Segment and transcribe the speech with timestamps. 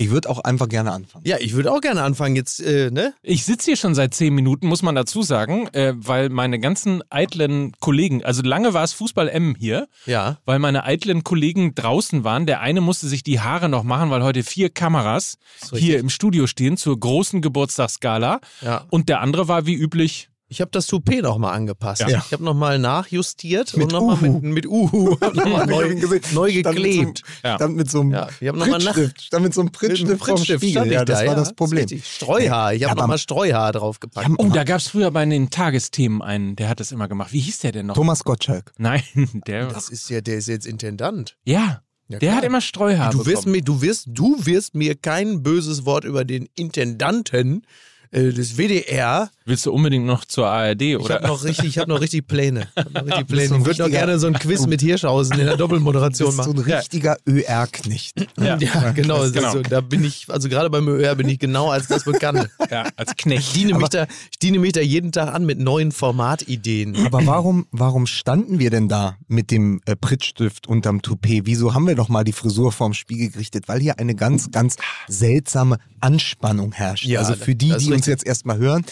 [0.00, 1.24] Ich würde auch einfach gerne anfangen.
[1.26, 3.12] Ja, ich würde auch gerne anfangen jetzt, äh, ne?
[3.22, 7.02] Ich sitze hier schon seit zehn Minuten, muss man dazu sagen, äh, weil meine ganzen
[7.10, 10.38] eitlen Kollegen, also lange war es Fußball M hier, Ja.
[10.46, 12.46] weil meine eitlen Kollegen draußen waren.
[12.46, 15.36] Der eine musste sich die Haare noch machen, weil heute vier Kameras
[15.74, 18.40] hier im Studio stehen zur großen Geburtstagsgala.
[18.62, 18.86] Ja.
[18.88, 20.29] Und der andere war wie üblich.
[20.52, 22.00] Ich habe das Toupet nochmal angepasst.
[22.02, 22.08] Ja.
[22.26, 26.24] Ich habe nochmal nachjustiert Mit und nochmal mit, mit Uhu noch neu, neu Stand mit
[26.26, 27.22] so einem- geklebt.
[27.38, 29.22] Stand mit so einem Ja, ich Prittstift.
[29.22, 30.90] Stand mit so einem Prittstift, vom Spiegel.
[30.92, 31.38] Ja, das da, war ja.
[31.38, 31.82] das Problem.
[31.84, 32.04] richtig.
[32.04, 32.74] Streuhaar.
[32.74, 34.28] Ich habe nochmal Streuhaar draufgepackt.
[34.28, 37.32] Ja, Oh, da gab es früher bei den Tagesthemen einen, der hat das immer gemacht.
[37.32, 37.94] Wie hieß der denn noch?
[37.94, 38.72] Thomas Gottschalk.
[38.76, 39.02] Nein,
[39.46, 39.68] der.
[39.68, 41.36] Das ist ja, der ist jetzt Intendant.
[41.44, 43.12] ja, Ja, der hat immer Streuhaar.
[43.12, 43.52] Du wirst, bekommen.
[43.52, 47.62] mir, du, wirst, du wirst mir kein böses Wort über den Intendanten
[48.10, 49.30] äh, des WDR.
[49.50, 51.16] Willst du unbedingt noch zur ARD Ich oder?
[51.16, 52.68] habe noch richtig, ich habe noch richtig Pläne.
[52.76, 53.56] Ich hab noch richtig Pläne.
[53.58, 56.52] Ich würde noch gerne so ein Quiz mit Hirschhausen in der Du Doppelmoderation bist so
[56.52, 56.64] machen.
[56.70, 58.28] ein richtiger ÖR-Knecht.
[58.40, 58.56] ja.
[58.58, 59.18] Ja, genau.
[59.22, 59.52] Das- genau.
[59.54, 62.48] So, da bin ich, also gerade beim ÖR bin ich genau als das bekannt.
[62.70, 63.56] ja, als Ich Knecht.
[63.56, 67.06] diene, mich da, ich diene mich da jeden Tag an mit neuen Formatideen.
[67.06, 71.42] Aber warum, warum standen wir denn da mit dem äh, Prittstift unterm Toupet?
[71.46, 73.66] Wieso haben wir doch mal die Frisur vorm Spiegel gerichtet?
[73.66, 74.76] Weil hier eine ganz, ganz
[75.08, 77.04] seltsame Anspannung herrscht.
[77.06, 78.84] Ja, also für die, die uns jetzt erstmal hören,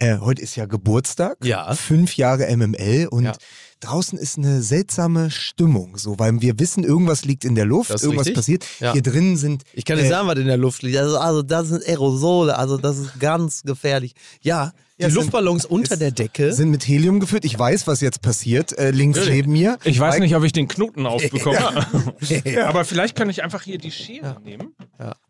[0.00, 1.72] äh, heute ist ja Geburtstag, Ja.
[1.74, 3.32] fünf Jahre MML und Ja.
[3.80, 8.26] draußen ist eine seltsame Stimmung, so, weil wir wissen, irgendwas liegt in der Luft, irgendwas
[8.26, 8.34] richtig.
[8.34, 8.64] passiert.
[8.80, 8.92] Ja.
[8.92, 10.98] Hier drinnen sind Ich kann dir äh, sagen, was in der Luft liegt.
[10.98, 14.14] Also, also das sind Aerosole, also das ist ganz gefährlich.
[14.42, 16.52] Ja, die Ja, es sind- Luftballons unter der Decke.
[16.52, 17.44] sind mit Helium gefüllt.
[17.44, 19.36] Ich weiß, was jetzt passiert, äh, links Natürlich.
[19.38, 19.78] neben mir.
[19.84, 21.86] Ich weiß Mike, nicht, ob ich den Knoten aufbekomme.
[22.44, 24.74] ja, aber vielleicht kann ich einfach hier die Schere nehmen.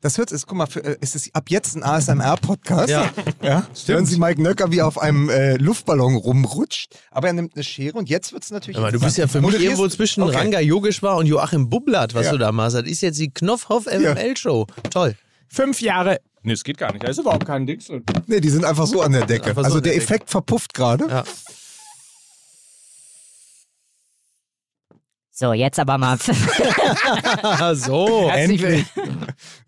[0.00, 2.88] Das hört es, guck mal, für, äh, es ist ab jetzt ein ASMR-Podcast.
[2.90, 3.10] Ja.
[3.42, 3.66] ja.
[3.86, 7.62] Hören Sie Mike Nöcker, wie er auf einem äh, Luftballon rumrutscht, aber er nimmt eine
[7.64, 8.78] Schere und jetzt wird es natürlich.
[8.78, 10.36] Aber du bist ja für mich Moderierst- irgendwo zwischen Okay.
[10.36, 12.32] Ranga Yogeshwar und Joachim Bublatt, was Ja.
[12.32, 12.74] du da machst.
[12.76, 14.66] Das ist jetzt die Knopfhoff MML-Show.
[14.90, 15.14] Toll.
[15.48, 16.20] Fünf Jahre.
[16.42, 17.04] Nee, es geht gar nicht.
[17.04, 17.90] Da ist überhaupt kein Dings.
[18.26, 19.52] Nee, die sind einfach so an der Decke.
[19.54, 20.04] So also der der Decke.
[20.04, 21.06] Effekt verpufft gerade.
[21.08, 21.24] Ja.
[25.32, 26.18] So, jetzt aber mal.
[27.74, 28.28] So.
[28.28, 28.84] Endlich.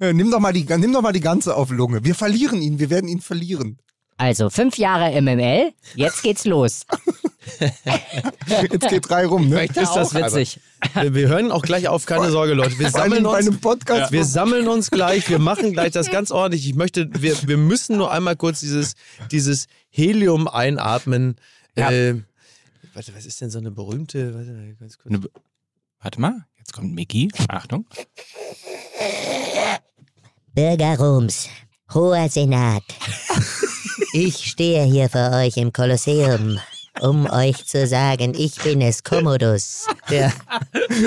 [0.00, 2.04] Äh, nimm, doch mal die, nimm doch mal die ganze auf Lunge.
[2.04, 3.78] Wir verlieren ihn, wir werden ihn verlieren.
[4.18, 6.84] Also, fünf Jahre MML, jetzt geht's los.
[8.70, 9.64] Jetzt geht drei rum, ne?
[9.64, 10.60] Ist das witzig?
[10.94, 12.78] Wir wir hören auch gleich auf, keine Sorge, Leute.
[12.78, 13.46] Wir sammeln bei uns.
[13.48, 14.12] einem Podcast.
[14.12, 16.66] Wir sammeln uns gleich, wir machen gleich das ganz ordentlich.
[16.68, 18.94] Ich möchte, wir, wir müssen nur einmal kurz dieses,
[19.30, 21.36] dieses Helium einatmen.
[21.76, 21.90] Ja.
[21.90, 22.22] Äh,
[22.94, 25.14] warte, was ist denn so eine berühmte, warte, ganz kurz.
[25.14, 25.20] Eine-
[26.00, 27.28] Warte mal, jetzt kommt Mickey.
[27.48, 27.86] Achtung.
[30.54, 31.48] Bürger Roms,
[31.92, 32.82] hoher Senat.
[34.14, 36.58] Ich stehe hier vor euch im Kolosseum,
[37.00, 39.86] um euch zu sagen, ich bin es, Commodus.
[40.10, 40.32] Ja.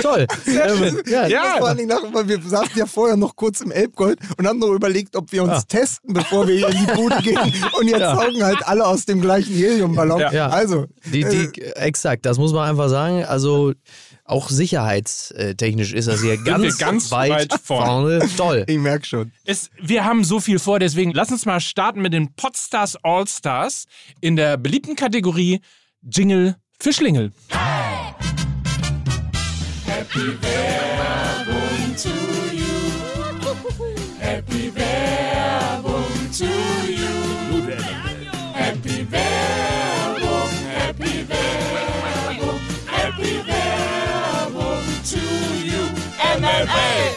[0.02, 0.26] Toll.
[0.46, 4.18] Ähm, ja, Das war nicht nach, weil wir saßen ja vorher noch kurz im Elbgold
[4.36, 7.38] und haben noch überlegt, ob wir uns testen, bevor wir hier in die Bude gehen.
[7.78, 10.20] Und jetzt saugen halt alle aus dem gleichen Heliumballon.
[10.32, 10.48] Ja.
[10.48, 13.24] Also, Die, die, exakt, das muss man einfach sagen.
[13.24, 13.72] Also
[14.26, 18.20] auch sicherheitstechnisch ist das hier ganz, ganz weit, weit vorne.
[18.20, 18.36] vorne.
[18.36, 18.64] Toll.
[18.66, 19.32] ich merke schon.
[19.44, 23.86] Es, wir haben so viel vor, deswegen lass uns mal starten mit den Podstars All-Stars
[24.20, 25.60] in der beliebten Kategorie
[26.02, 26.56] Jingle
[45.06, 47.15] für Schlingel.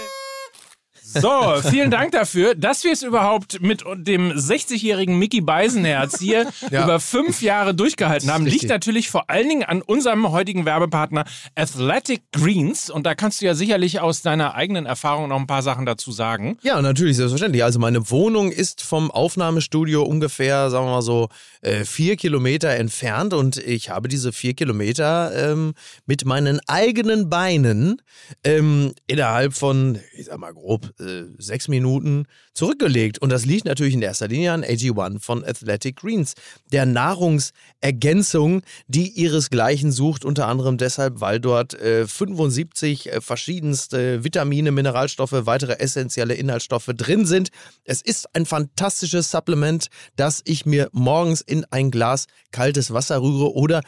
[1.14, 6.84] So, vielen Dank dafür, dass wir es überhaupt mit dem 60-jährigen Mickey Beisenherz hier Ja.
[6.84, 8.46] über fünf Jahre durchgehalten haben.
[8.46, 11.26] Liegt natürlich vor allen Dingen an unserem heutigen Werbepartner
[11.56, 12.90] Athletic Greens.
[12.92, 16.12] Und da kannst du ja sicherlich aus deiner eigenen Erfahrung noch ein paar Sachen dazu
[16.12, 16.58] sagen.
[16.62, 17.64] Ja, natürlich, selbstverständlich.
[17.64, 21.30] Also meine Wohnung ist vom Aufnahmestudio ungefähr, sagen wir mal so,
[21.62, 25.74] äh, vier Kilometer entfernt und ich habe diese vier Kilometer ähm,
[26.06, 28.02] mit meinen eigenen Beinen
[28.44, 33.20] ähm, innerhalb von, ich sag mal grob, äh, sechs Minuten zurückgelegt.
[33.20, 36.36] Und das liegt natürlich in erster Linie an AG1 von Athletic Greens,
[36.72, 44.72] der Nahrungsergänzung, die ihresgleichen sucht, unter anderem deshalb, weil dort äh, 75 äh, verschiedenste Vitamine,
[44.72, 47.50] Mineralstoffe, weitere essentielle Inhaltsstoffe drin sind.
[47.84, 53.54] Es ist ein fantastisches Supplement, das ich mir morgens in ein Glas kaltes Wasser rühre
[53.54, 53.82] oder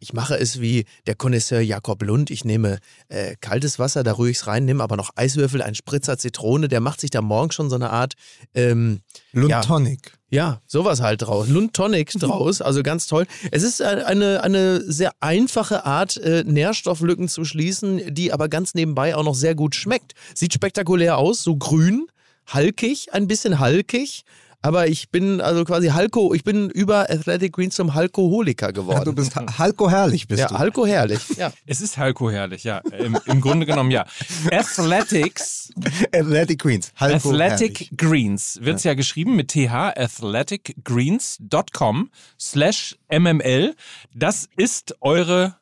[0.00, 2.30] ich mache es wie der Connoisseur Jakob Lund.
[2.30, 5.74] Ich nehme äh, kaltes Wasser, da rühre ich es rein, nehme aber noch Eiswürfel, einen
[5.74, 6.68] Spritzer Zitrone.
[6.68, 8.14] Der macht sich da morgens schon so eine Art
[8.54, 9.00] ähm,
[9.32, 9.60] Lund Ja.
[9.60, 10.12] Tonic.
[10.30, 11.48] ja, sowas halt draus.
[11.48, 13.26] Lund Tonic draus, also ganz toll.
[13.50, 18.74] Es ist äh, eine, eine sehr einfache Art, äh, Nährstofflücken zu schließen, die aber ganz
[18.74, 20.14] nebenbei auch noch sehr gut schmeckt.
[20.34, 22.06] Sieht spektakulär aus, so grün,
[22.46, 24.24] halkig, ein bisschen halkig.
[24.62, 28.98] Aber ich bin also quasi Halko, ich bin über Athletic Greens zum Halkoholiker geworden.
[28.98, 30.58] Ja, du bist Ha- Halko herrlich, bist ja, du.
[30.58, 31.30] Halko herrlich.
[31.36, 31.50] Ja.
[31.64, 32.82] Es ist Halko herrlich, ja.
[32.98, 34.04] Im, im Grunde genommen, ja.
[34.52, 35.70] Athletics,
[36.14, 36.92] Athletic Queens.
[36.96, 37.96] Halko Athletic herrlich.
[37.96, 38.92] Greens wird's ja.
[38.92, 43.74] geschrieben mit th, athleticgreens.com slash mml.
[44.14, 45.56] Das ist eure,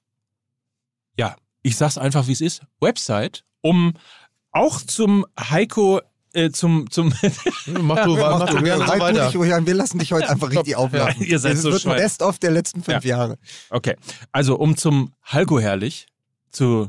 [1.17, 3.95] ja, ich sag's einfach, wie es ist, Website, um
[4.51, 6.01] auch zum Heiko,
[6.33, 7.09] äh, zum, zum,
[7.67, 9.27] Mach du, mach du Reib du weiter.
[9.27, 11.23] dich ruhig an, wir lassen dich heute einfach richtig auflaufen.
[11.25, 11.97] ihr seid das so wird ein.
[11.97, 13.39] Best-of der letzten fünf Jahre.
[13.71, 13.97] okay,
[14.33, 16.07] also um zum Halko herrlich
[16.51, 16.89] zu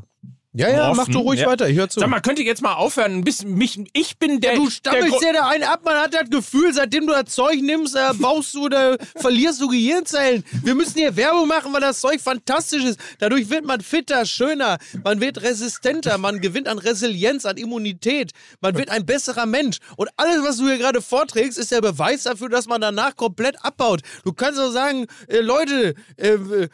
[0.52, 1.12] Ja, ja, mach morphen.
[1.12, 1.46] du ruhig Ja.
[1.46, 2.00] weiter, ich hör zu.
[2.00, 5.22] Sag mal, könnt ihr jetzt mal aufhören, bisschen mich, ich bin der, Du der stammelst
[5.22, 8.54] dir da einen ab, man hat das Gefühl, seitdem du das Zeug nimmst, äh, baust
[8.54, 10.42] du oder verlierst du Gehirnzellen.
[10.64, 12.98] Wir müssen hier Werbung machen, weil das Zeug fantastisch ist.
[13.20, 18.76] Dadurch wird man fitter, schöner, man wird resistenter, man gewinnt an Resilienz, an Immunität, man
[18.76, 19.78] wird ein besserer Mensch.
[19.96, 23.54] Und alles, was du hier gerade vorträgst, ist der Beweis dafür, dass man danach komplett
[23.64, 24.00] abbaut.
[24.24, 26.66] Du kannst auch sagen, äh, Leute, äh,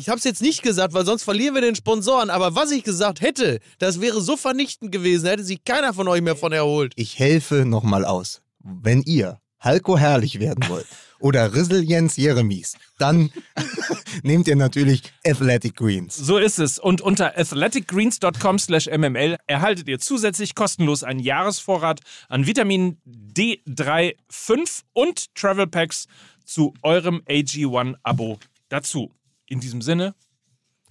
[0.00, 2.30] ich habe es jetzt nicht gesagt, weil sonst verlieren wir den Sponsoren.
[2.30, 6.08] Aber was ich gesagt hätte, das wäre so vernichtend gewesen, da hätte sich keiner von
[6.08, 6.94] euch mehr von erholt.
[6.96, 8.40] Ich helfe nochmal aus.
[8.60, 10.86] Wenn ihr Halko herrlich werden wollt
[11.20, 13.30] oder Resilienz Jeremies, dann
[14.22, 16.16] nehmt ihr natürlich Athletic Greens.
[16.16, 16.78] So ist es.
[16.78, 22.00] Und unter athleticgreens.com slash mml erhaltet ihr zusätzlich kostenlos einen Jahresvorrat
[22.30, 26.06] an Vitamin D3, 5 und Travel Packs
[26.46, 28.38] zu eurem AG1-Abo
[28.70, 29.12] dazu.
[29.50, 30.14] In diesem Sinne,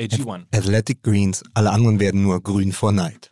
[0.01, 0.47] AG1.
[0.53, 3.31] Athletic Greens, alle anderen werden nur grün vor Neid.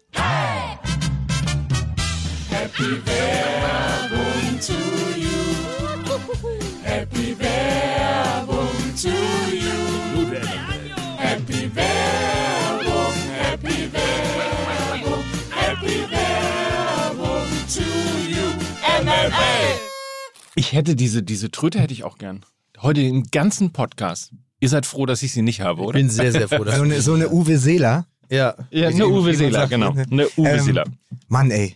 [20.55, 22.45] Ich hätte diese, diese Tröte hätte ich auch gern.
[22.81, 24.31] Heute den ganzen Podcast.
[24.59, 25.97] Ihr seid froh, dass ich sie nicht habe, Ich oder?
[25.99, 26.57] bin sehr, sehr froh.
[26.59, 28.05] So Dass eine, so eine Uwe Seeler.
[28.29, 28.55] ja.
[28.71, 29.91] Ja, eine Uwe Seeler, genau.
[29.93, 30.05] ne?
[30.09, 30.83] Eine Uwe Ähm, Seeler.
[31.27, 31.75] Mann, ey.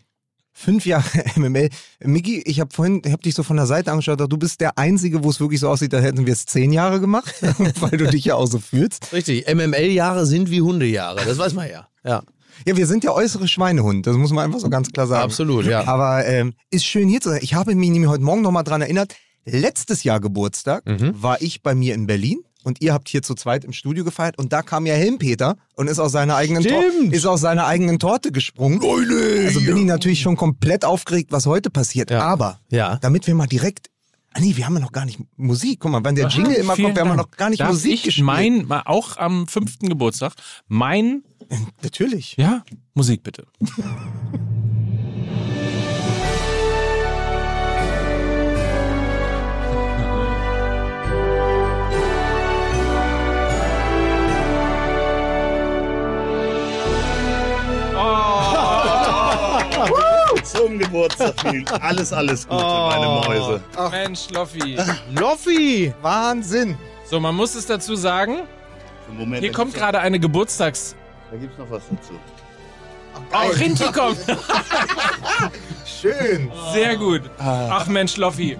[0.54, 1.06] Fünf Jahre
[1.38, 1.70] MML.
[2.04, 4.78] Miki, ich habe vorhin, ich habe dich so von der Seite angeschaut, du bist der
[4.78, 7.34] Einzige, wo es wirklich so aussieht, als hätten wir es zehn Jahre gemacht,
[7.80, 9.12] weil du dich ja auch so fühlst.
[9.14, 11.88] Richtig, MML-Jahre sind wie Hundejahre, das weiß man ja.
[12.04, 12.22] Ja,
[12.68, 15.24] Ja, wir sind ja äußere Schweinehund, das muss man einfach so ganz klar sagen.
[15.24, 15.86] absolut, ja.
[15.88, 17.40] Aber ähm, ist schön hier zu sein.
[17.42, 21.14] Ich habe mich nämlich heute Morgen nochmal dran erinnert, letztes Jahr Geburtstag Mhm.
[21.24, 24.38] war ich bei mir in Berlin und ihr habt hier zu zweit im Studio gefeiert
[24.38, 28.00] und da kam ja Helmpeter und ist aus seiner eigenen, Tor ist aus seiner eigenen
[28.00, 28.82] Torte gesprungen.
[28.84, 32.12] Also bin ich natürlich schon komplett aufgeregt, was heute passiert.
[32.12, 32.22] Ja.
[32.22, 32.98] Aber Ja.
[33.02, 33.90] damit wir mal direkt.
[34.34, 35.82] Ah nee, wir haben ja noch gar nicht Musik.
[35.82, 37.94] Guck mal, wenn der Jingle immer kommt, wir haben ja noch gar nicht Darf Musik
[37.96, 38.26] ich gespielt.
[38.26, 40.34] mein, auch am fünften Geburtstag,
[40.70, 41.24] mein,
[41.84, 42.38] Natürlich.
[42.38, 42.64] ja,
[42.94, 43.46] Musik bitte.
[60.52, 61.64] Zum Geburtstag viel.
[61.82, 63.62] Alles, alles Gute, meine Mäuse.
[63.92, 64.78] Mensch, Loffi.
[65.18, 65.94] Loffi!
[66.02, 66.78] Wahnsinn.
[67.06, 68.40] So, man muss es dazu sagen,
[69.18, 70.96] Moment, hier kommt gerade eine Geburtstags...
[71.32, 72.14] Da gibt's noch was dazu.
[73.34, 74.18] Oh, Rinti kommt.
[75.86, 76.52] Schön.
[76.74, 77.22] Sehr gut.
[77.38, 78.58] Ach Mensch, Loffi.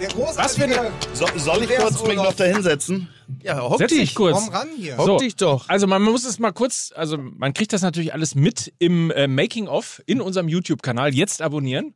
[0.00, 3.08] Der Was für eine- So, soll ich kurz mich noch da hinsetzen?
[3.42, 4.00] Ja, hock Setz dich.
[4.00, 4.38] dich kurz.
[4.38, 4.96] Komm ran hier.
[4.96, 5.18] Hock So.
[5.18, 5.68] dich doch.
[5.68, 9.26] Also man muss es mal kurz, also man kriegt das natürlich alles mit im äh,
[9.28, 11.14] Making-of in unserem YouTube-Kanal.
[11.14, 11.94] Jetzt abonnieren.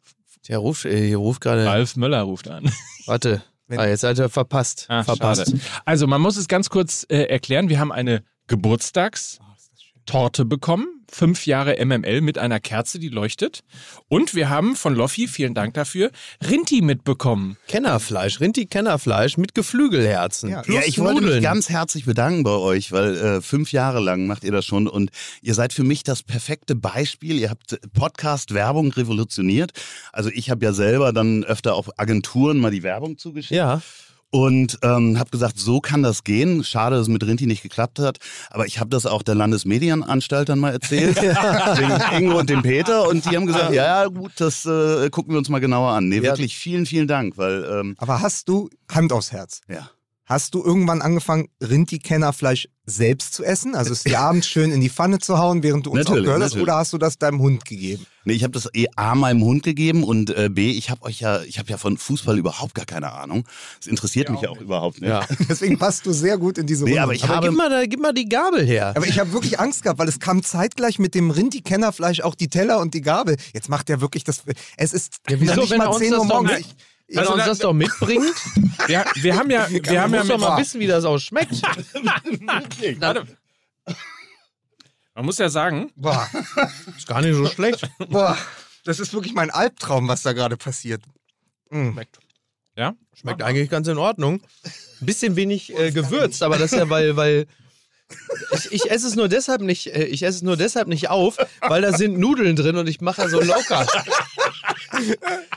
[0.49, 1.65] Der ruft, äh, hier ruft gerade.
[1.65, 2.71] Ralf Möller ruft an.
[3.07, 3.43] Warte.
[3.71, 4.85] Ah, jetzt seid ihr verpasst.
[4.89, 5.47] Ah, verpasst.
[5.47, 5.61] schade.
[5.87, 7.71] Also man muss es ganz kurz äh, erklären.
[7.71, 11.02] Wir haben eine Geburtstagstorte bekommen.
[11.15, 13.65] Fünf Jahre MML mit einer Kerze, die leuchtet.
[14.09, 16.11] Und wir haben von Loffi, vielen Dank dafür,
[16.49, 17.59] Rinti mitbekommen.
[17.69, 20.49] Kennerfleisch, Rinti-Kennerfleisch mit Geflügelherzen.
[20.49, 20.63] Ja.
[20.67, 21.35] Ja, ich wollte Nudeln.
[21.35, 24.89] mich ganz herzlich bedanken bei euch, weil äh, fünf Jahre lang macht ihr das schon
[24.89, 25.11] und
[25.43, 27.39] ihr seid für mich das perfekte Beispiel.
[27.39, 29.73] Ihr habt Podcast-Werbung revolutioniert.
[30.13, 33.53] Also ich habe ja selber dann öfter auf Agenturen mal die Werbung zugeschickt.
[33.57, 33.83] Ja.
[34.35, 36.65] Und ähm, habe gesagt, so kann das gehen.
[36.65, 38.17] Schade, dass es mit Rinti nicht geklappt hat.
[38.49, 41.19] Aber ich habe das auch der Landesmedienanstalt dann mal erzählt.
[41.21, 43.07] dem Ingo und dem Peter.
[43.09, 46.09] Und die haben gesagt, ja, ja, gut, das äh, gucken wir uns mal genauer an.
[46.09, 46.23] Nee, Ja.
[46.23, 47.37] wirklich vielen, vielen Dank.
[47.37, 49.61] Weil, ähm, Aber hast du Hand aufs Herz?
[49.69, 49.91] ja.
[50.25, 53.75] Hast du irgendwann angefangen, Rinti-Kennerfleisch selbst zu essen?
[53.75, 56.35] Also es dir abends schön in die Pfanne zu hauen, während du uns Natürlich, auch
[56.35, 56.57] gehört hast?
[56.57, 58.07] Oder hast du das deinem Hund gegeben?
[58.25, 61.21] Nee, ich habe das eh A meinem Hund gegeben und äh, B, ich habe euch
[61.21, 63.45] ja, ich habe ja von Fußball überhaupt gar keine Ahnung.
[63.79, 65.11] Das interessiert mich ja auch überhaupt nicht.
[65.11, 65.27] Ja.
[65.49, 67.03] Deswegen passt du sehr gut in diese Nee, Runde.
[67.03, 68.93] aber ich Aber habe gib mal, da, gib mal die Gabel her.
[68.97, 72.49] Aber ich habe wirklich Angst gehabt, weil es kam zeitgleich mit dem Rinti-Kennerfleisch auch die
[72.49, 73.37] Teller und die Gabel.
[73.55, 74.43] Jetzt macht er wirklich das.
[74.77, 76.67] Es ist wieso, nicht wenn mal uns 10 das Uhr doch morgens.
[77.19, 78.35] Also er uns da- das doch mitbringt,
[78.87, 81.63] Wir, wir haben ja, wir haben ja muss doch mal wissen, wie das auch schmeckt.
[83.01, 83.27] Warte.
[85.15, 86.29] Man muss ja sagen, boah,
[86.97, 87.89] Ist gar nicht so schlecht.
[88.09, 88.37] boah,
[88.85, 91.03] das ist wirklich mein Albtraum, was da gerade passiert.
[91.71, 91.99] Mm.
[92.77, 94.43] ja, Schmeckt eigentlich ganz in Ordnung.
[95.01, 97.47] Ein bisschen wenig äh, gewürzt, aber das ist ja, weil, weil
[98.53, 101.37] ich, ich esse es nur deshalb nicht, äh, ich esse es nur deshalb nicht auf,
[101.61, 103.87] weil da sind Nudeln drin und ich mache ja so locker.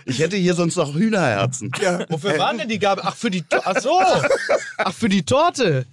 [0.05, 1.71] Ich hätte hier sonst noch Hühnerherzen.
[1.81, 2.05] Ja.
[2.09, 3.03] Wofür waren denn die Gabel?
[3.05, 3.99] Ach, für die To- Ach so.
[4.77, 5.85] Ach, für die Torte.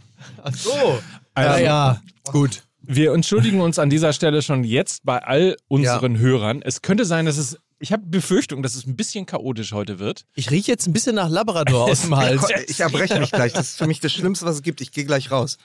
[0.43, 1.01] Ach so.
[1.35, 2.63] Also- ja, gut.
[2.83, 6.61] wir entschuldigen uns an dieser Stelle schon jetzt bei all unseren Hörern.
[6.63, 10.25] Es könnte sein, dass es, ich habe Befürchtung, dass es ein bisschen chaotisch heute wird.
[10.35, 12.45] Ich rieche jetzt ein bisschen nach Labrador aus dem Hals.
[12.69, 13.53] Ich erbreche mich gleich.
[13.53, 14.81] Das ist für mich das Schlimmste, was es gibt.
[14.81, 15.59] Ich gehe gleich raus.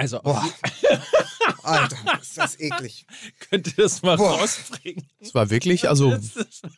[0.00, 0.42] Also, Boah.
[1.62, 3.04] Alter, ist das eklig.
[3.50, 4.38] könnt ihr das mal Boah.
[4.40, 5.06] rausbringen?
[5.20, 6.16] Das war wirklich, also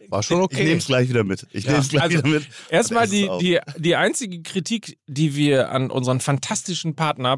[0.09, 0.77] war schon Ich nehme okay.
[0.79, 1.47] es gleich wieder mit.
[1.53, 2.49] Ich nehme es gleich Also, wieder mit.
[2.69, 7.37] Erstmal es die, die, die einzige Kritik, die wir an unseren fantastischen Partner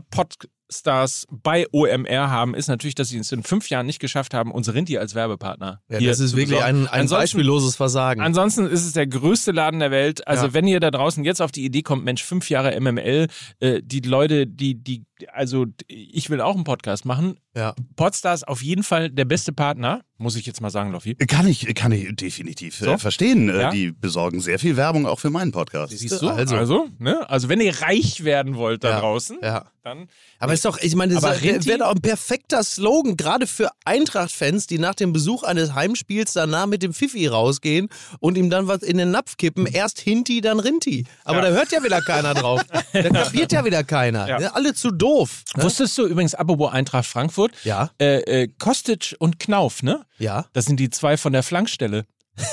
[0.74, 4.50] Podstars bei OMR haben, ist natürlich, dass sie es in fünf Jahren nicht geschafft haben,
[4.50, 5.80] unsere Rinti als Werbepartner.
[5.88, 6.88] Ja, das ist wirklich besorgen.
[6.88, 8.20] ein, ein beispielloses Versagen.
[8.20, 10.26] Ansonsten ist es der größte Laden der Welt.
[10.26, 10.54] Also Ja.
[10.54, 13.28] wenn ihr da draußen jetzt auf die Idee kommt, Mensch, fünf Jahre MML,
[13.60, 17.36] äh, die Leute, die, die, also ich will auch einen Podcast machen.
[17.54, 17.74] Ja.
[17.96, 21.14] Podstars auf jeden Fall der beste Partner, muss ich jetzt mal sagen, Loffi.
[21.16, 22.86] Kann ich, kann ich definitiv So?
[22.92, 23.48] äh, verstehen.
[23.48, 23.70] Äh, Ja?
[23.70, 25.96] Die besorgen sehr viel Werbung auch für meinen Podcast.
[25.96, 26.28] Siehst du?
[26.30, 26.88] Also, Also.
[26.98, 27.28] ne?
[27.28, 29.00] also wenn ihr reich werden wollt da Ja.
[29.00, 29.64] draußen, Ja.
[29.82, 30.08] dann
[30.38, 34.78] Aber ist doch, ich meine, das wäre doch ein perfekter Slogan, gerade für Eintracht-Fans, die
[34.78, 37.88] nach dem Besuch eines Heimspiels danach mit dem Pfiffi rausgehen
[38.20, 39.66] und ihm dann was in den Napf kippen.
[39.66, 41.04] Erst Hinti, dann Rinti.
[41.24, 41.50] Aber Ja.
[41.50, 42.62] da hört ja wieder keiner drauf.
[42.92, 44.28] Da kapiert ja wieder keiner.
[44.28, 44.38] Ja.
[44.38, 44.54] Ne?
[44.54, 45.42] Alle zu doof.
[45.56, 45.64] Ne?
[45.64, 47.90] Wusstest du übrigens, apropos Eintracht Frankfurt, Ja.
[48.00, 50.04] äh, äh, Kostic und Knauf, ne?
[50.18, 50.46] Ja.
[50.52, 52.06] Das sind die zwei von der Flankstelle.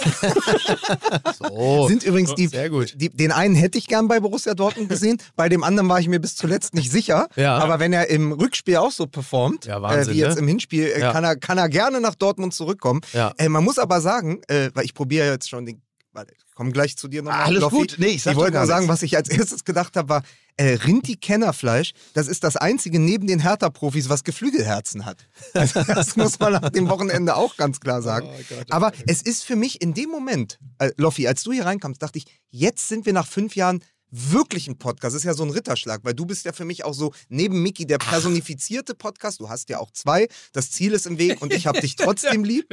[1.40, 1.88] So.
[1.88, 2.94] Sind übrigens die, sehr gut.
[2.96, 6.08] Die, den einen hätte ich gern bei Borussia Dortmund gesehen, bei dem anderen war ich
[6.08, 7.28] mir bis zuletzt nicht sicher.
[7.36, 7.58] Ja.
[7.58, 10.42] Aber wenn er im Rückspiel auch so performt, Ja, Wahnsinn, äh, wie jetzt ne?
[10.42, 11.12] im Hinspiel, äh, Ja.
[11.12, 13.02] kann, er, kann er gerne nach Dortmund zurückkommen.
[13.14, 13.34] Ja.
[13.38, 15.82] Äh, man muss aber sagen, äh, weil ich probiere jetzt schon den.
[16.14, 17.44] Warte, ich komme gleich zu dir nochmal.
[17.46, 17.76] Alles Loffi.
[17.78, 17.96] gut.
[17.98, 20.24] Nee, ich sag ich wollte nur sagen, was ich als erstes gedacht habe, war,
[20.58, 25.28] äh, Rinti-Kennerfleisch, das ist das einzige neben den Hertha-Profis, was Geflügelherzen hat.
[25.54, 28.30] Also, das muss man nach dem Wochenende auch ganz klar sagen.
[28.70, 32.18] Aber es ist für mich in dem Moment, äh, Loffi, als du hier reinkamst, dachte
[32.18, 35.16] ich, jetzt sind wir nach fünf Jahren wirklich ein Podcast.
[35.16, 37.62] Das ist ja so ein Ritterschlag, weil du bist ja für mich auch so neben
[37.64, 39.40] Mickey der personifizierte Podcast.
[39.40, 40.28] Du hast ja auch zwei.
[40.54, 42.68] Das Ziel ist im Weg und ich habe dich trotzdem lieb.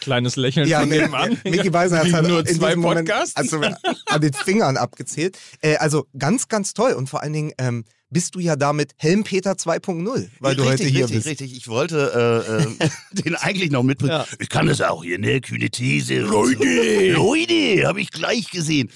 [0.00, 1.38] Kleines Lächeln Ja, von nebenan.
[1.44, 3.36] Mickey Weiser hat halt nur in zwei Podcasts?
[3.36, 3.60] also
[4.06, 5.38] an den Fingern abgezählt.
[5.62, 9.52] Äh, also ganz, ganz toll und vor allen Dingen ähm, bist du ja damit Helmpeter
[9.52, 11.26] 2.0 weil du richtig, heute hier richtig, bist.
[11.28, 12.44] Richtig, ich wollte
[12.82, 12.88] äh, äh,
[13.22, 14.12] den eigentlich noch mitbringen.
[14.12, 14.26] Ja.
[14.40, 15.40] Ich kann das auch hier, ne?
[15.40, 16.18] Kühne These.
[16.18, 17.12] Leute!
[17.12, 18.90] Leute, habe ich gleich gesehen.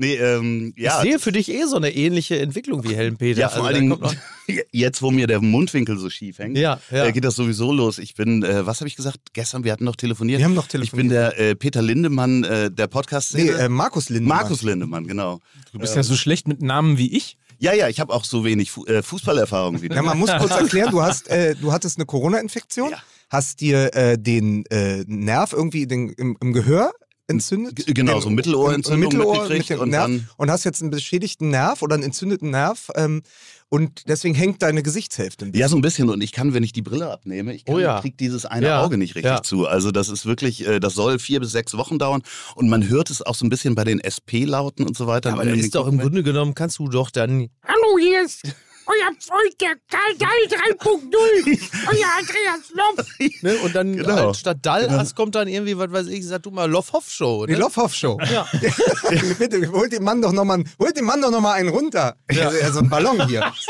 [0.00, 1.02] Nee, ähm, ja.
[1.02, 3.40] Ich sehe für dich eh so eine ähnliche Entwicklung wie Helmpeter.
[3.40, 4.18] Ja, vor Also, allen Dingen,
[4.72, 7.06] jetzt wo mir der Mundwinkel so schief hängt, Ja, ja.
[7.06, 7.98] äh, geht das sowieso los.
[7.98, 9.18] Ich bin, äh, was habe ich gesagt?
[9.32, 10.38] Gestern, wir hatten noch telefoniert.
[10.38, 11.12] Wir haben noch Ich bin telefoniert.
[11.36, 14.38] der äh, Peter Lindemann äh, der podcast Nee, äh, Markus Lindemann.
[14.38, 15.40] Markus Lindemann, genau.
[15.72, 17.36] Du bist ja so schlecht mit Namen wie ich.
[17.58, 19.96] Ja, ja, ich habe auch so wenig Fu äh, Fußballerfahrung wie du.
[19.96, 23.02] Ja, man muss kurz erklären, du hast, äh, du hattest eine Corona-Infektion, Ja.
[23.30, 26.92] hast dir äh, den äh, Nerv irgendwie den, im, im Gehör
[27.28, 27.76] entzündet.
[27.76, 31.50] G- genau, so Mittelohrentzündung Mittelohr mitgekriegt mit und Nerv dann- und hast jetzt einen beschädigten
[31.50, 33.22] Nerv oder einen entzündeten Nerv ähm,
[33.70, 35.60] und deswegen hängt deine Gesichtshälfte ein bisschen.
[35.60, 36.08] Ja, so ein bisschen.
[36.08, 38.00] Und ich kann, wenn ich die Brille abnehme, ich kann, Oh ja.
[38.00, 39.42] krieg dieses eine Ja, Auge nicht richtig ja.
[39.42, 39.66] zu.
[39.66, 42.22] Also das ist wirklich, äh, das soll vier bis sechs Wochen dauern.
[42.54, 45.32] Und man hört es auch so ein bisschen bei den SP-Lauten und so weiter.
[45.34, 48.40] Aber das man ist doch im Grunde genommen, kannst du doch dann Hallo, hier ist
[48.88, 51.10] euer Freund, der Karl Dahl 3.0.
[51.88, 53.06] Euer Andreas Loff.
[53.42, 53.56] Ne?
[53.58, 54.16] Und dann Genau.
[54.26, 57.46] halt statt Dallas kommt dann irgendwie, was weiß ich, sag du mal, Loff-Hoff-Show.
[57.46, 57.58] Die Ne?
[57.58, 58.18] Loffhoff-Show.
[58.32, 58.46] Ja.
[59.38, 62.16] Bitte, holt dem Mann doch nochmal holt dem Mann doch noch mal einen runter.
[62.30, 62.48] Ja.
[62.48, 63.52] Also ein Ballon hier.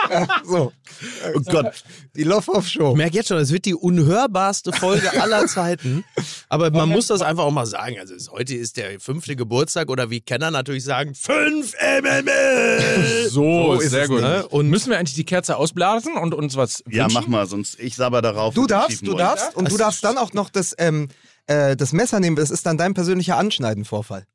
[0.45, 0.73] So.
[1.35, 1.85] Oh Gott.
[2.17, 2.93] Die Loffhoff-Show.
[2.93, 6.05] Ich merke jetzt schon, es wird die unhörbarste Folge aller Zeiten.
[6.49, 7.99] Aber man muss das einfach auch mal sagen.
[7.99, 13.29] Also es, heute ist der fünfte Geburtstag oder wie Kenner natürlich sagen, fünf MML.
[13.29, 14.21] So, ist sehr es gut.
[14.23, 14.47] nämlich.
[14.47, 17.15] Und müssen wir eigentlich die Kerze ausblasen und uns was Ja, wünschen?
[17.21, 18.55] mach mal, sonst ich sabber darauf.
[18.55, 21.09] Du darfst, du darfst und du darfst dann auch noch das, ähm,
[21.47, 22.37] äh, das Messer nehmen.
[22.37, 24.27] Das ist dann dein persönlicher Anschneidenvorfall.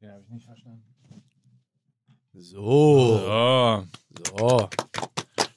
[0.00, 0.82] Ja, hab ich nicht verstanden.
[2.32, 3.82] So, Oh.
[4.38, 4.68] so.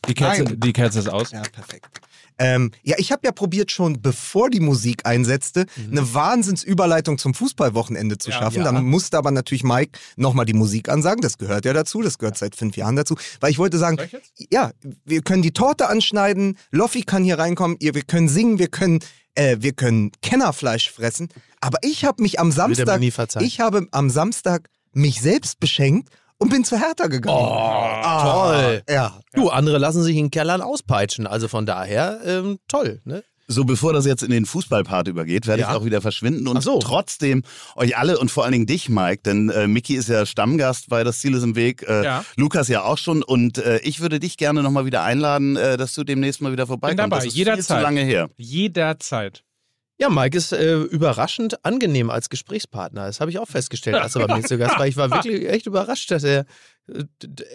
[0.07, 0.59] Die Kerze, Nein.
[0.59, 1.31] die Kerze ist aus.
[1.31, 1.87] Ja, perfekt.
[2.37, 8.17] Ähm, ja, ich habe ja probiert schon, bevor die Musik einsetzte, eine Wahnsinnsüberleitung zum Fußballwochenende
[8.17, 8.37] zu Ja.
[8.39, 8.57] schaffen.
[8.59, 8.63] Ja.
[8.71, 11.21] Dann musste aber natürlich Mike nochmal die Musik ansagen.
[11.21, 12.01] Das gehört ja dazu.
[12.01, 13.15] Das gehört seit fünf Jahren dazu.
[13.39, 13.97] Weil ich wollte sagen,
[14.37, 14.71] ich ja,
[15.05, 16.57] wir können die Torte anschneiden.
[16.71, 17.77] Loffi kann hier reinkommen.
[17.79, 18.59] Wir können singen.
[18.59, 18.99] Wir können,
[19.35, 21.29] äh, wir können Kennerfleisch fressen.
[21.61, 23.01] Aber ich habe mich am Samstag,
[23.41, 27.37] ich habe am Samstag mich selbst beschenkt und bin zu Hertha gegangen.
[27.37, 28.83] Oh, toll.
[28.89, 29.19] Ja.
[29.33, 31.27] Du, andere lassen sich in Kellern auspeitschen.
[31.27, 33.01] Also von daher, ähm, toll.
[33.05, 33.23] Ne?
[33.47, 35.71] So, bevor das jetzt in den Fußballpart übergeht, werde Ja.
[35.71, 36.79] ich auch wieder verschwinden und so.
[36.79, 37.43] trotzdem
[37.75, 41.03] euch alle und vor allen Dingen dich, Mike, denn äh, Mickey ist ja Stammgast bei
[41.03, 42.25] Das Ziel ist im Weg, äh, Ja.
[42.37, 45.93] Lukas ja auch schon und äh, ich würde dich gerne nochmal wieder einladen, äh, dass
[45.93, 46.99] du demnächst mal wieder vorbeikommst.
[46.99, 47.65] dabei, das ist jederzeit.
[47.65, 48.29] viel zu lange her.
[48.37, 49.43] Jederzeit.
[50.03, 53.05] Ja, Mike ist äh, überraschend angenehm als Gesprächspartner.
[53.05, 54.85] Das habe ich auch festgestellt, als er bei mir zu Gast war.
[54.85, 56.45] Ich war wirklich echt überrascht, dass er,
[56.89, 57.03] äh,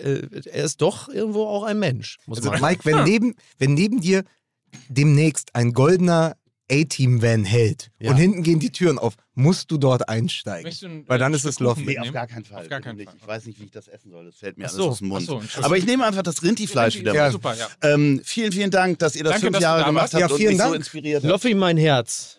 [0.02, 2.72] äh, er ist doch irgendwo auch ein Mensch, muss Also man sagen.
[2.72, 4.24] Mike, wenn neben, wenn neben dir
[4.88, 6.36] demnächst ein goldener
[6.70, 8.10] A-Team-Van hält Ja.
[8.10, 10.70] und hinten gehen die Türen auf, musst du dort einsteigen.
[10.80, 11.80] Du ein, Weil äh, dann ist Stück es Loffi.
[11.84, 12.62] Kuchen Nee, auf gar keinen Fall.
[12.62, 13.02] Auf gar keinen.
[13.02, 13.14] Fall.
[13.18, 14.26] Ich weiß nicht, wie ich das essen soll.
[14.26, 15.24] Das fällt mir Ach alles so, aus dem Mund.
[15.26, 15.40] so.
[15.62, 17.68] Aber ich nehme einfach das Rindviehfleisch wieder Ja, super, ja.
[17.82, 20.38] Ähm, vielen, vielen Dank, dass ihr das Danke, fünf Jahre da gemacht habt Ja, und
[20.38, 20.74] mich so Dank.
[20.76, 21.30] inspiriert habt.
[21.30, 22.37] Loffi, mein Herz.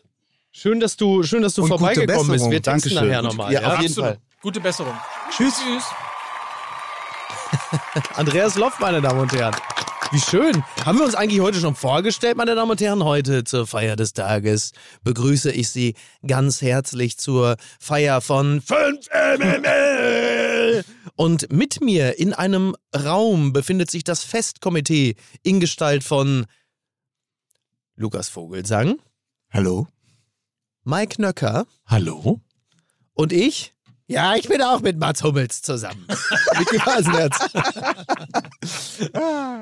[0.60, 2.52] Schön, dass du, schön, dass du Und vorbeigekommen bist.
[2.52, 3.08] Wir texten Dankeschön.
[3.08, 3.30] nachher Gut.
[3.30, 3.54] nochmal.
[3.54, 4.10] Ja, Ja, auf jeden Absolut.
[4.10, 4.20] Fall.
[4.42, 4.94] Gute Besserung.
[5.32, 5.54] Tschüss.
[5.58, 5.84] Tschüss.
[8.18, 9.56] Andreas Loff, meine Damen und Herren.
[10.12, 10.62] Wie schön.
[10.84, 13.06] Haben wir uns eigentlich heute schon vorgestellt, meine Damen und Herren?
[13.06, 14.74] Heute zur Feier des Tages
[15.04, 15.96] begrüße ich Sie
[16.28, 19.08] ganz herzlich zur Feier von 5
[19.40, 20.84] MML.
[21.16, 26.48] Und mit mir in einem Raum befindet sich das Festkomitee in Gestalt von
[27.96, 28.98] Lukas Vogelsang,
[29.52, 29.88] Hallo?
[30.92, 32.42] Mike Nöcker Hallo?
[33.14, 33.76] und ich.
[34.10, 36.04] Ja, ich bin auch mit Mats Hummels zusammen.
[36.58, 37.38] Micky Beisenherz.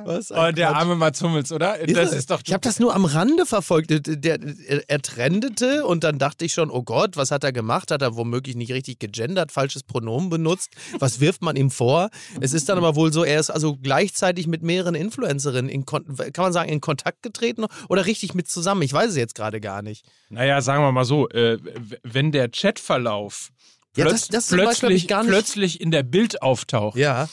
[0.05, 1.77] Was ein Oh, der arme Mats Hummels, oder?
[1.85, 2.41] Das ist doch.
[2.45, 3.89] Ich habe das nur am Rande verfolgt.
[3.89, 4.39] Der, der,
[4.87, 7.91] er, trendete und dann dachte ich schon, oh Gott, was hat er gemacht?
[7.91, 10.69] Hat er womöglich nicht richtig gegendert, falsches Pronomen benutzt?
[10.97, 12.09] Was wirft man ihm vor?
[12.39, 16.05] Es ist dann aber wohl so, er ist also gleichzeitig mit mehreren Influencerinnen in kann
[16.37, 18.81] man sagen, in Kontakt getreten oder richtig mit zusammen?
[18.81, 20.05] Ich weiß es jetzt gerade gar nicht.
[20.29, 21.57] Naja, sagen wir mal so, äh,
[22.03, 23.51] wenn der Chatverlauf
[23.97, 26.97] Ja, plötz- das- das zum Beispiel plötzlich, ich gar nicht- plötzlich in der Bild auftaucht.
[26.97, 27.27] Ja.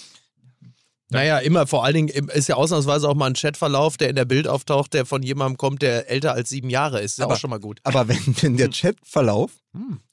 [1.11, 4.25] Naja, immer, vor allen Dingen ist ja ausnahmsweise auch mal ein Chatverlauf, der in der
[4.25, 7.13] Bild auftaucht, der von jemandem kommt, der älter als sieben Jahre ist.
[7.13, 7.79] Ist ja Aber- auch schon mal gut.
[7.85, 9.53] Aber wenn, wenn der Chatverlauf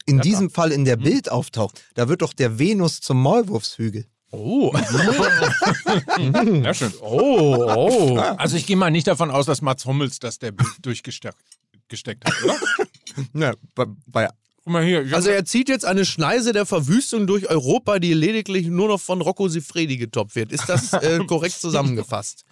[0.06, 4.06] in diesem Fall in der Bild auftaucht, da wird doch der Venus zum Maulwurfshügel.
[4.32, 4.72] Oh.
[6.64, 6.94] Ja, schön.
[7.02, 8.18] Oh, oh.
[8.18, 11.38] Also ich gehe mal nicht davon aus, dass Mats Hummels das der Bild durchgesteckt
[11.88, 12.56] gesteckt hat, oder?
[13.34, 14.30] Na, bei, bei
[14.64, 15.08] Guck mal hier.
[15.14, 19.22] Also er zieht jetzt eine Schneise der Verwüstung durch Europa, die lediglich nur noch von
[19.22, 20.52] Rocco Siffredi getoppt wird.
[20.52, 22.46] Ist das äh, korrekt zusammengefasst?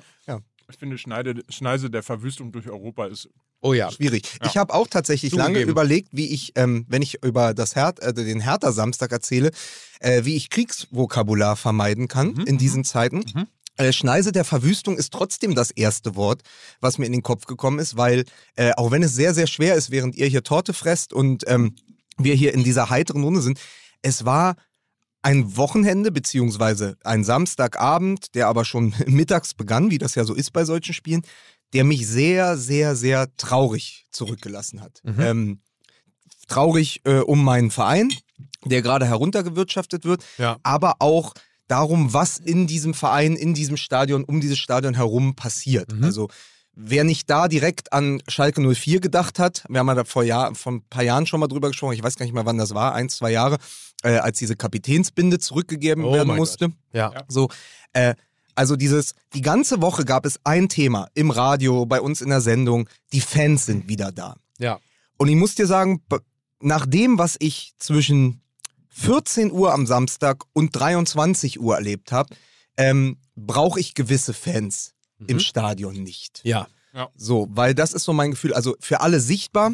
[0.71, 3.29] ich finde, Schneide, Schneise der Verwüstung durch Europa ist.
[3.61, 3.91] Oh ja.
[3.91, 4.23] schwierig.
[4.45, 5.71] Ich habe auch tatsächlich lange Zugegeben.
[5.71, 9.51] überlegt, wie ich, ähm, wenn ich über das Her äh, den Hertha-Samstag erzähle,
[9.99, 13.23] äh, wie ich Kriegsvokabular vermeiden kann in diesen Zeiten.
[13.75, 16.41] Äh, Schneise der Verwüstung ist trotzdem das erste Wort,
[16.79, 19.75] was mir in den Kopf gekommen ist, weil äh, auch wenn es sehr, sehr schwer
[19.75, 21.75] ist, während ihr hier Torte fresst und ähm,
[22.19, 23.59] wir hier in dieser heiteren Runde sind,
[24.01, 24.55] es war
[25.21, 30.51] ein Wochenende beziehungsweise ein Samstagabend, der aber schon mittags begann, wie das ja so ist
[30.51, 31.23] bei solchen Spielen,
[31.73, 35.01] der mich sehr, sehr, sehr traurig zurückgelassen hat.
[35.05, 35.59] Ähm,
[36.47, 38.09] traurig äh, um meinen Verein,
[38.65, 40.57] der gerade heruntergewirtschaftet wird, Ja.
[40.63, 41.33] aber auch
[41.67, 45.93] darum, was in diesem Verein, in diesem Stadion, um dieses Stadion herum passiert.
[46.01, 46.29] Also
[46.73, 50.55] wer nicht da direkt an Schalke 04 gedacht hat, wir haben ja da vor, Jahr,
[50.55, 52.73] vor ein paar Jahren schon mal drüber gesprochen, ich weiß gar nicht mehr, wann das
[52.73, 53.57] war, ein, zwei Jahre,
[54.03, 56.71] äh, als diese Kapitänsbinde zurückgegeben Oh werden musste.
[56.93, 57.11] Ja.
[57.27, 57.49] So,
[57.93, 58.15] äh,
[58.55, 62.41] also dieses, die ganze Woche gab es ein Thema im Radio, bei uns in der
[62.41, 64.35] Sendung, die Fans sind wieder da.
[64.57, 64.79] Ja.
[65.17, 66.01] Und ich muss dir sagen,
[66.61, 68.41] nach dem, was ich zwischen
[68.89, 72.35] 14 Uhr am Samstag und 23 Uhr erlebt habe,
[72.77, 74.93] ähm, brauche ich gewisse Fans
[75.27, 76.41] im Stadion nicht.
[76.93, 77.09] Ja.
[77.15, 78.53] So, weil das ist so mein Gefühl.
[78.53, 79.73] Also für alle sichtbar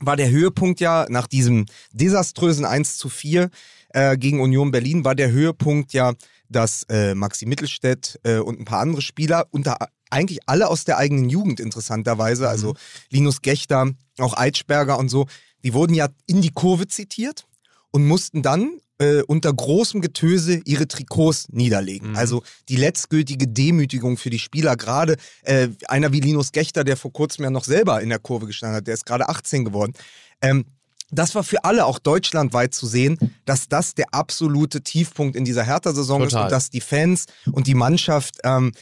[0.00, 3.50] war der Höhepunkt ja nach diesem desaströsen 1 zu 4
[3.90, 6.14] äh, gegen Union Berlin, war der Höhepunkt ja,
[6.48, 9.76] dass äh, Maxi Mittelstädt äh, und ein paar andere Spieler, unter
[10.10, 12.74] eigentlich alle aus der eigenen Jugend interessanterweise, also
[13.10, 15.26] Linus Gechter, auch Eitschberger und so,
[15.64, 17.46] die wurden ja in die Kurve zitiert
[17.90, 22.16] und mussten dann äh, unter großem Getöse ihre Trikots niederlegen.
[22.16, 24.76] Also die letztgültige Demütigung für die Spieler.
[24.76, 28.46] Gerade äh, einer wie Linus Gechter, der vor kurzem ja noch selber in der Kurve
[28.46, 29.92] gestanden hat, der ist gerade 18 geworden.
[30.42, 30.64] Ähm,
[31.10, 35.62] das war für alle auch deutschlandweit zu sehen, dass das der absolute Tiefpunkt in dieser
[35.62, 38.72] Hertha-Saison ist und dass die Fans und die Mannschaft ähm,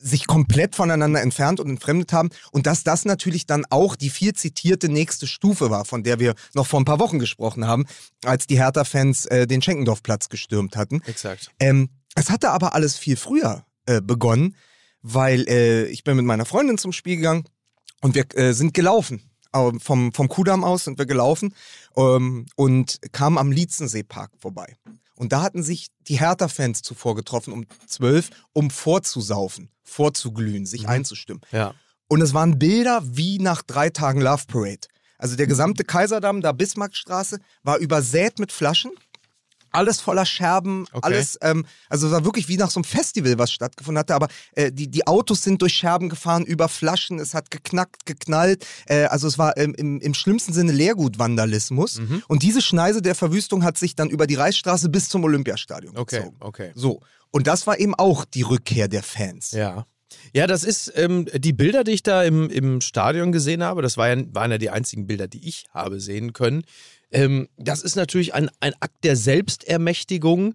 [0.00, 4.32] sich komplett voneinander entfernt und entfremdet haben und dass das natürlich dann auch die viel
[4.32, 7.86] zitierte nächste Stufe war, von der wir noch vor ein paar Wochen gesprochen haben,
[8.24, 11.02] als die Hertha-Fans äh, den Schenkendorfplatz gestürmt hatten.
[11.06, 11.50] Exakt.
[11.60, 14.56] Ähm, es hatte aber alles viel früher äh, begonnen,
[15.02, 17.44] weil äh, ich bin mit meiner Freundin zum Spiel gegangen
[18.00, 19.22] und wir äh, sind gelaufen.
[19.52, 21.56] Vom, vom Kudamm aus sind wir gelaufen
[21.96, 24.76] ähm, und kamen am Lietzenseepark vorbei.
[25.20, 31.42] Und da hatten sich die Hertha-Fans zuvor getroffen um 12, um vorzusaufen, vorzuglühen, sich einzustimmen.
[31.52, 31.74] Ja.
[32.08, 34.88] Und es waren Bilder wie nach drei Tagen Love Parade.
[35.18, 38.92] Also der gesamte Kaiserdamm, da Bismarckstraße, war übersät mit Flaschen.
[39.72, 41.00] Alles voller Scherben, Okay.
[41.02, 44.28] alles, ähm, also es war wirklich wie nach so einem Festival, was stattgefunden hatte, aber
[44.54, 49.04] äh, die, die Autos sind durch Scherben gefahren, über Flaschen, es hat geknackt, geknallt, äh,
[49.04, 51.98] also es war ähm, im, im schlimmsten Sinne Leergutvandalismus.
[52.00, 52.22] Mhm.
[52.28, 56.18] Und diese Schneise der Verwüstung hat sich dann über die Reichsstraße bis zum Olympiastadion Okay,
[56.18, 56.36] gezogen.
[56.40, 56.72] okay.
[56.74, 59.52] So, und das war eben auch die Rückkehr der Fans.
[59.52, 59.86] Ja.
[60.34, 63.80] Ja, das ist ähm, die Bilder, die ich da im, im Stadion gesehen habe.
[63.80, 66.64] Das war ja, waren ja die einzigen Bilder, die ich habe sehen können.
[67.10, 70.54] Ähm, das ist natürlich ein, ein Akt der Selbstermächtigung,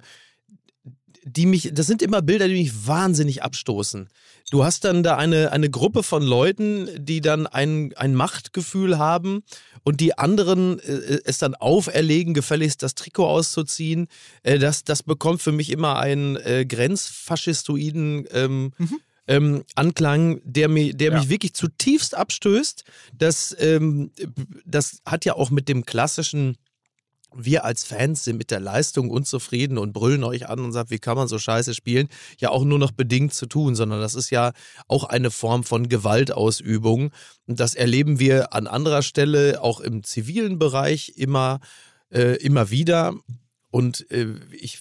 [1.24, 4.10] die mich, das sind immer Bilder, die mich wahnsinnig abstoßen.
[4.52, 9.44] Du hast dann da eine, eine Gruppe von Leuten, die dann ein, ein Machtgefühl haben
[9.84, 14.08] und die anderen äh, es dann auferlegen, gefälligst das Trikot auszuziehen.
[14.44, 18.72] Äh, das, das bekommt für mich immer einen äh, grenzfaschistoiden ähm,
[19.28, 21.20] ähm, Anklang, der, mir, der Ja.
[21.20, 22.84] mich wirklich zutiefst abstößt.
[23.14, 24.12] Das, ähm,
[24.66, 26.58] das hat ja auch mit dem klassischen
[27.38, 31.00] wir als Fans sind mit der Leistung unzufrieden und brüllen euch an und sagen, wie
[31.00, 32.08] kann man so scheiße spielen,
[32.40, 34.54] ja auch nur noch bedingt zu tun, sondern das ist ja
[34.88, 37.12] auch eine Form von Gewaltausübung.
[37.46, 41.60] Und das erleben wir an anderer Stelle auch im zivilen Bereich immer,
[42.10, 43.16] äh, immer wieder.
[43.70, 44.80] Und äh, ich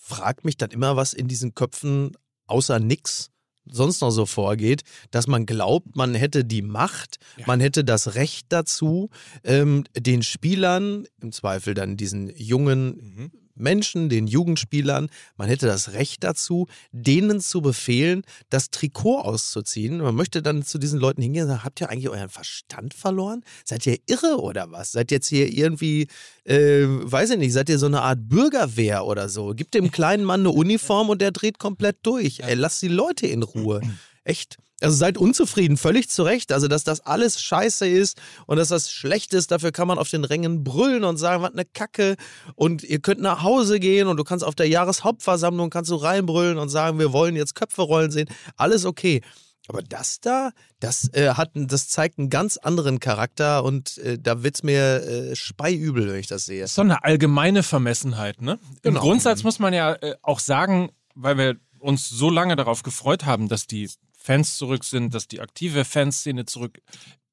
[0.00, 2.16] frage mich dann immer, was in diesen Köpfen
[2.46, 3.30] außer nix
[3.66, 8.46] sonst noch so vorgeht, dass man glaubt, man hätte die Macht, man hätte das Recht
[8.50, 9.10] dazu,
[9.44, 16.24] ähm, den Spielern, im Zweifel dann diesen jungen Menschen, den Jugendspielern, man hätte das Recht
[16.24, 19.98] dazu, denen zu befehlen, das Trikot auszuziehen.
[19.98, 23.42] Man möchte dann zu diesen Leuten hingehen und sagen, habt ihr eigentlich euren Verstand verloren?
[23.64, 24.92] Seid ihr irre oder was?
[24.92, 26.08] Seid jetzt hier irgendwie,
[26.44, 29.54] äh, weiß ich nicht, seid ihr so eine Art Bürgerwehr oder so?
[29.54, 32.40] Gibt dem kleinen Mann eine Uniform und der dreht komplett durch.
[32.40, 33.80] Ey, lasst die Leute in Ruhe.
[34.24, 34.58] Echt.
[34.82, 36.52] Also seid unzufrieden, völlig zu Recht.
[36.52, 40.08] Also, dass das alles scheiße ist und dass das schlecht ist, dafür kann man auf
[40.08, 42.16] den Rängen brüllen und sagen, was eine Kacke.
[42.54, 46.56] Und ihr könnt nach Hause gehen und du kannst auf der Jahreshauptversammlung kannst du reinbrüllen
[46.58, 48.28] und sagen, wir wollen jetzt Köpfe rollen sehen.
[48.56, 49.20] Alles okay.
[49.68, 54.42] Aber das da, das, äh, hat, das zeigt einen ganz anderen Charakter und äh, da
[54.42, 56.64] wird's mir äh, speiübel, wenn ich das sehe.
[56.64, 58.58] ist so eine allgemeine Vermessenheit, ne?
[58.82, 59.00] Im Genau.
[59.00, 63.48] Grundsatz muss man ja äh, auch sagen, weil wir uns so lange darauf gefreut haben,
[63.48, 63.88] dass die
[64.30, 66.80] Fans zurück sind, dass die aktive Fanszene zurück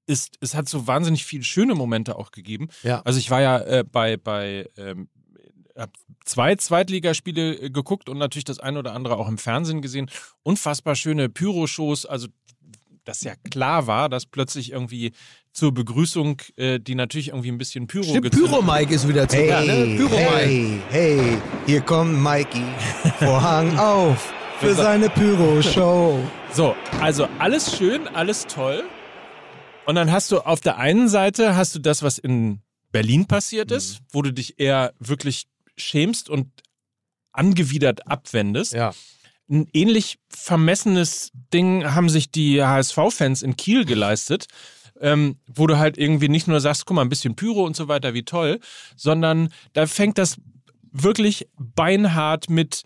[0.07, 0.37] ist.
[0.41, 2.69] Es hat so wahnsinnig viele schöne Momente auch gegeben.
[2.83, 3.01] Ja.
[3.05, 5.09] Also ich war ja äh, bei, bei ähm,
[6.25, 10.09] zwei Zweitligaspiele äh, geguckt und natürlich das eine oder andere auch im Fernsehen gesehen.
[10.43, 12.27] Unfassbar schöne Pyro-Shows, also
[13.03, 15.11] dass ja klar war, dass plötzlich irgendwie
[15.53, 19.45] zur Begrüßung, äh, die natürlich irgendwie ein bisschen Pyro Stimmt, gezündet- Pyro-Mike ist wieder zurück.
[19.49, 19.95] Hey, ne?
[19.97, 20.25] Pyro-Mike.
[20.29, 22.63] hey, hey, hier kommt Mikey.
[23.19, 26.19] Vorhang auf für seine Pyro-Show.
[26.53, 28.83] So, also alles schön, alles toll.
[29.85, 33.69] Und dann hast du auf der einen Seite hast du das, was in Berlin passiert
[33.69, 36.47] ist, wo du dich eher wirklich schämst und
[37.31, 38.73] angewidert abwendest.
[38.73, 38.93] Ja.
[39.49, 44.47] Ein ähnlich vermessenes Ding haben sich die HSV-Fans in Kiel geleistet,
[44.99, 47.87] ähm, wo du halt irgendwie nicht nur sagst, guck mal, ein bisschen Pyro und so
[47.87, 48.59] weiter, wie toll,
[48.95, 50.37] sondern da fängt das
[50.91, 52.83] wirklich beinhart mit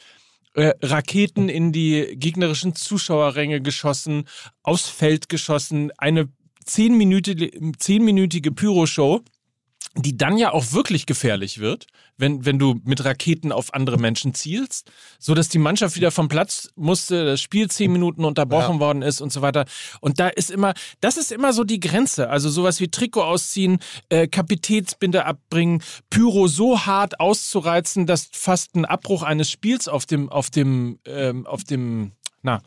[0.54, 4.28] äh, Raketen in die gegnerischen Zuschauerränge geschossen,
[4.64, 6.30] aufs Feld geschossen, eine
[6.66, 9.22] zehnminütige, zehnminütige Pyro-Show,
[9.98, 14.34] die dann ja auch wirklich gefährlich wird, wenn, wenn du mit Raketen auf andere Menschen
[14.34, 19.02] zielst, so dass die Mannschaft wieder vom Platz musste, das Spiel zehn Minuten unterbrochen worden
[19.02, 19.66] ist und so weiter.
[20.00, 22.30] Und da ist immer, das ist immer so die Grenze.
[22.30, 28.86] Also sowas wie Trikot ausziehen, äh, Kapitätsbinde abbringen, Pyro so hart auszureizen, dass fast ein
[28.86, 32.62] Abbruch eines Spiels auf dem, auf dem, ähm, auf dem, na,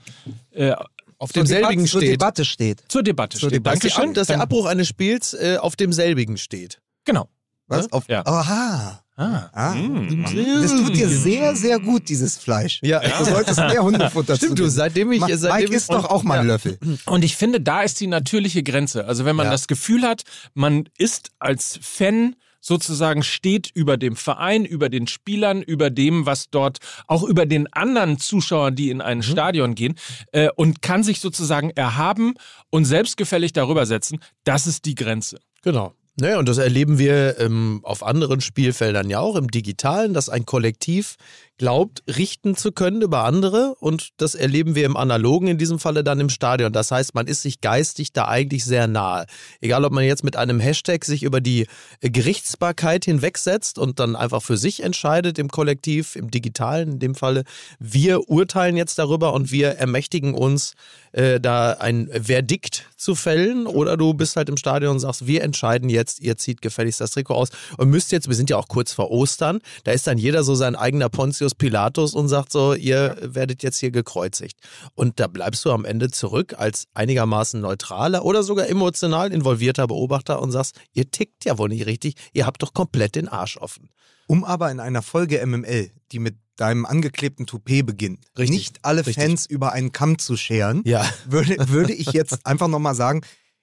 [0.51, 0.75] äh,
[1.19, 2.11] Auf Zur demselbigen Debatte- Zur steht.
[2.13, 2.85] Debatte steht.
[2.89, 3.57] zur Debatte Zur steht.
[3.61, 4.13] Debatte Dankeschön.
[4.15, 6.81] Dass der Abbruch eines Spiels äh, auf demselbigen steht.
[7.05, 7.29] Genau.
[7.67, 7.91] Was?
[7.93, 8.25] Auf, Ja.
[8.27, 9.01] Aha.
[9.17, 9.49] Ah.
[9.53, 9.75] Ah.
[9.75, 10.25] Mm.
[10.61, 12.81] Das tut dir sehr, sehr gut, dieses Fleisch.
[12.83, 13.01] Ja.
[13.01, 15.21] Du solltest mehr Hundefutter zu Stimmt, du, seitdem ich.
[15.21, 16.79] Seitdem Mike ich, isst doch auch mal einen Löffel.
[17.07, 19.05] Und ich finde, da ist die natürliche Grenze.
[19.07, 19.53] Also wenn man Ja.
[19.53, 25.63] das Gefühl hat, man ist als Fan sozusagen steht über dem Verein, über den Spielern,
[25.63, 29.95] über dem, was dort, auch über den anderen Zuschauern, die in ein Stadion gehen,
[30.33, 32.35] äh, und kann sich sozusagen erhaben
[32.71, 35.39] und selbstgefällig darüber setzen, das ist die Grenze.
[35.63, 35.95] Genau.
[36.17, 40.47] Naja, und das erleben wir ähm, auf anderen Spielfeldern ja auch, im Digitalen, dass ein
[40.47, 41.17] Kollektiv
[41.59, 46.03] glaubt, richten zu können über andere und das erleben wir im Analogen, in diesem Falle
[46.03, 46.73] dann im Stadion.
[46.73, 49.27] Das heißt, man ist sich geistig da eigentlich sehr nahe.
[49.61, 51.67] Egal, ob man jetzt mit einem Hashtag sich über die
[52.01, 57.45] Gerichtsbarkeit hinwegsetzt und dann einfach für sich entscheidet im Kollektiv, im Digitalen in dem Falle.
[57.79, 60.75] Wir urteilen jetzt darüber und wir ermächtigen uns,
[61.13, 65.43] äh, da ein Verdikt zu fällen oder du bist halt im Stadion und sagst, wir
[65.43, 68.67] entscheiden jetzt, ihr zieht gefälligst das Trikot aus und müsst jetzt, wir sind ja auch
[68.67, 72.75] kurz vor Ostern, da ist dann jeder so sein eigener Pontius Pilatus und sagt so,
[72.75, 74.61] ihr werdet jetzt hier gekreuzigt.
[74.95, 80.41] Und da bleibst du am Ende zurück als einigermaßen neutraler oder sogar emotional involvierter Beobachter
[80.41, 83.91] und sagst, ihr tickt ja wohl nicht richtig, ihr habt doch komplett den Arsch offen.
[84.29, 89.05] Um aber in einer Folge MML, die mit deinem angeklebten Toupet beginnt, Richtig, nicht alle
[89.05, 89.17] richtig.
[89.23, 91.05] Fans über einen Kamm zu scheren, Ja.
[91.27, 93.23] würde, würde ich jetzt einfach nochmal sagen,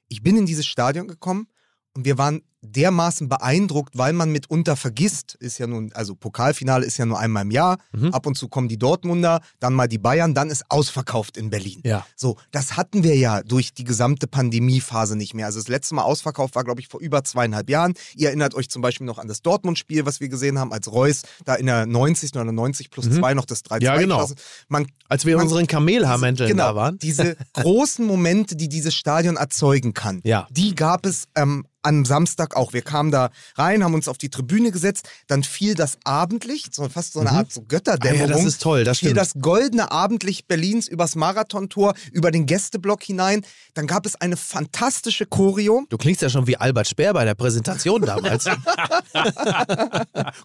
[0.09, 1.47] ich bin in dieses Stadion gekommen
[1.95, 6.97] und wir waren dermaßen beeindruckt, weil man mitunter vergisst, ist ja nun, also Pokalfinale ist
[6.97, 8.13] ja nur einmal im Jahr, Mhm.
[8.13, 11.81] ab und zu kommen die Dortmunder, dann mal die Bayern, dann ist ausverkauft in Berlin.
[11.83, 12.05] Ja.
[12.15, 15.47] So, das hatten wir ja durch die gesamte Pandemiephase nicht mehr.
[15.47, 17.93] Also das letzte Mal ausverkauft war, glaube ich, vor über zweieinhalb Jahren.
[18.15, 21.23] Ihr erinnert euch zum Beispiel noch an das Dortmund-Spiel, was wir gesehen haben, als Reus
[21.45, 22.35] da in der 90.
[22.39, 23.85] oder 90 plus 2 noch das 3-2 Mhm.
[23.85, 24.29] Ja, genau.
[24.69, 26.97] Man, Als wir Man- unseren Kamelhaarmänteln genau, da waren.
[26.99, 30.47] diese großen Momente, die dieses Stadion erzeugen kann, Ja.
[30.51, 32.73] die gab es ähm, am Samstag auch.
[32.73, 36.87] Wir kamen da rein, haben uns auf die Tribüne gesetzt, dann fiel das Abendlicht, so
[36.89, 38.27] fast so eine Art so Götterdämmerung.
[38.27, 39.19] Ah ja, das ist toll, das fiel stimmt.
[39.19, 43.45] das goldene Abendlicht Berlins übers Marathontor, über den Gästeblock hinein.
[43.73, 45.85] Dann gab es eine fantastische Choreo.
[45.89, 48.45] Du klingst ja schon wie Albert Speer bei der Präsentation damals.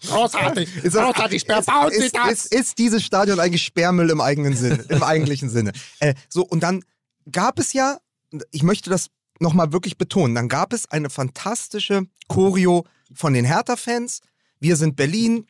[0.07, 0.69] Großartig.
[0.83, 1.43] Ist, Großartig.
[1.47, 2.31] Wer baut ist, das?
[2.31, 5.71] ist, ist dieses Stadion eigentlich Sperrmüll im eigenen Sinne, im eigentlichen Sinne?
[5.99, 6.83] Äh, so, und dann
[7.31, 7.97] gab es ja,
[8.51, 14.21] ich möchte das nochmal wirklich betonen, dann gab es eine fantastische Choreo von den Hertha-Fans.
[14.59, 15.45] Wir sind Berlin,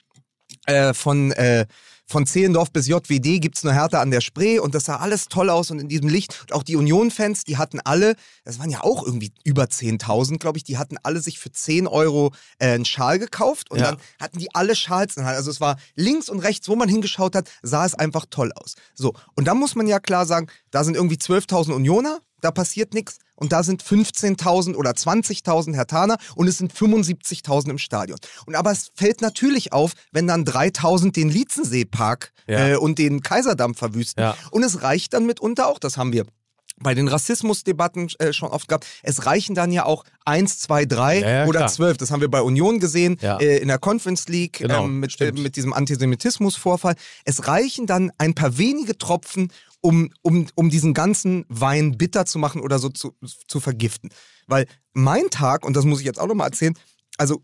[0.66, 1.66] äh, von, äh,
[2.10, 5.50] von Zehlendorf bis JWD gibt's nur Hertha an der Spree und das sah alles toll
[5.50, 6.40] aus und in diesem Licht.
[6.42, 10.58] Und auch die Union-Fans, die hatten alle, das waren ja auch irgendwie über 10.000, glaube
[10.58, 13.92] ich, die hatten alle sich für 10 Euro äh, einen Schal gekauft und Ja.
[13.92, 15.38] dann hatten die alle Schals in der Hand.
[15.38, 18.76] Also es war links und rechts, wo man hingeschaut hat, sah es einfach toll aus.
[18.94, 22.94] So, und da muss man ja klar sagen, da sind irgendwie 12.000 Unioner, da passiert
[22.94, 23.18] nichts.
[23.36, 28.18] Und da sind 15.000 oder 20.000 Hertaner und es sind 75.000 im Stadion.
[28.48, 32.70] Und aber es fällt natürlich auf, wenn dann 3.000 den Lietzenseepark Ja.
[32.70, 34.24] äh, und den Kaiserdamm verwüsten.
[34.24, 34.36] Ja.
[34.52, 36.26] Und es reicht dann mitunter auch, das haben wir
[36.80, 38.86] bei den Rassismusdebatten äh, schon oft gehabt.
[39.02, 41.70] Es reichen dann ja auch 1, 2, 3 Ja, ja, oder klar.
[41.72, 41.98] 12.
[41.98, 43.38] Das haben wir bei Union gesehen, Ja.
[43.40, 46.96] äh, in der Conference League Genau, ähm, mit, äh, mit diesem Antisemitismusvorfall.
[47.26, 52.40] Es reichen dann ein paar wenige Tropfen, um, um, um diesen ganzen Wein bitter zu
[52.40, 53.16] machen oder so zu,
[53.48, 54.10] zu vergiften.
[54.48, 56.74] Weil mein Tag, und das muss ich jetzt auch nochmal erzählen,
[57.18, 57.44] also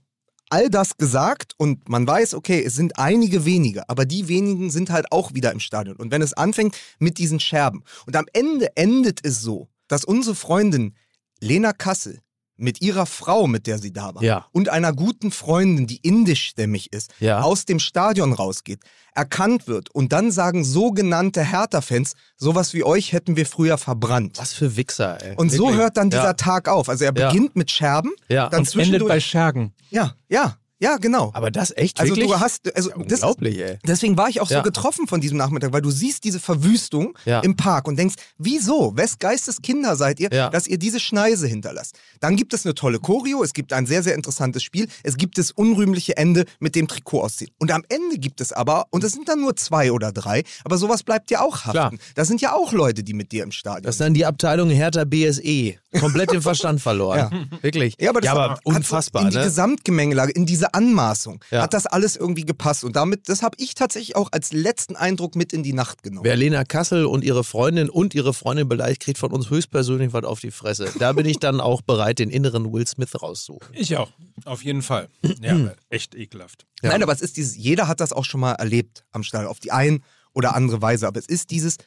[0.49, 4.91] all das gesagt und man weiß, okay, es sind einige wenige, aber die wenigen sind
[4.91, 5.95] halt auch wieder im Stadion.
[5.97, 10.35] Und wenn es anfängt mit diesen Scherben und am Ende endet es so, dass unsere
[10.35, 10.95] Freundin
[11.39, 12.19] Lena Kassel
[12.55, 14.45] mit ihrer Frau, mit der sie da war, Ja.
[14.51, 17.41] und einer guten Freundin, die indischstämmig ist, Ja.
[17.41, 18.79] aus dem Stadion rausgeht,
[19.15, 24.37] erkannt wird und dann sagen sogenannte Hertha-Fans, sowas wie euch hätten wir früher verbrannt.
[24.39, 25.35] Was für Wichser, ey.
[25.35, 25.77] Und so Wirklich.
[25.81, 26.33] hört dann dieser Ja.
[26.33, 26.89] Tag auf.
[26.89, 28.49] Also er beginnt mit Scherben, Ja.
[28.49, 29.09] dann Und endet zwischendurch...
[29.09, 29.73] bei Schergen.
[29.89, 31.31] ja, ja, ja, genau.
[31.33, 32.29] Aber das echt Also wirklich?
[32.31, 33.79] du hast, also das ist, Unglaublich, ey.
[33.87, 34.61] deswegen war ich auch so Ja.
[34.61, 37.39] getroffen von diesem Nachmittag, weil du siehst diese Verwüstung Ja.
[37.39, 40.49] im Park und denkst, wieso, wes Geistes Kinder seid ihr, Ja.
[40.49, 41.97] dass ihr diese Schneise hinterlasst.
[42.19, 45.37] Dann gibt es eine tolle Choreo, es gibt ein sehr, sehr interessantes Spiel, es gibt
[45.37, 47.51] das unrühmliche Ende mit dem Trikot ausziehen.
[47.59, 50.77] Und am Ende gibt es aber, und das sind dann nur zwei oder drei, aber
[50.77, 51.99] sowas bleibt ja auch haften.
[52.15, 54.69] Das sind ja auch Leute, die mit dir im Stadion Das ist dann die Abteilung
[54.69, 55.75] Hertha BSE.
[55.99, 57.49] Komplett den Verstand verloren.
[57.61, 57.95] Wirklich.
[57.99, 59.43] Ja, aber, das aber hat unfassbar, in die ne?
[59.43, 61.61] Gesamtgemengelage, in diese Anmaßung, Ja.
[61.63, 62.83] hat das alles irgendwie gepasst.
[62.83, 66.25] Und damit, das habe ich tatsächlich auch als letzten Eindruck mit in die Nacht genommen.
[66.25, 70.23] Wer Lena Kassel und ihre Freundin und ihre Freundin beleidigt, kriegt von uns höchstpersönlich was
[70.23, 70.91] auf die Fresse.
[70.99, 73.67] Da bin ich dann auch bereit, den inneren Will Smith raussuchen.
[73.73, 74.11] Ich auch.
[74.45, 75.09] Auf jeden Fall.
[75.41, 76.65] Ja, echt ekelhaft.
[76.81, 79.59] Nein, aber es ist dieses, jeder hat das auch schon mal erlebt am Stall, auf
[79.59, 80.03] die ein
[80.33, 81.07] oder andere Weise.
[81.07, 81.77] Aber es ist dieses,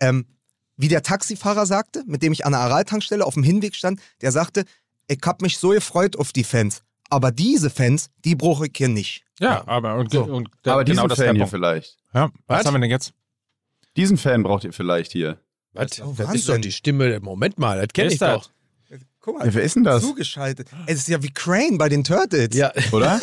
[0.00, 0.26] ähm,
[0.76, 4.32] wie der Taxifahrer sagte, mit dem ich an der Aral-Tankstelle auf dem Hinweg stand, der
[4.32, 4.64] sagte,
[5.08, 6.82] ich hab mich so gefreut auf die Fans.
[7.10, 9.24] Aber diese Fans, die brauche ich hier nicht.
[9.38, 11.98] Ja, aber und, und Aber diesen genau das Fan der hier vielleicht.
[12.12, 12.66] Ja, was, Was?
[12.66, 13.12] haben wir denn jetzt?
[13.96, 15.38] Diesen Fan braucht ihr vielleicht hier.
[15.72, 16.00] Was?
[16.00, 16.34] Oh, das Wahnsinn.
[16.34, 17.20] ist doch die Stimme.
[17.20, 18.44] Moment mal, das kenne ich das?
[18.44, 18.50] doch.
[19.24, 20.02] Guck mal, Ja, wer ist denn das?
[20.02, 20.68] zugeschaltet.
[20.84, 22.50] Es ist ja wie Crane bei den Turtles.
[22.52, 23.18] Ja, Oder?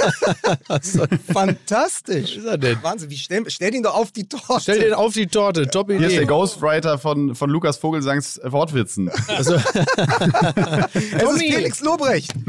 [1.32, 2.38] Fantastisch.
[2.38, 2.82] was ist er denn?
[2.82, 4.62] Wahnsinn, wie stell, stell ihn doch auf die Torte.
[4.62, 5.68] Stell den auf die Torte.
[5.68, 6.26] Top Hier ist der Idee.
[6.26, 9.12] Ghostwriter von, von Lukas Vogelsangs Wortwitzen.
[9.28, 9.54] Also,
[10.94, 12.34] es ist Felix Lobrecht.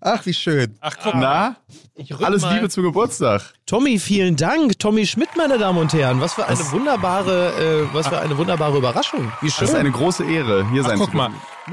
[0.00, 0.76] Ach, wie schön.
[0.80, 1.56] Ach, guck Na?
[2.20, 2.54] Alles mal.
[2.54, 3.54] Liebe zum Geburtstag.
[3.64, 4.78] Tommy, vielen Dank.
[4.78, 6.20] Tommy Schmidt, meine Damen und Herren.
[6.20, 9.32] Was für eine wunderbare, äh, was für eine wunderbare Überraschung.
[9.40, 9.76] Wie Das ist schön.
[9.78, 11.30] eine große Ehre, hier sein Guck zu mal.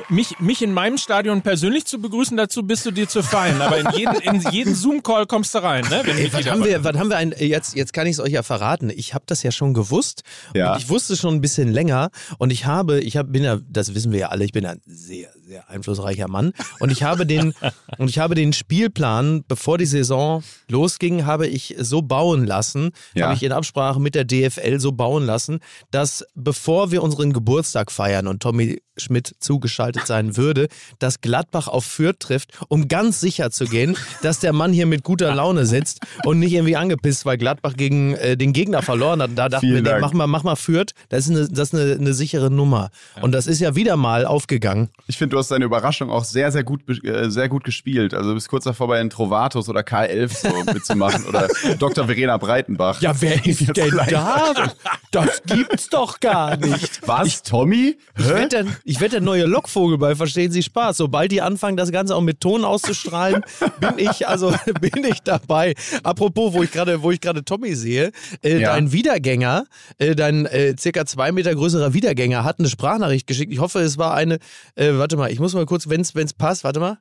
[0.10, 3.62] Mich, mich in meinem Stadion persönlich zu begrüßen, dazu bist du dir zu fein.
[3.62, 6.02] Aber in jeden, in jeden Zoom-Call kommst du rein, ne?
[6.04, 8.32] Wenn Ey, was haben wir, was haben wir ein, jetzt, jetzt kann ich es euch
[8.32, 8.90] ja verraten.
[8.90, 10.24] Ich habe das ja schon gewusst.
[10.56, 10.74] Ja.
[10.74, 12.10] Und ich wusste schon ein bisschen länger.
[12.38, 14.82] Und ich habe, ich hab, bin ja, das wissen wir ja alle, ich bin ein
[14.86, 16.54] sehr, sehr einflussreicher Mann.
[16.80, 17.54] Und ich habe den,
[17.98, 23.26] und ich habe den Spielplan, bevor die Saison losging, habe ich so bauen lassen, Ja.
[23.26, 25.60] habe ich in Absprache mit der DFL so bauen lassen,
[25.92, 29.36] dass bevor wir unseren Geburtstag feiern und Tommy Schmidt
[29.84, 30.68] zugeschaltet sein würde,
[31.00, 35.04] dass Gladbach auf Fürth trifft, um ganz sicher zu gehen, dass der Mann hier mit
[35.04, 39.32] guter Laune sitzt und nicht irgendwie angepisst, weil Gladbach gegen äh, den Gegner verloren hat.
[39.36, 41.80] Da dachten Vielen wir, nee, mach mal, mach mal Fürth, das ist eine, das ist
[41.80, 42.90] eine, eine sichere Nummer.
[43.22, 44.90] Und das ist ja wieder mal aufgegangen.
[45.08, 48.14] Ich finde, du hast deine Überraschung auch sehr, sehr gut, äh, sehr gut gespielt.
[48.14, 51.48] Also du bist kurz davor bei den Trovatos oder K11 so mitzumachen oder
[51.80, 52.06] Dr.
[52.06, 53.02] Verena Breitenbach.
[53.02, 54.54] Ja, wer ist denn da?
[55.12, 57.06] Das gibt's doch gar nicht.
[57.08, 57.98] Was, Tommy?
[58.18, 60.98] Ich werde der, ich werd der neue Lockvogel bei Verstehen Sie Spaß.
[60.98, 63.44] Sobald die anfangen, das Ganze auch mit Ton auszustrahlen,
[63.80, 65.74] bin ich, also bin ich dabei.
[66.04, 68.12] Apropos, wo ich gerade, wo ich gerade Tommy sehe,
[68.44, 68.74] äh, Ja.
[68.74, 69.66] dein Wiedergänger,
[69.98, 73.52] äh, dein äh, circa zwei Meter größerer Wiedergänger hat eine Sprachnachricht geschickt.
[73.52, 74.36] Ich hoffe, es war eine,
[74.76, 77.00] äh, warte mal, ich muss mal kurz, wenn es passt, warte mal.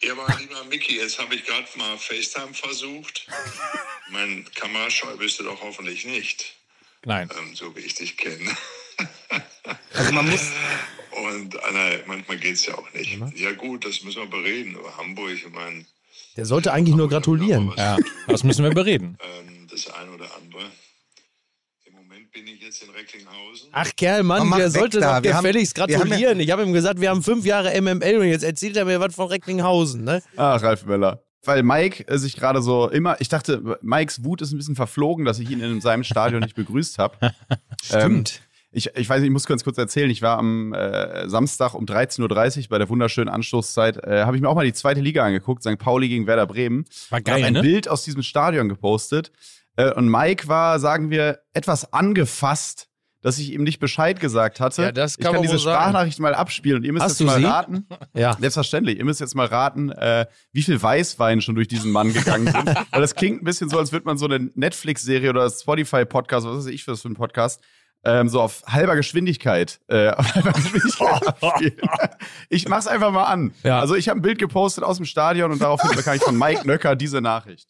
[0.00, 3.26] Ja, aber lieber Micky, jetzt habe ich gerade mal FaceTime versucht.
[4.10, 6.54] mein Kamerascheu bist du doch hoffentlich nicht,
[7.04, 7.28] Nein.
[7.36, 8.50] ähm, so wie ich dich kenne.
[9.94, 10.50] Also man muss,
[11.12, 13.18] Und Anna, manchmal geht es ja auch nicht.
[13.36, 14.76] Ja gut, das müssen wir bereden.
[14.78, 15.84] Aber Hamburg, ich meine,
[16.36, 17.72] Der sollte eigentlich nur gratulieren.
[17.76, 19.16] Ja, das müssen wir bereden.
[19.48, 20.64] ähm, das eine oder andere.
[21.84, 23.68] Im Moment bin ich jetzt in Recklinghausen.
[23.72, 25.20] Ach Kerl, Mann, der sollte da.
[25.20, 26.40] doch gefälligst wir haben ja- gratulieren.
[26.40, 29.14] ich habe ihm gesagt, wir haben fünf Jahre MML und jetzt erzählt er mir was
[29.14, 30.04] von Recklinghausen.
[30.04, 30.22] Ne?
[30.36, 31.22] Ach, Ralf Möller.
[31.44, 35.24] Weil Mike äh, sich gerade so immer, ich dachte, Mikes Wut ist ein bisschen verflogen,
[35.24, 37.32] dass ich ihn in seinem Stadion nicht begrüßt habe.
[37.82, 38.42] Stimmt.
[38.70, 41.86] Ich, ich weiß nicht, ich muss ganz kurz erzählen, ich war am äh, Samstag um
[41.86, 45.24] 13.30 Uhr bei der wunderschönen Anstoßzeit, äh, habe ich mir auch mal die zweite Liga
[45.24, 45.78] angeguckt, St.
[45.78, 46.84] Pauli gegen Werder Bremen.
[47.08, 47.62] War Und geil, ein ne?
[47.62, 49.32] Bild aus diesem Stadion gepostet.
[49.76, 52.88] Äh, und Mike war, sagen wir, etwas angefasst,
[53.20, 54.82] dass ich ihm nicht Bescheid gesagt hatte.
[54.82, 55.58] Ja, das ich kann kann man diese.
[55.58, 57.46] Sprachnachricht mal abspielen und ihr müsst Hast jetzt du mal sie?
[57.46, 57.86] raten.
[58.14, 58.36] Ja.
[58.38, 58.98] Selbstverständlich.
[58.98, 62.66] Ihr müsst jetzt mal raten, äh, wie viel Weißwein schon durch diesen Mann gegangen sind.
[62.90, 66.58] Weil das klingt ein bisschen so, als würde man so eine Netflix-Serie oder Spotify-Podcast, was
[66.58, 67.60] weiß ich für das für ein Podcast,
[68.04, 71.88] ähm, so auf halber Geschwindigkeit, äh, auf halber Geschwindigkeit abspielen.
[72.48, 73.54] Ich mach's einfach mal an.
[73.62, 73.80] Ja.
[73.80, 76.66] Also ich habe ein Bild gepostet aus dem Stadion und daraufhin bekam ich von Mike
[76.66, 77.68] Nöcker diese Nachricht.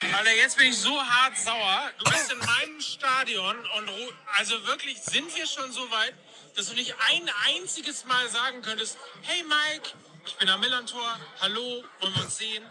[0.00, 1.90] Alter, jetzt bin ich so hart sauer.
[1.98, 3.90] Du bist in meinem Stadion und
[4.38, 6.14] also wirklich sind wir schon so weit,
[6.56, 9.90] dass du nicht ein einziges Mal sagen könntest, hey Mike,
[10.24, 12.62] ich bin am Millantor, hallo, wollen wir uns sehen?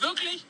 [0.00, 0.44] Wirklich?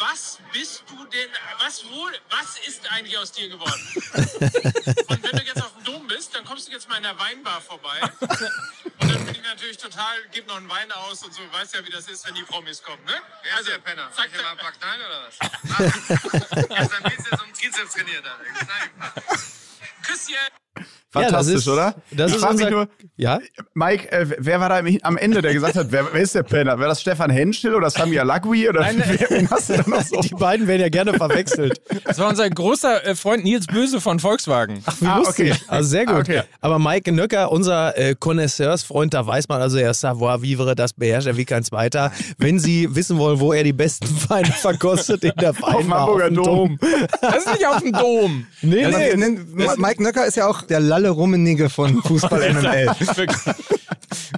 [0.00, 3.80] Was bist du denn, was wohl, was ist eigentlich aus dir geworden?
[5.08, 7.18] Und wenn du jetzt auf dem Dom bist, dann kommst du jetzt mal in der
[7.18, 8.00] Weinbar vorbei.
[8.00, 11.84] Und dann bin ich natürlich total, gib noch einen Wein aus und so, weißt ja,
[11.84, 13.12] wie das ist, wenn die Promis kommen, ne?
[13.42, 14.10] Wer also, ist der Penner?
[14.12, 14.42] Zack, zack.
[14.42, 15.38] mal ein paar Knallen oder was?
[16.68, 18.40] Gestern geht's jetzt um Trizeps trainiert, dann.
[20.02, 20.69] Küsschen!
[21.12, 21.94] Fantastisch, ja, das ist, oder?
[22.12, 23.40] Das ich ist unser, mich nur, ja?
[23.74, 26.78] Mike, äh, wer war da am- Ende, der gesagt hat, wer, wer ist der Penner?
[26.78, 28.68] War das Stefan Henschel oder Sami Alagui?
[28.68, 30.20] Oder wer, wen hast du da noch so?
[30.20, 31.80] Die beiden werden ja gerne verwechselt.
[32.04, 34.82] Das war unser großer äh, Freund Nils Böse von Volkswagen.
[34.86, 35.50] Ach, wie Ah, lustig.
[35.52, 35.60] okay.
[35.66, 36.14] Also sehr gut.
[36.14, 36.42] Ah, okay.
[36.60, 40.92] Aber Mike Nöcker, unser äh, Connoisseursfreund, da weiß man also, er ist Savoir Vivre, das
[40.92, 42.12] beherrscht er wie kein zweiter.
[42.38, 46.24] Wenn Sie wissen wollen, wo er die besten Weine verkostet, in der Weinbar dem Hamburger
[46.30, 46.78] dem Dom.
[47.20, 48.46] Das ist nicht auf dem Dom.
[48.62, 49.38] Nee, nee.
[49.76, 52.94] Mike Nöcker ist ja auch der Lalle Rummenige von Fußball MML.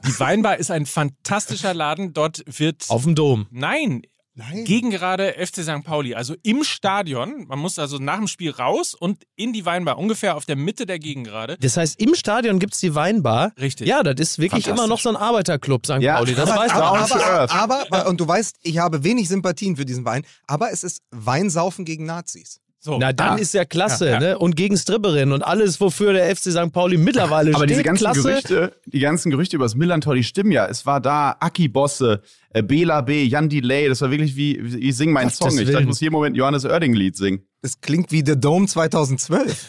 [0.07, 2.13] Die Weinbar ist ein fantastischer Laden.
[2.13, 2.85] Dort wird.
[2.89, 3.47] Auf dem Dom.
[3.51, 4.03] Nein.
[4.35, 4.65] Nein.
[4.65, 5.85] Gegen gerade FC St.
[5.85, 7.45] Pauli, also im Stadion.
[7.49, 10.87] Man muss also nach dem Spiel raus und in die Weinbar, ungefähr auf der Mitte
[10.87, 11.59] der Gegengrade.
[11.61, 13.53] Das heißt, im Stadion gibt es die Weinbar.
[13.61, 13.87] Richtig.
[13.87, 15.99] Ja, das ist wirklich immer noch so ein Arbeiterclub, St.
[16.01, 16.35] Ja, Pauli.
[16.35, 17.51] Das aber- weiß aber- to earth.
[17.55, 21.03] aber, aber, und du weißt, ich habe wenig Sympathien für diesen Wein, aber es ist
[21.11, 22.59] Weinsaufen gegen Nazis.
[22.85, 22.99] So.
[22.99, 23.37] Na, dann Ah.
[23.37, 24.19] ist ja klasse, Ja, ja.
[24.21, 24.39] ne?
[24.39, 26.73] Und gegen Stripperinnen und alles, wofür der FC St.
[26.73, 28.23] Pauli mittlerweile Aber steht, diese ganzen klasse.
[28.23, 30.67] Gerüchte, die ganzen Gerüchte über das Millantor, die stimmen ja.
[30.67, 33.89] Es war da Aki Bosse, äh, Bela B, Jan Delay.
[33.89, 35.59] Das war wirklich wie, wie Sing mein Gottes Song.
[35.61, 37.47] Ich dachte, ich muss jeden Moment Johannes Oerding Lied singen.
[37.63, 39.69] Das klingt wie The Dome 2012.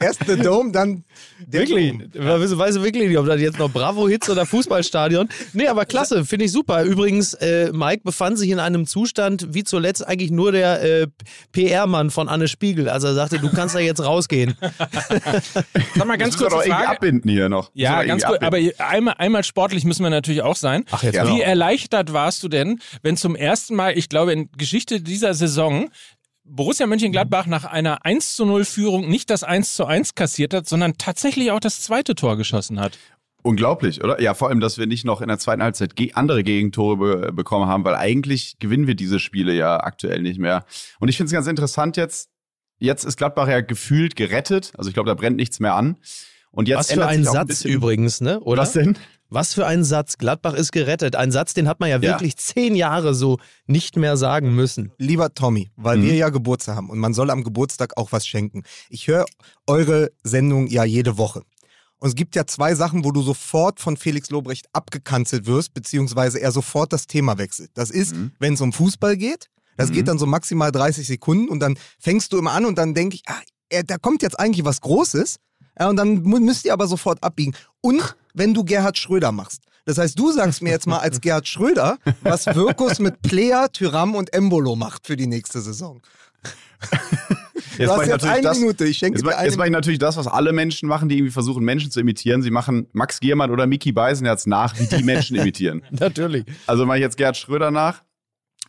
[0.00, 1.02] Erst The Dome, dann
[1.46, 1.98] der Wirklich?
[2.12, 2.58] Dome.
[2.58, 5.28] Weißt, du, wirklich nicht, ob das jetzt noch Bravo-Hits oder Fußballstadion?
[5.52, 6.84] Nee, aber klasse, finde ich super.
[6.84, 11.06] Übrigens, äh, Mike befand sich in einem Zustand, wie zuletzt eigentlich nur der äh,
[11.50, 12.88] PR-Mann von Anne Spiegel.
[12.88, 14.54] Also er sagte, du kannst da jetzt rausgehen.
[15.96, 16.88] Sag mal ganz kurz Frage.
[16.88, 17.72] abbinden hier noch.
[17.74, 18.40] Ja, ganz gut.
[18.42, 20.84] Aber einmal, einmal sportlich müssen wir natürlich auch sein.
[20.92, 21.26] Ach, jetzt Ja.
[21.26, 21.44] Wie genau.
[21.44, 25.90] erleichtert warst du denn, wenn zum ersten Mal, ich glaube, in Geschichte dieser Saison
[26.44, 30.68] Borussia Mönchengladbach nach einer 1 zu 0 Führung nicht das 1 zu 1 kassiert hat,
[30.68, 32.98] sondern tatsächlich auch das zweite Tor geschossen hat.
[33.44, 34.20] Unglaublich, oder?
[34.20, 37.66] Ja, vor allem, dass wir nicht noch in der zweiten Halbzeit andere Gegentore be bekommen
[37.66, 40.64] haben, weil eigentlich gewinnen wir diese Spiele ja aktuell nicht mehr.
[41.00, 42.28] Und ich finde es ganz interessant jetzt.
[42.78, 44.72] Jetzt ist Gladbach ja gefühlt gerettet.
[44.76, 45.96] Also ich glaube, da brennt nichts mehr an.
[46.50, 48.40] Und jetzt Was für ändert ein sich auch Satz übrigens, ne?
[48.40, 48.62] Oder?
[48.62, 48.96] Was denn?
[49.32, 50.18] Was für ein Satz.
[50.18, 51.16] Gladbach ist gerettet.
[51.16, 52.02] Ein Satz, den hat man ja, Ja.
[52.02, 54.92] wirklich zehn Jahre so nicht mehr sagen müssen.
[54.98, 56.02] Lieber Tommy, weil Mhm.
[56.02, 58.62] wir ja Geburtstag haben und man soll am Geburtstag auch was schenken.
[58.90, 59.24] Ich höre
[59.66, 61.42] eure Sendung ja jede Woche.
[61.98, 66.38] Und es gibt ja zwei Sachen, wo du sofort von Felix Lobrecht abgekanzelt wirst, beziehungsweise
[66.40, 67.70] er sofort das Thema wechselt.
[67.74, 68.32] Das ist, Mhm.
[68.38, 69.48] wenn es um Fußball geht.
[69.78, 72.92] Das geht dann so maximal 30 Sekunden und dann fängst du immer an und dann
[72.92, 75.36] denke ich, ah, er, da kommt jetzt eigentlich was Großes.
[75.78, 77.54] Ja, und dann müsst ihr aber sofort abbiegen.
[77.80, 79.62] Und wenn du Gerhard Schröder machst.
[79.84, 84.14] Das heißt, du sagst mir jetzt mal als Gerhard Schröder, was Wirkus mit Player, Tyram
[84.14, 86.00] und Embolo macht für die nächste Saison.
[87.78, 89.68] Jetzt du mach hast jetzt eine das- Minute, ich schenke Jetzt, dir eine jetzt mache
[89.68, 92.42] ich natürlich das, was alle Menschen machen, die irgendwie versuchen, Menschen zu imitieren.
[92.42, 95.82] Sie machen Max Giermann oder Mickey Beisenherz nach, wie die Menschen imitieren.
[95.90, 96.44] Natürlich.
[96.66, 98.02] Also mache ich jetzt Gerd Schröder nach.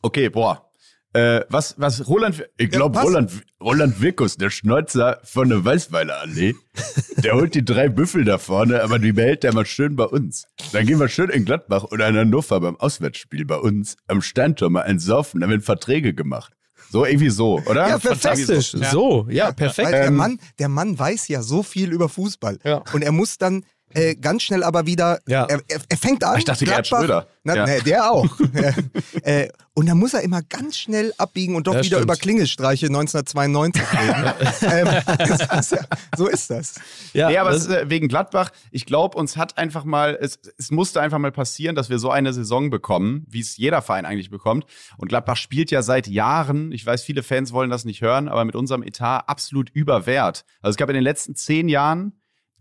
[0.02, 0.70] Okay, boah.
[1.14, 3.06] Äh, was, was Roland, ich glaube pass.
[3.06, 6.56] Roland, Roland Wirkus, der Schnäuzer von der Weißweiler Allee,
[7.18, 10.48] der holt die drei Büffel da vorne, aber die behält der mal schön bei uns.
[10.72, 14.72] Dann gehen wir schön in Gladbach oder in Hannover beim Auswärtsspiel bei uns am Steintor
[14.72, 16.54] mal ein Saufen, da werden Verträge gemacht.
[16.90, 17.90] So irgendwie so, oder?
[17.90, 18.00] Ja.
[18.00, 18.72] Fantastisch.
[18.92, 19.88] So, ja, perfekt.
[19.88, 22.60] Weil der, Ähm, Mann, der Mann weiß ja so viel über Fußball.
[22.64, 22.84] Ja.
[22.94, 25.20] Und er muss dann äh, ganz schnell aber wieder.
[25.28, 25.46] Ja.
[25.46, 26.38] Er, er, er fängt an.
[26.38, 27.28] Ich dachte, Gerhard Gladbach- Schröder.
[27.46, 27.66] Na, Ja.
[27.66, 28.40] nee, der auch.
[29.24, 32.04] äh, und dann muss er immer ganz schnell abbiegen und doch Ja, wieder stimmt.
[32.04, 34.34] über Klingelstreiche 1992 reden.
[34.62, 35.76] ähm, das
[36.16, 36.76] so ist das.
[37.14, 40.18] Ja, nee, aber das- es ist, äh, wegen Gladbach, ich glaube, uns hat einfach mal,
[40.22, 43.82] es, es musste einfach mal passieren, dass wir so eine Saison bekommen, wie es jeder
[43.82, 44.66] Verein eigentlich bekommt.
[44.98, 48.46] Und Gladbach spielt ja seit Jahren, ich weiß, viele Fans wollen das nicht hören, aber
[48.46, 50.46] mit unserem Etat absolut überwert.
[50.62, 52.14] Also es gab in den letzten zehn Jahren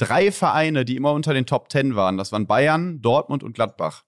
[0.07, 2.16] drei Vereine, die immer unter den Top Ten waren.
[2.16, 4.05] Das waren Bayern, Dortmund und Gladbach.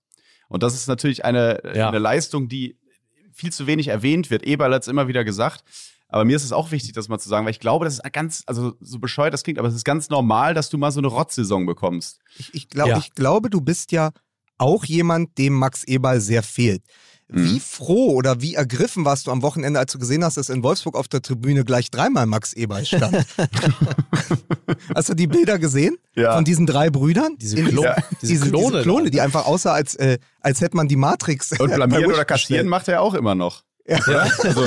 [0.48, 1.88] Und das ist natürlich eine, Ja.
[1.88, 2.78] eine Leistung, die
[3.32, 4.44] viel zu wenig erwähnt wird.
[4.44, 5.64] Eberl hat es immer wieder gesagt.
[6.08, 8.12] Aber mir ist es auch wichtig, das mal zu sagen, weil ich glaube, das ist
[8.12, 11.00] ganz, also so bescheuert das klingt, aber es ist ganz normal, dass du mal so
[11.00, 12.20] eine Rotzsaison bekommst.
[12.38, 12.98] Ich, ich, glaub, Ja.
[12.98, 14.10] ich glaube, du bist ja
[14.56, 16.82] auch jemand, dem Max Eberl sehr fehlt.
[17.28, 20.62] Wie froh oder wie ergriffen warst du am Wochenende, als du gesehen hast, dass in
[20.62, 23.24] Wolfsburg auf der Tribüne gleich dreimal Max Eberl stand?
[24.94, 25.96] hast du die Bilder gesehen?
[26.14, 26.34] Ja.
[26.34, 27.36] Von diesen drei Brüdern?
[27.38, 30.76] Diese Klo- diese, diese diese, Klone diese Klone, die einfach aussah, als, äh, als hätte
[30.76, 31.52] man die Matrix.
[31.58, 33.62] Und blamieren oder kassieren macht er auch immer noch.
[33.86, 33.98] Ja.
[33.98, 34.64] Also,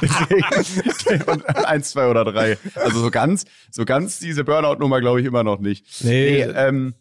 [0.00, 2.58] deswegen, und eins, zwei oder drei.
[2.74, 5.84] Also so ganz, so ganz diese Burnout-Nummer glaube ich immer noch nicht.
[6.02, 6.40] Nee.
[6.42, 6.94] ähm,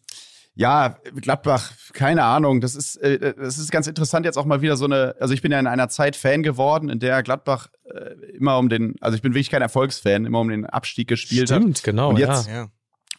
[0.59, 2.59] ja, Gladbach, keine Ahnung.
[2.59, 5.15] Das ist, äh, das ist ganz interessant jetzt auch mal wieder so eine.
[5.17, 8.67] Also ich bin ja in einer Zeit Fan geworden, in der Gladbach äh, immer um
[8.67, 11.61] den, also ich bin wirklich kein Erfolgsfan, immer um den Abstieg gespielt hat.
[11.61, 12.09] Stimmt, genau.
[12.09, 12.53] Und jetzt ja.
[12.53, 12.67] Ja.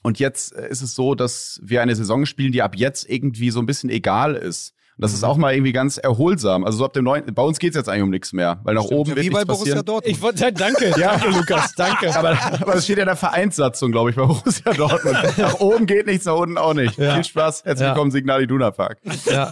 [0.03, 3.51] Und jetzt äh, ist es so, dass wir eine Saison spielen, die ab jetzt irgendwie
[3.51, 4.75] so ein bisschen egal ist.
[4.97, 6.65] Und das ist auch mal irgendwie ganz erholsam.
[6.65, 8.85] Also so ab dem neuen, bei uns geht's jetzt eigentlich um nichts mehr, weil nach
[8.85, 9.87] oben wird Wie bei nichts Borussia passieren.
[9.87, 10.15] Dortmund.
[10.17, 12.15] Ich wollte, danke, danke, Lukas, danke.
[12.17, 12.31] Aber,
[12.61, 15.17] aber das steht ja in der Vereinssatzung, glaube ich, bei Borussia Dortmund.
[15.39, 16.99] Nach oben geht nichts, nach unten auch nicht.
[16.99, 17.15] Ja.
[17.15, 17.95] Viel Spaß, herzlich Ja.
[17.95, 18.99] willkommen, Signal Iduna Park.
[19.25, 19.51] ja.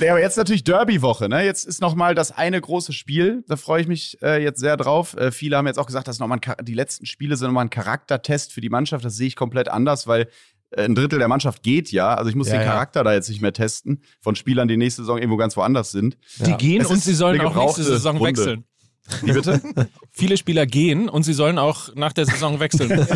[0.00, 1.28] Ja, aber jetzt natürlich Derby-Woche.
[1.28, 1.44] Ne?
[1.44, 3.44] Jetzt ist noch mal das eine große Spiel.
[3.48, 5.16] Da freue ich mich äh, jetzt sehr drauf.
[5.16, 7.48] Äh, viele haben jetzt auch gesagt, dass noch mal ein, Char- die letzten Spiele sind
[7.48, 9.04] nochmal ein Charaktertest für die Mannschaft.
[9.04, 10.28] Das sehe ich komplett anders, weil
[10.76, 12.14] ein Drittel der Mannschaft geht ja.
[12.14, 12.72] Also ich muss Ja, den ja.
[12.72, 16.16] Charakter da jetzt nicht mehr testen von Spielern, die nächste Saison irgendwo ganz woanders sind.
[16.44, 18.40] Die gehen Es und sie sollen auch nächste Saison Runde.
[18.40, 18.64] wechseln.
[19.22, 19.60] Wie bitte?
[20.10, 22.90] Viele Spieler gehen und sie sollen auch nach der Saison wechseln.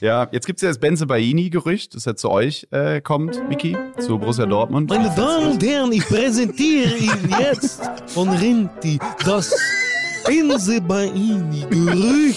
[0.00, 4.18] ja, jetzt gibt's ja das Benze Baini-Gerücht, das ja zu euch äh, kommt, Miki, zu
[4.18, 4.90] Borussia Dortmund.
[4.90, 9.54] Meine Damen und Herren, ich präsentiere Ihnen jetzt von Rinti das
[10.26, 11.64] Benze Baini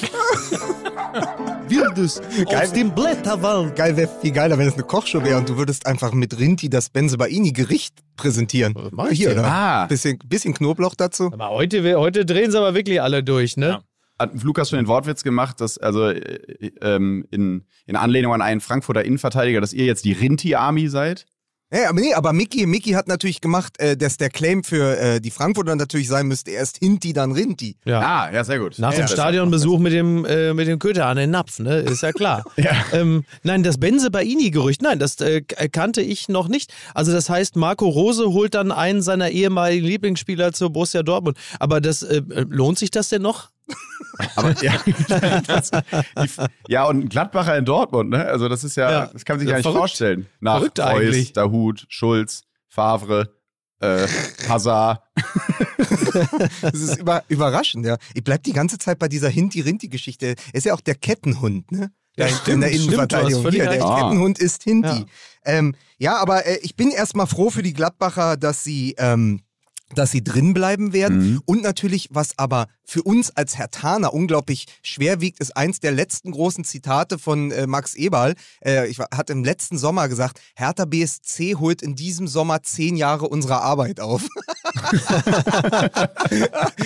[1.73, 3.75] Wildes aus dem Blätterwald.
[3.75, 6.69] Geil wäre viel geiler, wenn es eine Kochshow wäre und du würdest einfach mit Rinti
[6.69, 8.75] das Benzebaini-Gericht präsentieren.
[8.91, 9.43] mach ich Hier?
[9.43, 9.87] Ah.
[9.87, 11.31] Bisschen, bisschen Knoblauch dazu.
[11.33, 13.67] Aber heute, heute drehen sie aber wirklich alle durch, ne?
[13.67, 13.81] Ja.
[14.19, 18.61] Hat Lukas schon den Wortwitz gemacht, dass also äh, ähm, in, in Anlehnung an einen
[18.61, 21.25] Frankfurter Innenverteidiger, dass ihr jetzt die Rinti-Army seid?
[21.73, 25.19] Ja, aber nee, aber Mickey, Mickey hat natürlich gemacht, äh, dass der Claim für äh,
[25.19, 27.77] die Frankfurter natürlich sein müsste, erst Hinti, dann Rinti.
[27.83, 27.99] Ja.
[27.99, 28.77] Ah, ja, sehr gut.
[28.77, 31.79] Nach ja, dem Stadionbesuch mit dem, äh, mit dem Köter an den Napf, ne?
[31.79, 32.43] Ist ja klar.
[32.93, 36.71] ähm, nein, das Benze-Baini-Gerücht, nein, das äh, kannte ich noch nicht.
[36.93, 41.39] Also das heißt, Marco Rose holt dann einen seiner ehemaligen Lieblingsspieler zur Borussia Dortmund.
[41.59, 43.49] Aber das äh, lohnt sich das denn noch?
[44.35, 44.73] Aber, ja,
[45.47, 45.71] das,
[46.67, 48.25] ja, und ein Gladbacher in Dortmund, ne?
[48.25, 49.05] Also das ist ja, Ja.
[49.07, 49.79] das kann man sich Ja, gar nicht verrückt.
[49.79, 50.27] vorstellen.
[50.39, 51.33] Nach Verrückt Reus, eigentlich.
[51.33, 53.33] Dahut, Schulz, Favre,
[53.79, 54.07] äh,
[54.47, 55.01] Hazard.
[56.61, 57.97] Das ist über, überraschend, ja.
[58.13, 60.27] Ich bleib die ganze Zeit bei dieser Hinti-Rinti-Geschichte.
[60.27, 61.91] Er ist ja auch der Kettenhund, ne?
[62.15, 63.29] Ja, in der stimmt, Innenverteidigung.
[63.31, 63.83] du hast völlig Hier, der.
[63.83, 63.95] Ah.
[64.03, 64.87] Kettenhund ist Hinti.
[64.99, 65.05] Ja.
[65.45, 69.41] Ähm, ja, aber äh, ich bin erstmal froh für die Gladbacher, dass sie, ähm,
[69.95, 71.39] dass sie drin bleiben werden.
[71.45, 76.31] Und natürlich, was aber für uns als Hertaner unglaublich schwer wiegt, ist eins der letzten
[76.31, 78.35] großen Zitate von äh, Max Eberl.
[78.63, 82.95] Äh, ich war- hat im letzten Sommer gesagt, Hertha BSC holt in diesem Sommer zehn
[82.95, 84.23] Jahre unserer Arbeit auf.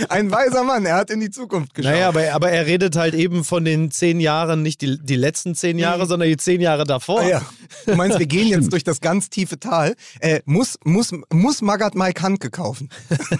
[0.09, 1.91] Ein weiser Mann, er hat in die Zukunft geschaut.
[1.91, 5.55] Naja, aber, aber er redet halt eben von den zehn Jahren, nicht die, die letzten
[5.55, 7.21] zehn Jahre, sondern die zehn Jahre davor.
[7.21, 7.41] Ah, ja.
[7.85, 9.95] Du meinst, wir gehen jetzt durch das ganz tiefe Tal.
[10.19, 12.89] Äh, muss, muss, muss Magath Mike Handke kaufen?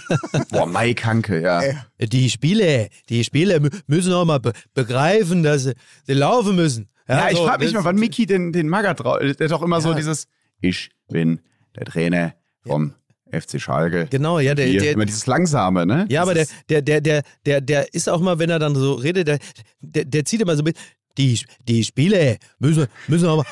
[0.50, 1.60] Boah, Mike Hanke, ja.
[1.60, 1.76] Ey.
[2.08, 5.74] Die Spiele, die Spiele mü- müssen auch mal be begreifen, dass sie,
[6.06, 6.88] sie laufen müssen.
[7.08, 9.00] Ja, ich so, frage mich mal, wann Miki den, den Magath.
[9.00, 10.26] Der hat doch immer so dieses
[10.60, 11.40] Ich bin
[11.76, 12.34] der Trainer
[12.66, 12.94] vom
[13.30, 14.06] FC Schalke.
[14.10, 16.06] Genau, ja, der, Hier, der, immer dieses Langsame, ne?
[16.08, 18.94] ja, aber der, der, der, der, der, der ist auch mal, wenn er dann so
[18.94, 19.38] redet, der,
[19.80, 20.76] der, der zieht immer so mit.
[21.18, 23.44] Die, die Spiele müssen, müssen aber.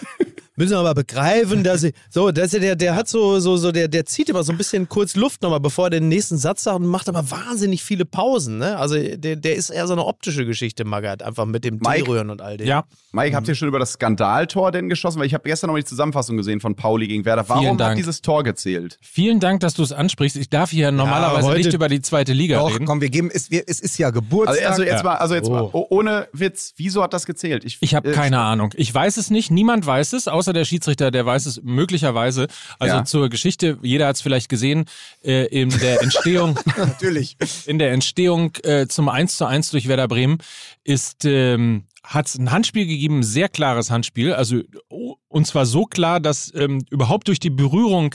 [0.57, 1.93] Müssen aber begreifen, dass sie.
[2.11, 4.59] So, das ist der, der hat so, so, so, der, der zieht immer so ein
[4.59, 8.05] bisschen kurz Luft nochmal, bevor er den nächsten Satz sagt und macht aber wahnsinnig viele
[8.05, 8.77] Pausen, ne?
[8.79, 12.41] Also der, der ist eher so eine optische Geschichte, Magath, einfach mit dem T-Rühren und
[12.41, 12.67] all dem.
[12.67, 15.19] Ja, Mike, habt ihr schon über das Skandaltor denn geschossen?
[15.21, 17.47] Weil ich habe gestern noch die Zusammenfassung gesehen von Pauli gegen Werder.
[17.49, 17.91] Warum Vielen Dank.
[17.93, 18.99] hat dieses Tor gezählt?
[19.03, 20.37] vielen Dank, dass du es ansprichst.
[20.37, 22.87] Ich darf hier normalerweise heute- nicht über die zweite Liga Doch, reden.
[22.87, 24.69] komm, wir geben, es, wir, es ist ja Also, Geburtstag.
[24.71, 25.03] also jetzt Ja.
[25.03, 25.53] mal, also jetzt Oh.
[25.53, 27.65] mal, oh, ohne Witz, wieso hat das gezählt?
[27.81, 28.71] Ich habe äh, keine Ahnung.
[28.77, 29.51] Ich weiß es nicht.
[29.51, 32.47] Niemand weiß es, außer der Schiedsrichter, der weiß es möglicherweise.
[32.79, 33.05] Also Ja.
[33.05, 34.85] zur Geschichte, jeder hat es vielleicht gesehen,
[35.25, 37.37] äh, in der Entstehung, Natürlich.
[37.67, 40.39] in der Entstehung äh, zum 1 zu 1 durch Werder Bremen
[40.85, 44.33] ist, ähm, hat es ein Handspiel gegeben, ein sehr klares Handspiel.
[44.33, 48.15] Also, oh, und zwar so klar, dass ähm, überhaupt durch die Berührung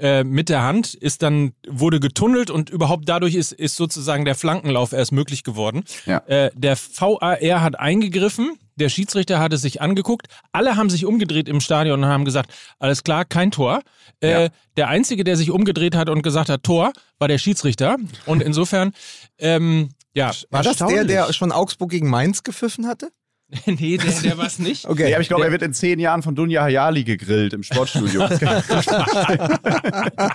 [0.00, 4.34] äh, mit der Hand ist dann, wurde getunnelt und überhaupt dadurch ist, ist sozusagen der
[4.34, 5.84] Flankenlauf erst möglich geworden.
[6.06, 6.18] Ja.
[6.26, 11.48] Äh, der VAR hat eingegriffen, der Schiedsrichter hat es sich angeguckt, alle haben sich umgedreht
[11.48, 13.80] im Stadion und haben gesagt, alles klar, kein Tor.
[14.20, 14.48] Äh, Ja.
[14.76, 17.96] Der Einzige, der sich umgedreht hat und gesagt hat, Tor, war der Schiedsrichter.
[18.24, 18.92] Und insofern,
[19.38, 23.10] ähm, ja, War das der, der schon Augsburg gegen Mainz gepfiffen hatte?
[23.66, 24.86] nee, der, der war es nicht.
[24.86, 25.04] Okay.
[25.04, 28.28] Nee, aber ich glaube, er wird in zehn Jahren von Dunja Hayali gegrillt im Sportstudio.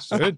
[0.08, 0.38] Schön.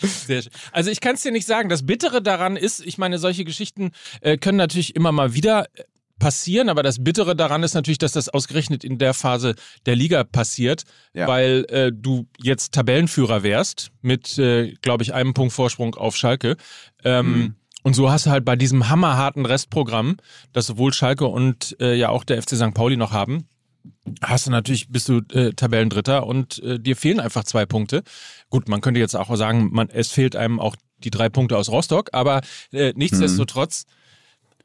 [0.00, 0.52] Sehr schön.
[0.72, 1.68] Also ich kann es dir nicht sagen.
[1.68, 5.82] Das Bittere daran ist, ich meine, solche Geschichten äh, können natürlich immer mal wieder äh,
[6.18, 9.56] passieren, aber das Bittere daran ist natürlich, dass das ausgerechnet in der Phase
[9.86, 11.26] der Liga passiert, Ja.
[11.26, 16.56] weil äh, du jetzt Tabellenführer wärst mit, äh, glaube ich, einem Punkt Vorsprung auf Schalke.
[17.04, 20.16] Ähm, Und so hast du halt bei diesem hammerharten Restprogramm,
[20.52, 22.74] das sowohl Schalke und äh, ja auch der FC St.
[22.74, 23.48] Pauli noch haben,
[24.20, 28.02] hast du natürlich, bist du äh, Tabellendritter und äh, dir fehlen einfach zwei Punkte.
[28.50, 31.68] Gut, man könnte jetzt auch sagen, man, es fehlt einem auch die drei Punkte aus
[31.68, 33.84] Rostock, aber äh, nichtsdestotrotz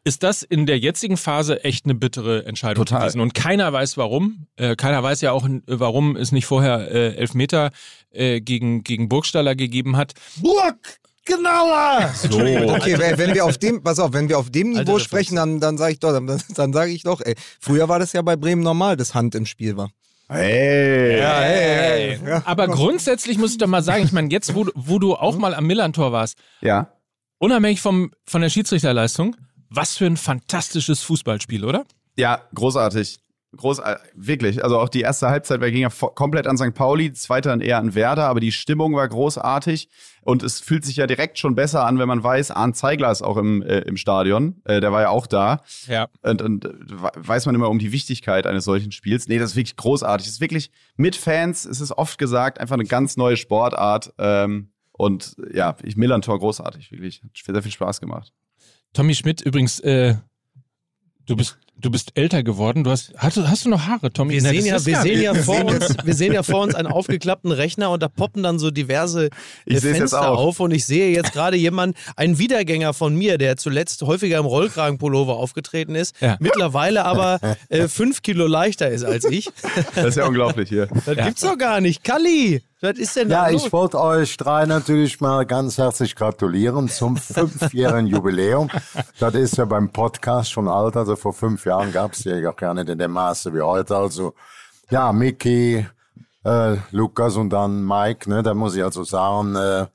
[0.04, 3.02] ist das in der jetzigen Phase echt eine bittere Entscheidung Total.
[3.02, 3.20] gewesen.
[3.20, 4.48] Und keiner weiß warum.
[4.56, 7.72] Äh, keiner weiß ja auch, äh, warum es nicht vorher äh, Elfmeter
[8.12, 10.14] äh, gegen, gegen Burgstaller gegeben hat.
[10.38, 11.00] Burg!
[11.28, 12.10] Genauer!
[12.16, 12.40] So.
[12.40, 15.36] Okay, wenn, wenn wir auf dem, pass auf, wenn wir auf dem Niveau Alter, sprechen,
[15.36, 18.22] dann, dann sage ich doch, dann, dann sage ich doch, ey, früher war das ja
[18.22, 19.90] bei Bremen normal, dass Hand im Spiel war.
[20.30, 21.20] hey.
[21.20, 22.42] Ja, hey, hey, ja.
[22.46, 25.38] Aber grundsätzlich muss ich doch mal sagen, ich meine, jetzt, wo, du- wo du auch
[25.38, 26.92] mal am Millantor warst, Ja.
[27.40, 29.36] unabhängig vom, von der Schiedsrichterleistung,
[29.70, 31.86] was für ein fantastisches Fußballspiel, oder?
[32.18, 33.20] Ja, großartig.
[33.56, 34.64] Groß, äh, wirklich.
[34.64, 36.74] Also auch die erste Halbzeit war ging ja komplett an St.
[36.74, 39.88] Pauli, die zweite dann eher an Werder, aber die Stimmung war großartig
[40.28, 43.22] und es fühlt sich ja direkt schon besser an, wenn man weiß, Arndt Zeigler ist
[43.22, 44.62] auch im, äh, im Stadion.
[44.66, 45.62] Äh, der war ja auch da.
[45.88, 46.10] Ja.
[46.22, 49.30] Und, und äh, we- weiß man immer um die Wichtigkeit eines solchen Spiels.
[49.30, 50.28] Nee, das ist wirklich großartig.
[50.28, 54.14] Es ist wirklich mit Fans, es ist oft gesagt, einfach eine ganz neue Sportart.
[54.18, 57.24] Ähm, und ja, ich Millantor großartig, wirklich.
[57.24, 58.34] Hat sehr viel Spaß gemacht.
[58.92, 60.16] Tommy Schmidt übrigens, äh,
[61.26, 62.84] du bist Du bist älter geworden.
[62.84, 64.34] Du hast, hast, du, hast du noch Haare, Tommy?
[64.34, 67.52] Wir sehen, ja, wir, sehen ja vor uns, wir sehen ja vor uns einen aufgeklappten
[67.52, 69.30] Rechner und da poppen dann so diverse
[69.66, 73.58] Ich äh, Fenster auf und ich sehe jetzt gerade jemanden, einen Wiedergänger von mir, der
[73.58, 76.38] zuletzt häufiger im Rollkragenpullover aufgetreten ist, Ja.
[76.40, 79.50] mittlerweile aber äh, fünf Kilo leichter ist als ich.
[79.94, 80.88] Das ist ja unglaublich hier.
[81.06, 82.04] Das gibt's doch gar nicht.
[82.04, 83.74] Kalli, was ist denn Ja, da ich los?
[83.74, 88.70] wollte euch drei natürlich mal ganz herzlich gratulieren zum fünfjährigen Jubiläum.
[89.20, 92.74] Das ist ja beim Podcast schon alt, also vor fünf Jahren gab es ja gar
[92.74, 93.96] nicht in dem Maße wie heute.
[93.98, 94.34] Also
[94.90, 95.86] ja, Mickey,
[96.46, 99.88] äh, Lukas und dann Mike, ne, da muss ich also sagen, äh,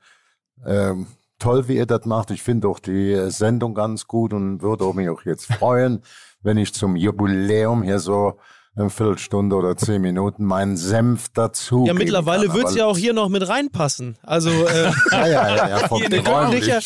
[0.65, 0.95] äh,
[1.39, 2.31] toll, wie ihr das macht.
[2.31, 6.03] Ich finde auch die Sendung ganz gut und würde mich auch jetzt freuen,
[6.41, 8.37] wenn ich zum Jubiläum hier so
[8.75, 11.85] eine Viertelstunde oder zehn Minuten meinen Senf dazu.
[11.85, 14.17] Ja, mittlerweile wird's Aber- ja auch hier noch mit reinpassen.
[14.23, 16.79] Also, äh, Ja, ja, ja, ja, vom wir, könnten dich ja,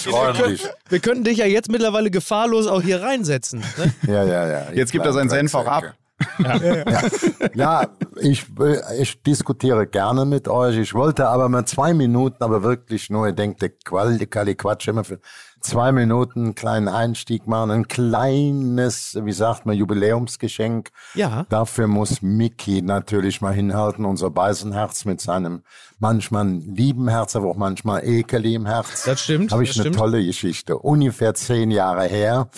[0.89, 3.63] wir, könnten, dich ja jetzt mittlerweile gefahrlos auch hier reinsetzen.
[3.77, 3.93] Ne?
[4.05, 4.61] Ja, ja, ja.
[4.73, 5.93] Jetzt gibt er seinen Senf auch ab.
[7.53, 7.88] Ja,
[8.19, 10.77] ich, äh, ich diskutiere gerne mit euch.
[10.77, 14.55] Ich wollte aber mal zwei Minuten, aber wirklich nur, ich denke, der Qual, die Kalli
[14.55, 15.19] Quatsch immer für
[15.68, 17.72] zwei Minuten einen kleinen Einstieg machen.
[17.72, 20.89] Ein kleines, wie sagt man, Jubiläumsgeschenk.
[21.13, 21.45] Ja.
[21.49, 25.63] Dafür muss Mickey natürlich mal hinhalten, unser Beisenherz mit seinem
[25.99, 29.03] manchmal lieben Herz, aber auch manchmal ekelig im Herz.
[29.03, 29.97] Das stimmt, Habe ich das eine stimmt.
[29.97, 30.78] tolle Geschichte.
[30.78, 32.49] Ungefähr zehn Jahre her.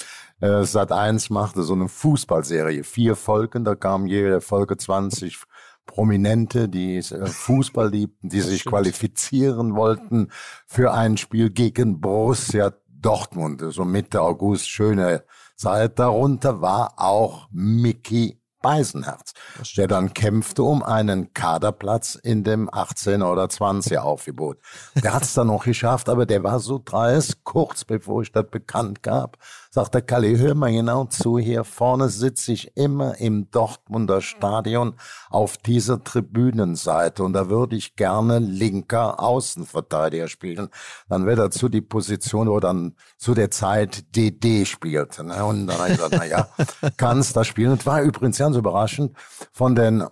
[0.41, 2.83] Äh, Sat 1 machte so eine Fußballserie.
[2.83, 5.37] Vier Folgen, da kamen jede Folge 20
[5.85, 10.29] Prominente, die äh, Fußball liebten, die sich qualifizieren wollten
[10.67, 13.63] für ein Spiel gegen Borussia Dortmund.
[13.69, 15.23] So Mitte August, schöne
[15.55, 15.99] Zeit.
[15.99, 19.33] Darunter war auch Mickey Beisenherz,
[19.77, 24.57] der dann kämpfte um einen Kaderplatz in dem 18er oder 20er Aufgebot.
[25.01, 28.49] Der hat es dann noch geschafft, aber der war so dreist, kurz bevor ich das
[28.49, 29.37] bekannt gab,
[29.71, 34.95] sagt der Kalli, hör mal genau zu, hier vorne sitze ich immer im Dortmunder Stadion
[35.29, 40.69] auf dieser Tribünenseite und da würde ich gerne linker Außenverteidiger spielen.
[41.07, 45.23] Dann wäre dazu die Position, wo dann zu der Zeit DD spielte.
[45.23, 45.45] Ne?
[45.45, 46.49] Und dann habe ich gesagt, na ja,
[46.97, 47.71] kannst da spielen.
[47.71, 49.15] Und war übrigens ganz überraschend,
[49.51, 50.03] von den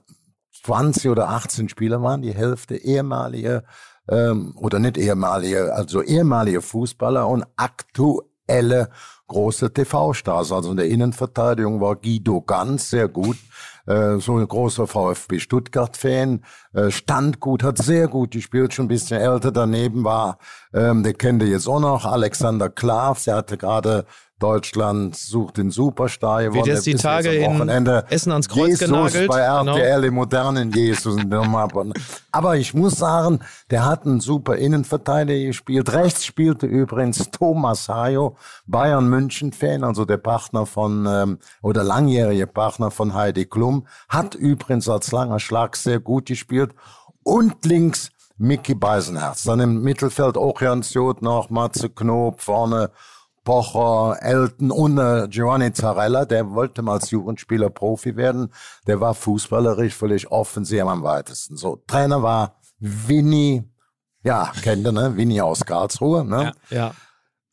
[0.64, 3.64] 20 oder 18 Spielern waren die Hälfte ehemalige
[4.10, 8.90] ähm, oder nicht ehemalige, also ehemalige Fußballer und aktuelle
[9.28, 10.52] große TV-Stars.
[10.52, 13.38] Also in der Innenverteidigung war Guido Ganz sehr gut,
[13.86, 18.90] äh, so ein großer VfB Stuttgart-Fan, äh, stand gut, hat sehr gut gespielt, schon ein
[18.90, 19.52] bisschen älter.
[19.52, 20.38] Daneben war,
[20.74, 24.06] ähm, der kennt ihr jetzt auch noch, Alexander Klavs, der hatte gerade
[24.40, 26.66] Deutschland sucht den Superstar gewonnen.
[26.66, 29.30] Wird jetzt die Tage am in Wochenende Essen ans Kreuz Jesus genagelt.
[29.30, 29.76] bei Genau.
[29.76, 31.20] RTL, im modernen Jesus.
[32.32, 33.40] Aber ich muss sagen,
[33.72, 35.92] der hat einen super Innenverteidiger gespielt.
[35.92, 38.36] Rechts spielte übrigens Thomas Hayo,
[38.68, 44.88] Bayern München-Fan, also der Partner von, ähm, oder langjährige Partner von Heidi Klum, hat übrigens
[44.88, 46.76] als langer Schlag sehr gut gespielt.
[47.24, 49.44] Und links Mickey Beisenherz.
[49.44, 52.92] Dann im Mittelfeld auch Jans Jod noch, Matze Knob, vorne
[53.48, 58.52] Pocher, Elton und äh, Giovanni Zarella, der wollte mal als Jugendspieler Profi werden.
[58.88, 61.56] Der war fußballerisch völlig offensiv am weitesten.
[61.56, 63.64] So, Trainer war Winnie,
[64.22, 65.16] ja, kennt ihr, ne?
[65.16, 66.52] Winnie aus Karlsruhe, ne?
[66.70, 66.92] Ja.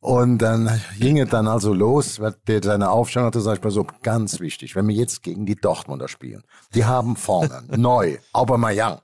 [0.01, 0.69] Und dann
[0.99, 4.75] ging es dann also los, der seine Aufstellung hatte, sag ich mal so, ganz wichtig,
[4.75, 6.43] wenn wir jetzt gegen die Dortmunder spielen,
[6.75, 8.99] die haben vorne neu Aubameyang,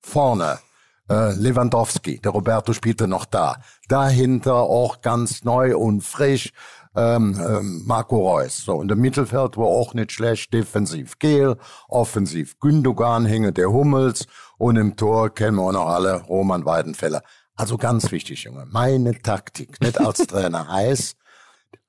[0.00, 0.60] vorne
[1.08, 3.56] äh, Lewandowski, der Roberto spielte noch da,
[3.88, 6.52] dahinter auch ganz neu und frisch
[6.96, 8.58] ähm, ähm, Marco Reus.
[8.58, 11.56] So, und im Mittelfeld war auch nicht schlecht, defensiv Gehl,
[11.88, 14.26] offensiv Gündogan, hinge der Hummels
[14.58, 17.22] und im Tor kennen wir auch noch alle Roman Weidenfeller.
[17.54, 21.16] Also ganz wichtig, Junge, meine Taktik, nicht als Trainer heiß,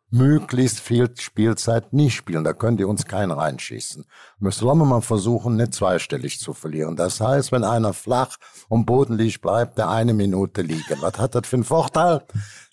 [0.10, 2.44] möglichst viel Spielzeit nicht spielen.
[2.44, 4.06] Da könnt ihr uns keinen reinschießen.
[4.40, 6.96] Müsst ihr mal versuchen, nicht zweistellig zu verlieren.
[6.96, 8.38] Das heißt, wenn einer flach
[8.70, 11.02] und bodenlich bleibt, der eine Minute liegen.
[11.02, 12.24] Was hat das für einen Vorteil?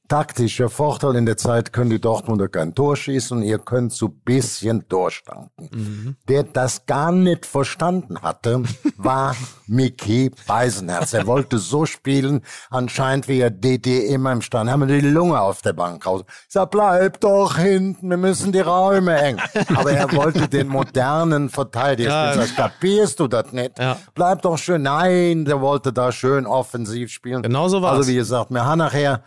[0.07, 4.09] Taktischer Vorteil in der Zeit können die Dortmunder kein Tor schießen und ihr könnt so
[4.09, 6.17] bisschen durchstanken.
[6.29, 8.63] Der das gar nicht verstanden hatte,
[8.99, 9.35] war
[9.67, 11.15] Mickey Beisenherz.
[11.15, 14.71] Er wollte so spielen, anscheinend wie er DD immer im Stand.
[14.71, 16.23] Haben wir die Lunge auf der Bank raus.
[16.29, 19.39] Ich sag, bleib doch hinten, wir müssen die Räume eng.
[19.75, 22.33] Aber er wollte den modernen Verteidiger Ja.
[22.33, 22.47] spielen.
[22.49, 23.79] Sag, kapierst du das nicht?
[23.79, 23.97] Ja.
[24.15, 24.83] Bleib doch schön.
[24.83, 27.43] Nein, der wollte da schön offensiv spielen.
[27.43, 27.97] Genau so war's.
[27.97, 29.25] Also wie gesagt, wir haben nachher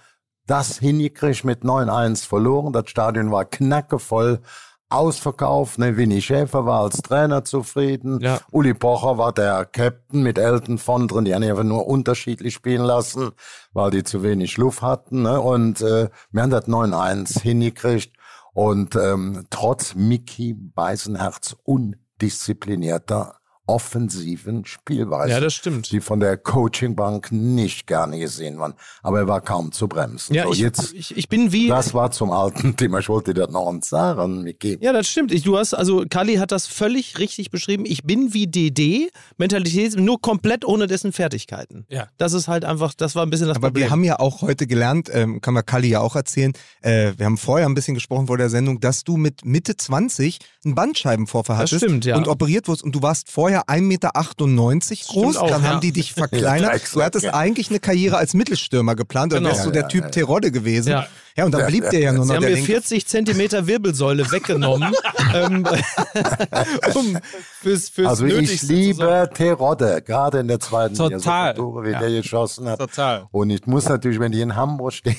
[0.48, 2.74] das hingekriegt mit 9-1 verloren.
[2.74, 4.40] Das Stadion war knackevoll.
[4.90, 8.22] Ausverkauft, ne, Winnie Schäfer war als Trainer zufrieden.
[8.22, 8.40] Ja.
[8.52, 11.26] Uli Pocher war der Captain mit Elton von drin.
[11.26, 13.32] Die haben einfach nur unterschiedlich spielen lassen,
[13.74, 15.24] weil die zu wenig Luft hatten.
[15.24, 15.42] Ne?
[15.42, 18.16] Und äh, wir haben das 9-1 hingekriegt.
[18.54, 23.36] Und ähm, trotz Mickey Beisenherz undisziplinierter
[23.68, 25.32] offensiven Spielweise.
[25.32, 25.92] Ja, das stimmt.
[25.92, 28.74] Die von der Coachingbank nicht gerne gesehen waren.
[29.04, 30.34] Aber er war kaum zu bremsen.
[30.34, 31.68] Ja, so, ich, jetzt, ich, ich bin wie.
[31.68, 33.00] das war zum alten Thema.
[33.00, 34.78] Ich wollte dir noch sagen, Mickey.
[34.82, 35.32] Ja, das stimmt.
[35.34, 37.84] Ich, du hast, also Kali hat das völlig richtig beschrieben.
[37.86, 41.86] Ich bin wie DD, Mentalität, nur komplett ohne dessen Fertigkeiten.
[41.90, 42.08] Ja.
[42.18, 43.84] Das ist halt einfach, das war ein bisschen das Aber Problem.
[43.84, 47.26] wir haben ja auch heute gelernt, ähm, kann man Kali ja auch erzählen, äh, wir
[47.26, 51.58] haben vorher ein bisschen gesprochen vor der Sendung, dass du mit Mitte 20 einen Bandscheibenvorfall
[51.58, 52.16] Das hattest stimmt, ja.
[52.16, 54.12] und operiert wurdest und du warst vorher 1,98 Meter
[55.08, 55.70] groß, auch, dann ja.
[55.70, 56.82] haben die dich verkleinert.
[56.94, 57.34] Du hattest ja.
[57.34, 59.52] eigentlich eine Karriere als Mittelstürmer geplant, oder Genau.
[59.54, 60.12] wärst du der Typ ja, ja.
[60.12, 60.90] Terodde gewesen.
[60.90, 61.08] Ja.
[61.36, 61.46] Ja.
[61.46, 64.32] und dann blieb dir ja nur Sie noch haben der mir linke 40 Zentimeter Wirbelsäule
[64.32, 64.94] weggenommen,
[65.36, 65.66] ähm,
[66.96, 67.18] um
[67.62, 71.18] fürs, fürs Also ich liebe Terodde, gerade in der zweiten Liga.
[71.18, 71.56] Total.
[71.56, 72.00] So Tore, wie Ja.
[72.00, 72.80] der geschossen hat.
[72.80, 73.28] Total.
[73.32, 75.16] Und ich muss natürlich, wenn die in Hamburg stehen,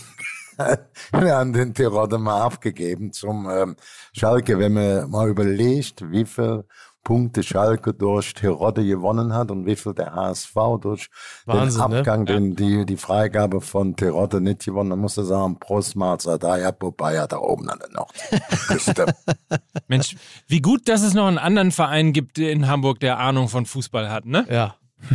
[1.12, 3.76] wir haben den Terodde mal abgegeben zum ähm,
[4.12, 6.64] Schalke, wenn man mal überlegt, wie viel
[7.08, 11.08] Punkte Schalke durch Terodde gewonnen hat und wie viel der HSV durch
[11.46, 11.98] Wahnsinn, den ne?
[12.00, 16.42] Abgang, den, die, die Freigabe von Terodde nicht gewonnen, dann muss er sagen, Prost Mahlzeit,
[16.42, 19.06] da ja, Popeye da oben an der Nordküste.
[19.88, 20.16] Mensch,
[20.48, 24.10] wie gut, dass es noch einen anderen Verein gibt in Hamburg, der Ahnung von Fußball
[24.10, 24.46] hat, ne?
[24.50, 24.74] Ja.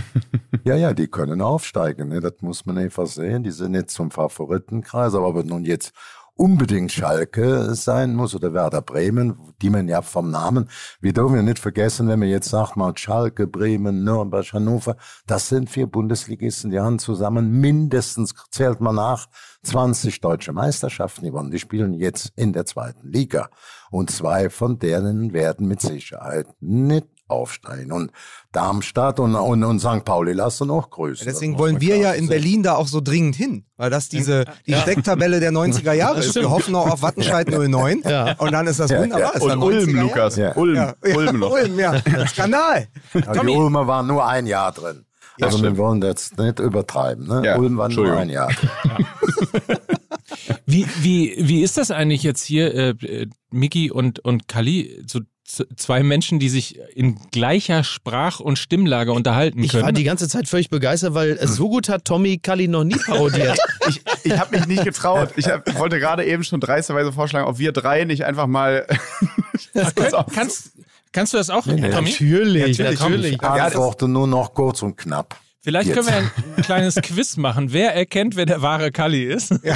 [0.65, 2.21] Ja, ja, die können aufsteigen, ne?
[2.21, 3.43] das muss man einfach sehen.
[3.43, 5.91] Die sind nicht zum Favoritenkreis, aber wenn nun jetzt
[6.35, 10.69] unbedingt Schalke sein muss oder Werder Bremen, die man ja vom Namen,
[10.99, 15.49] wir dürfen ja nicht vergessen, wenn man jetzt sagt mal Schalke, Bremen, Nürnberg, Hannover, das
[15.49, 19.27] sind vier Bundesligisten, die haben zusammen mindestens, zählt man nach,
[19.63, 21.51] 20 deutsche Meisterschaften gewonnen.
[21.51, 23.49] Die spielen jetzt in der zweiten Liga.
[23.91, 27.91] Und zwei von denen werden mit Sicherheit nicht aufsteigen.
[27.91, 28.11] Und
[28.51, 30.05] Darmstadt und, und, und St.
[30.05, 31.25] Pauli lassen auch grüßen.
[31.25, 32.29] Deswegen Das muss wollen wir ja in sehen.
[32.29, 36.35] Berlin da auch so dringend hin, weil das diese die Stecktabelle der 90er Jahre ist.
[36.35, 38.33] Wir hoffen noch auf Wattenscheid 09 Ja.
[38.37, 39.19] und dann ist das Ja, wunderbar.
[39.21, 39.29] ja.
[39.31, 40.07] Ist Und Ulm, 90er Jahre.
[40.07, 40.35] Lukas.
[40.35, 40.55] Ja.
[40.55, 40.75] Ulm.
[40.75, 41.51] Ja, ja, Ulm noch.
[41.51, 42.01] Ulm, ja.
[42.27, 42.87] Skandal.
[43.13, 45.05] Ja, die Ulmer waren nur ein Jahr drin.
[45.41, 47.25] also wir wollen jetzt nicht übertreiben.
[47.27, 47.41] Ne?
[47.45, 48.69] Ja, Ulm war nur ein Jahr drin.
[50.65, 55.19] Wie, wie, wie ist das eigentlich jetzt hier, äh, äh, Miki und, und Kali, so
[55.75, 59.83] zwei Menschen, die sich in gleicher Sprach- und Stimmlage unterhalten Ich können?
[59.83, 63.57] war die ganze Zeit völlig begeistert, weil so gut hat Tommy Kali noch nie parodiert.
[63.89, 65.31] Ich, ich habe mich nicht getraut.
[65.35, 68.87] Ich, hab, ich wollte gerade eben schon dreisterweise vorschlagen, ob wir drei nicht einfach mal.
[69.73, 70.71] Könnt, kannst,
[71.11, 71.81] kannst du das auch, Tommy?
[71.81, 72.99] natürlich, Natürlich.
[72.99, 73.33] natürlich.
[73.33, 75.37] Ich antworte nur noch kurz und knapp.
[75.61, 75.95] Vielleicht Jetzt.
[76.07, 77.73] können wir ein kleines Quiz machen.
[77.73, 79.51] Wer erkennt, wer der wahre Kali ist?
[79.63, 79.75] Ja,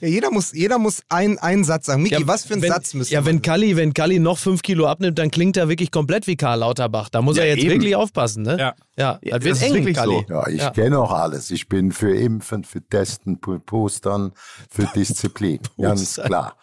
[0.00, 2.02] jeder muss, jeder muss einen, einen Satz sagen.
[2.02, 3.42] Miki, Ja, was für einen wenn, Satz müssen Ja, wir wenn?
[3.42, 7.08] Kali, wenn Kali noch fünf Kilo abnimmt, dann klingt er wirklich komplett wie Karl Lauterbach.
[7.08, 7.70] Da muss Ja, er jetzt eben.
[7.74, 8.56] wirklich aufpassen, ne?
[8.58, 8.74] Ja.
[8.96, 10.24] Ja, Ja, das wird das ist eng, wirklich Kali.
[10.28, 10.34] so.
[10.34, 10.70] Ja, ich Ja.
[10.70, 11.50] kenne auch alles.
[11.50, 14.32] Ich bin für Impfen, für Testen, für Postern,
[14.70, 15.60] für Disziplin.
[15.80, 16.56] Ganz klar.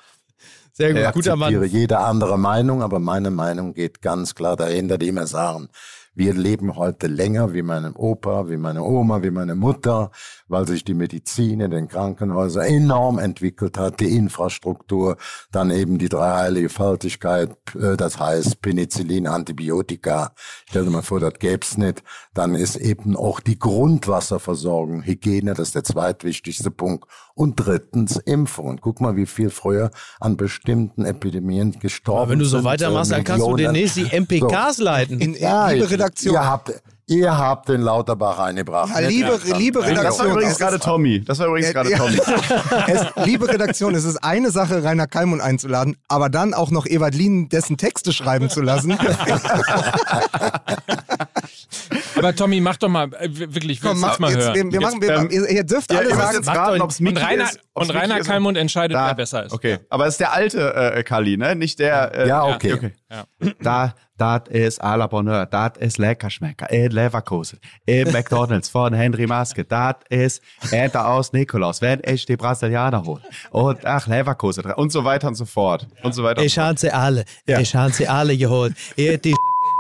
[0.74, 1.70] Sehr gut, Ich guter akzeptiere Mann.
[1.72, 5.70] jede andere Meinung, aber meine Meinung geht ganz klar dahinter, die immer sagen,
[6.18, 10.10] wir leben heute länger wie meine Opa, wie meine Oma, wie meine Mutter,
[10.48, 15.18] weil sich die Medizin in den Krankenhäusern enorm entwickelt hat, die Infrastruktur,
[15.52, 20.34] dann eben die Dreiheiligfaltigkeit, äh, das heißt Penicillin, Antibiotika.
[20.68, 22.04] Stell dir mal vor, das gäb's nicht.
[22.34, 27.06] Dann ist eben auch die Grundwasserversorgung, Hygiene, das ist der zweitwichtigste Punkt.
[27.38, 28.80] Und drittens Impfung.
[28.82, 33.12] Guck mal, wie viel früher an bestimmten Epidemien gestorben Aber wenn du so sind, weitermachst,
[33.12, 33.76] dann kannst du Millionen.
[33.76, 35.20] demnächst die MPKs leiten.
[35.22, 36.34] In, Ja, liebe Redaktion.
[36.34, 36.72] Ihr habt,
[37.06, 38.90] ihr habt den Lauterbach eingebracht.
[39.00, 40.32] Ja, liebe, liebe Das war Redaktion.
[40.32, 41.24] übrigens gerade Tommy.
[41.24, 41.98] Das war übrigens gerade Ja.
[42.00, 42.18] Tommy.
[42.88, 47.14] es, liebe Redaktion, es ist eine Sache, Rainer Kallmund einzuladen, aber dann auch noch Ewald
[47.14, 48.98] Lien dessen Texte schreiben zu lassen.
[52.16, 54.56] Aber Tommy, mach doch mal, äh, wirklich, Komm, mach jetzt mal jetzt, hören.
[54.56, 56.82] wir, wir machen, wir, ähm, ihr, ihr dürft Ja, alle ihr müsst sagen, jetzt raten,
[56.82, 57.60] ob es und Rainer, ist.
[57.74, 58.28] und Rainer ist.
[58.28, 59.52] Kallmund entscheidet, Da- wer besser ist.
[59.54, 61.56] Okay, aber es ist der alte äh, Kali, ne?
[61.56, 62.14] Nicht der.
[62.16, 62.94] Äh, Ja, okay.
[63.62, 69.28] Da, das ist à la Bonheur, das ist Leckerschmecker, in Leverkusen, im McDonalds von Henry
[69.28, 70.42] Maske, das ist
[70.72, 73.22] Ente aus Nikolaus, wenn ich die Brasilianer hole.
[73.52, 75.88] Und ach, Leverkusen und so weiter und so fort.
[76.04, 76.40] Und so weiter.
[76.42, 76.68] und Ich so fort.
[76.70, 77.26] habe sie alle.
[77.46, 78.76] Ich habe sie alle geholt.
[78.96, 79.18] Ihr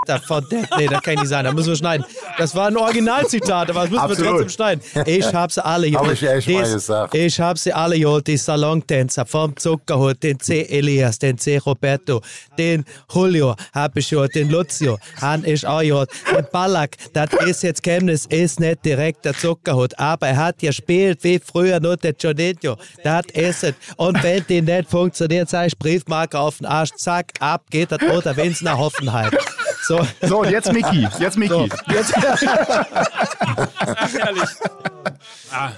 [0.07, 0.45] die davon.
[0.77, 1.45] Nee, das kann nicht sein.
[1.45, 2.05] Da müssen wir schneiden.
[2.37, 4.31] Das war ein Originalzitat, aber das müssen wir Absolut.
[4.31, 4.81] trotzdem schneiden.
[5.05, 6.07] Ich habe sie alle geholt.
[6.07, 7.15] Hab ich echt mal gesagt.
[7.15, 8.27] Ich habe sie alle geholt.
[8.27, 10.61] Die Salontänzer vom Zuckerhut, den C.
[10.63, 11.57] Elias, den C.
[11.57, 12.21] Roberto,
[12.57, 16.09] den Julio habe ich geholt, den Lucio, han ich auch geholt.
[16.31, 21.23] Den Ballack, das ist jetzt Chemnitz, ist nicht direkt der Zuckerhut, aber er hat gespielt
[21.23, 22.77] wie früher nur der Jonetto.
[23.03, 23.73] Das ist es.
[23.97, 28.01] Und wenn die nicht funktioniert, sag ich Briefmarke auf den Arsch, zack, ab geht das
[28.01, 29.31] oder wenn's nach Hoffenheim.
[29.83, 30.05] So.
[30.21, 31.07] So, und jetzt Mickey.
[31.19, 31.69] Jetzt Mickey.
[31.69, 32.13] So, jetzt,
[35.51, 35.73] Ach.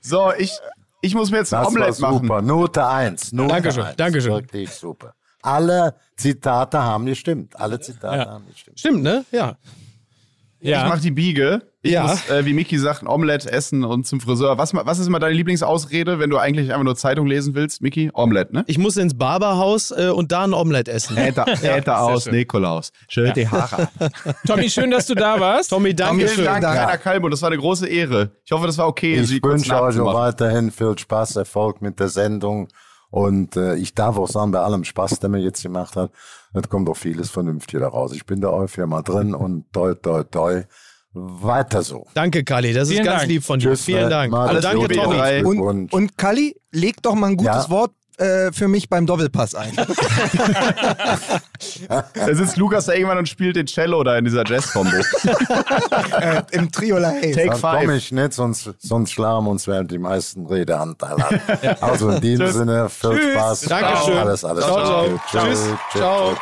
[0.00, 0.52] So, ich,
[1.00, 2.18] Ich muss mir jetzt ein Omelette machen.
[2.22, 2.42] super.
[2.42, 3.32] Note 1.
[3.32, 3.96] Note Dankeschön, 1.
[3.96, 4.32] Dankeschön.
[4.34, 5.14] Wirklich super.
[5.42, 7.58] Alle Zitate haben gestimmt.
[7.58, 8.78] Alle Zitate haben gestimmt.
[8.78, 9.24] Stimmt, ne?
[9.32, 9.56] Ja.
[10.64, 11.62] Ich mach die Biege.
[11.84, 12.02] Ich Ja.
[12.06, 14.56] muss, äh, wie Miki sagt, ein Omelette essen und zum Friseur.
[14.56, 18.10] Was, was ist immer deine Lieblingsausrede, wenn du eigentlich einfach nur Zeitung lesen willst, Miki?
[18.14, 18.64] Omelette, ne?
[18.68, 21.16] Ich muss ins Barberhaus äh, und da ein Omelette essen.
[21.16, 22.34] Äther, Äther aus, schön.
[22.34, 22.92] Nikolaus.
[23.08, 23.88] Schön die Haare.
[24.46, 25.70] Tommy, schön, dass du da warst.
[25.70, 26.78] Tommy, danke Vielen Dank, Dank.
[26.78, 27.28] Rainer Kalbo.
[27.28, 28.30] Das war eine große Ehre.
[28.44, 32.68] Ich hoffe, das war okay, Ich wünsche euch weiterhin viel Spaß, Erfolg mit der Sendung.
[33.10, 36.12] Und äh, ich darf auch sagen, bei allem Spaß, den man jetzt gemacht hat,
[36.54, 38.12] es kommt auch vieles Vernünftige daraus.
[38.14, 40.62] Ich bin da auch Firma drin und toi, toi, toi.
[41.14, 42.06] Weiter so.
[42.14, 42.72] Danke, Kali.
[42.72, 43.30] Das ist Vielen ganz Dank.
[43.30, 43.70] lieb von dir.
[43.70, 44.08] Tschüss, Vielen ne?
[44.08, 44.32] Dank.
[44.32, 45.44] Macht's Und danke, Tommy.
[45.44, 47.70] Und, Und- und Kalli, leg doch mal ein gutes Ja.
[47.70, 49.72] Wort äh, für mich beim Doppelpass ein.
[51.88, 54.96] Da sitzt Lukas da irgendwann und spielt den Cello da in dieser Jazz-Kombo.
[56.20, 57.32] äh, Im Trio La Haye.
[57.32, 57.96] Take Dann komme five.
[57.96, 61.40] ich nicht, sonst, sonst schlagen uns während die meisten Redeanteil an.
[61.80, 62.56] Also in diesem Tschüss.
[62.56, 63.32] Sinne, viel Tschüss.
[63.34, 63.60] Spaß.
[63.62, 64.18] Dankeschön.
[64.18, 64.64] Alles, alles.
[64.64, 65.08] Ciao, ciao.
[65.08, 65.20] Gute.
[65.30, 65.60] Tschüss.
[65.92, 66.36] Ciao.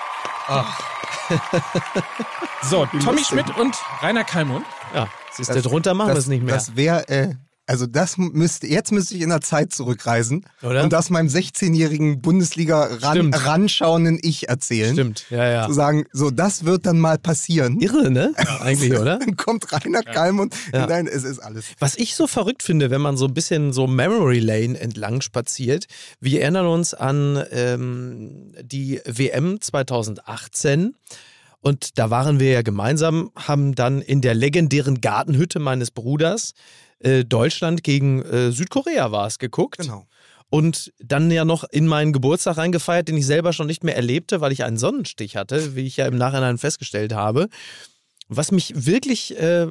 [2.62, 4.64] So, Tommy Schmidt und Rainer Kalmund.
[4.94, 6.54] Ja, siehst du, drunter machen wir es nicht mehr.
[6.54, 7.34] Das wäre, äh,
[7.70, 10.82] also das müsste, jetzt müsste ich in der Zeit zurückreisen Oder?
[10.82, 13.46] und das meinem 16-jährigen Bundesliga ran, Stimmt.
[13.46, 14.92] ranschauenden Ich erzählen.
[14.92, 15.66] Stimmt, ja, ja.
[15.68, 17.78] Zu sagen, so, das wird dann mal passieren.
[17.78, 18.34] Irre, ne?
[18.60, 19.20] Eigentlich, oder?
[19.20, 20.82] Dann kommt Rainer Kalmund Ja.
[20.82, 21.64] in dein, es ist alles.
[21.78, 25.84] Was ich so verrückt finde, wenn man so ein bisschen so Memory Lane entlang spaziert,
[26.18, 30.96] wir erinnern uns an ähm, die WM 2018
[31.62, 36.54] und da waren wir ja gemeinsam, haben dann in der legendären Gartenhütte meines Bruders
[37.00, 39.78] äh, Deutschland gegen äh, Südkorea war es geguckt.
[39.78, 40.06] Genau.
[40.50, 44.40] Und dann ja noch in meinen Geburtstag reingefeiert, den ich selber schon nicht mehr erlebte,
[44.40, 47.48] weil ich einen Sonnenstich hatte, wie ich ja im Nachhinein festgestellt habe.
[48.28, 49.68] Was mich wirklich äh,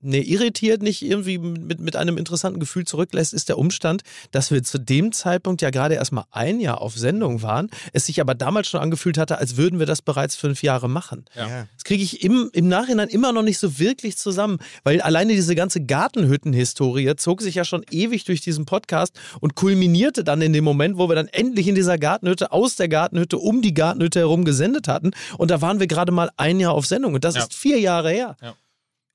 [0.00, 4.62] nee, irritiert, nicht irgendwie mit, mit einem interessanten Gefühl zurücklässt, ist der Umstand, dass wir
[4.62, 8.34] zu dem Zeitpunkt ja gerade erst mal ein Jahr auf Sendung waren, es sich aber
[8.34, 11.24] damals schon angefühlt hatte, als würden wir das bereits fünf Jahre machen.
[11.34, 11.66] Ja.
[11.74, 15.54] Das kriege ich im, im Nachhinein immer noch nicht so wirklich zusammen, weil alleine diese
[15.54, 20.64] ganze Gartenhütten-Historie zog sich ja schon ewig durch diesen Podcast und kulminierte dann in dem
[20.64, 24.44] Moment, wo wir dann endlich in dieser Gartenhütte, aus der Gartenhütte, um die Gartenhütte herum
[24.44, 25.12] gesendet hatten.
[25.38, 27.42] Und da waren wir gerade mal ein Jahr auf Sendung und das Ja.
[27.42, 28.36] ist vier Jahre her.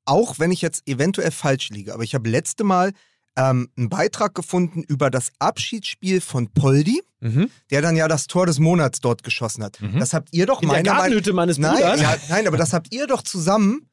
[0.05, 2.91] Auch wenn ich jetzt eventuell falsch liege, aber ich habe letzte Mal
[3.37, 7.51] ähm, einen Beitrag gefunden über das Abschiedsspiel von Poldi, Mhm.
[7.69, 9.77] der dann ja das Tor des Monats dort geschossen hat.
[9.99, 12.01] Das habt ihr doch In meiner Meinung Gartenhütte meines nein, Bruders?
[12.01, 13.87] ja, nein, aber das habt ihr doch zusammen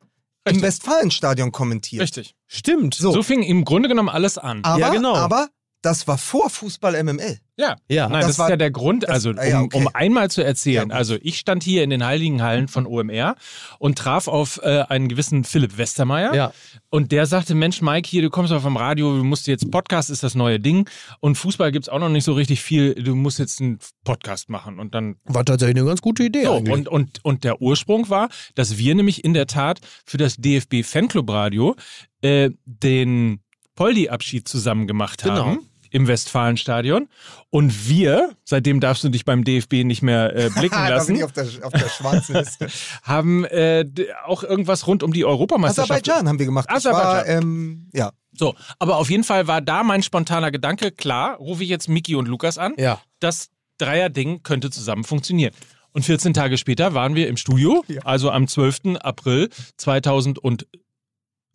[0.46, 0.62] im Richtig.
[0.62, 2.00] Westfalenstadion kommentiert.
[2.02, 2.34] Richtig.
[2.46, 2.94] Stimmt.
[2.94, 3.12] So.
[3.12, 4.64] So fing im Grunde genommen alles an.
[4.64, 5.14] Aber, Ja, genau.
[5.14, 5.48] aber
[5.83, 7.39] das war vor Fußball MML.
[7.57, 7.76] Ja.
[7.89, 8.09] Ja.
[8.09, 9.76] Nein, Das das, war- ist ja der Grund, das- also ah ja, um, okay.
[9.79, 10.91] um einmal zu erzählen.
[10.91, 13.37] Ja, also ich stand hier in den heiligen Hallen von OMR
[13.79, 16.35] und traf auf äh, einen gewissen Philipp Westermeier.
[16.35, 16.53] Ja.
[16.91, 20.11] Und der sagte, Mensch, Mike, hier, du kommst auf dem Radio, du musst jetzt, Podcast
[20.11, 20.89] ist das neue Ding.
[21.20, 24.79] Und Fußball gibt's auch noch nicht so richtig viel, du musst jetzt einen Podcast machen.
[24.79, 26.45] Und dann War tatsächlich eine ganz gute Idee.
[26.45, 26.72] so, eigentlich.
[26.74, 30.83] und, und, und der Ursprung war, dass wir nämlich in der Tat für das DFB
[30.85, 31.76] Fanclub Radio
[32.22, 33.41] äh, den
[33.79, 35.47] Poldi-Abschied zusammen gemacht Genau.
[35.47, 35.59] haben.
[35.91, 37.09] Im Westfalenstadion.
[37.49, 41.47] Und wir, seitdem darfst du dich beim DFB nicht mehr äh, blicken lassen, auf der,
[41.62, 42.68] auf der schwarzen Liste.
[43.05, 43.87] haben äh,
[44.26, 45.91] auch irgendwas rund um die Europameisterschaft.
[45.93, 46.68] Aserbaidschan haben wir gemacht.
[46.70, 47.43] Das war, Aserbaidschan.
[47.43, 48.11] ähm, ja.
[48.33, 52.14] So, aber auf jeden Fall war da mein spontaner Gedanke, klar, rufe ich jetzt Miki
[52.16, 52.74] und Lukas an.
[52.76, 53.01] ja.
[53.20, 53.49] das
[53.79, 55.55] Dreier-Ding könnte zusammen funktionieren.
[55.93, 58.97] Und 14 Tage später waren wir im Studio, also am 12.
[59.01, 59.49] April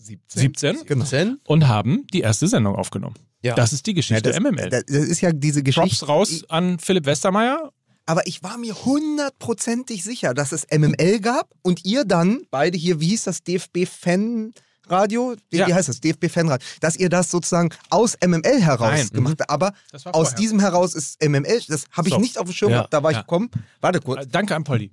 [0.03, 1.05] 2017 Genau.
[1.05, 1.39] Zen?
[1.45, 3.15] und haben die erste Sendung aufgenommen.
[3.41, 3.55] Ja.
[3.55, 4.69] Das ist die Geschichte das, MML.
[4.69, 6.05] Das, ist ja diese Geschichte.
[6.05, 7.71] Props raus an Philipp Westermeier.
[8.05, 12.99] Aber ich war mir hundertprozentig sicher, dass es MML gab und ihr dann, beide hier,
[12.99, 15.35] wie hieß das, DFB-Fan-Radio?
[15.49, 15.67] Wie, Ja.
[15.67, 16.01] wie heißt das?
[16.01, 16.65] DFB-Fanradio.
[16.81, 19.09] Dass ihr das sozusagen aus MML heraus Nein.
[19.11, 19.49] gemacht habt.
[19.49, 19.73] Aber
[20.11, 22.19] aus diesem heraus ist MML, das habe ich So.
[22.19, 22.77] nicht auf dem Schirm Ja.
[22.79, 23.21] gehabt, da war ich Ja.
[23.21, 23.49] gekommen.
[23.81, 24.23] Warte kurz.
[24.23, 24.91] Äh, Danke an Polly.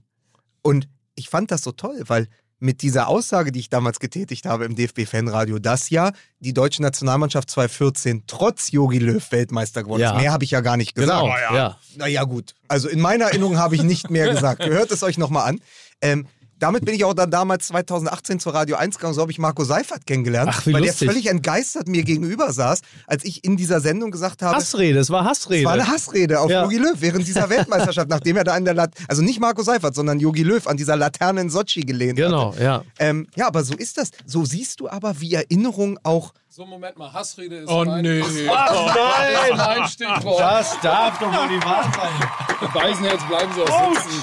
[0.62, 2.28] Und ich fand das so toll, weil
[2.61, 7.50] mit dieser Aussage, die ich damals getätigt habe im DFB-Fanradio, dass ja die deutsche Nationalmannschaft
[7.50, 10.12] 2014 trotz Jogi Löw Weltmeister geworden Ja.
[10.14, 10.20] ist.
[10.22, 11.22] Mehr habe ich ja gar nicht gesagt.
[11.22, 11.34] Genau.
[11.54, 11.78] Ja.
[11.96, 12.54] Naja, gut.
[12.68, 14.64] Also in meiner Erinnerung habe ich nicht mehr gesagt.
[14.64, 15.61] Hört es euch nochmal an.
[16.02, 16.26] Ähm,
[16.61, 19.14] damit bin ich auch dann damals 2018 zur Radio 1 gegangen.
[19.14, 20.98] So habe ich Marco Seifert kennengelernt, Ach, wie weil lustig.
[21.00, 25.11] der völlig entgeistert mir gegenüber saß, als ich in dieser Sendung gesagt habe, Hassrede, es
[25.11, 25.64] war es Hassrede.
[25.64, 26.62] war eine Hassrede auf Ja.
[26.62, 29.94] Jogi Löw während dieser Weltmeisterschaft, nachdem er da an der Lat also nicht Marco Seifert,
[29.94, 32.62] sondern Jogi Löw an dieser Laterne in Sochi gelehnt Genau, hatte.
[32.62, 32.82] ja.
[32.98, 34.11] Ähm, ja, aber so ist das.
[34.26, 38.22] So siehst du aber, wie Erinnerung auch So, Moment mal, Hassrede ist Oh mein, nö.
[38.46, 40.40] mein, mein Stichwort.
[40.40, 42.70] Das darf doch wohl nicht wahr sein.
[42.74, 44.22] Beißen jetzt, bleiben Sie auch sitzen.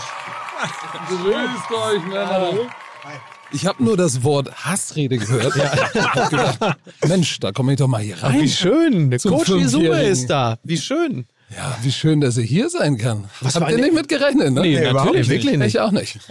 [1.08, 2.52] Grüßt euch, Männer.
[3.52, 5.56] Ich habe nur das Wort Hassrede gehört.
[5.56, 6.78] Hab gedacht,
[7.08, 8.42] Mensch, da komme ich doch mal hier rein.
[8.42, 9.10] Wie schön.
[9.10, 10.12] Der Zum Coach Fünfjährigen.
[10.12, 10.58] ist da.
[10.64, 11.28] Wie schön.
[11.56, 13.26] Ja, wie schön, dass er hier sein kann.
[13.40, 14.62] Was Habt ihr nicht mit gerechnet, ne?
[14.62, 15.44] Nee, Nee, überhaupt natürlich nicht.
[15.46, 15.76] Wirklich nicht.
[15.76, 16.20] Ich auch nicht.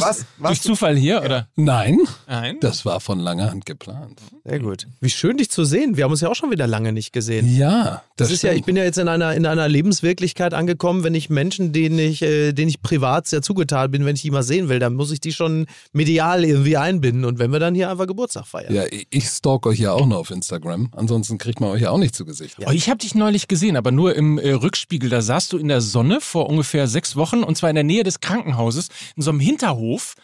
[0.00, 0.24] Was?
[0.38, 1.48] Durch Zufall hier, oder?
[1.56, 2.56] Nein, Nein.
[2.60, 4.20] das war von langer Hand geplant.
[4.44, 4.86] Sehr gut.
[5.00, 5.96] Wie schön, dich zu sehen.
[5.98, 7.54] Wir haben uns ja auch schon wieder lange nicht gesehen.
[7.54, 8.66] Ja, Das, das, ist ja, ich stimmt.
[8.66, 12.52] bin ja jetzt in einer, in einer Lebenswirklichkeit angekommen, wenn ich Menschen, denen ich, äh,
[12.52, 15.20] denen ich privat sehr zugetan bin, wenn ich die mal sehen will, dann muss ich
[15.20, 17.24] die schon medial irgendwie einbinden.
[17.26, 18.74] Und wenn wir dann hier einfach Geburtstag feiern.
[18.74, 20.88] Ja, ich stalk euch ja auch nur auf Instagram.
[20.96, 22.56] Ansonsten kriegt man euch ja auch nicht zu Gesicht.
[22.66, 25.10] Oh, ich habe dich neulich gesehen, aber nur im äh, Rückspiegel.
[25.10, 28.02] Da saßt du in der Sonne vor ungefähr sechs Wochen und zwar in der Nähe
[28.02, 30.14] des Krankenhauses, in so einem Hinterhof.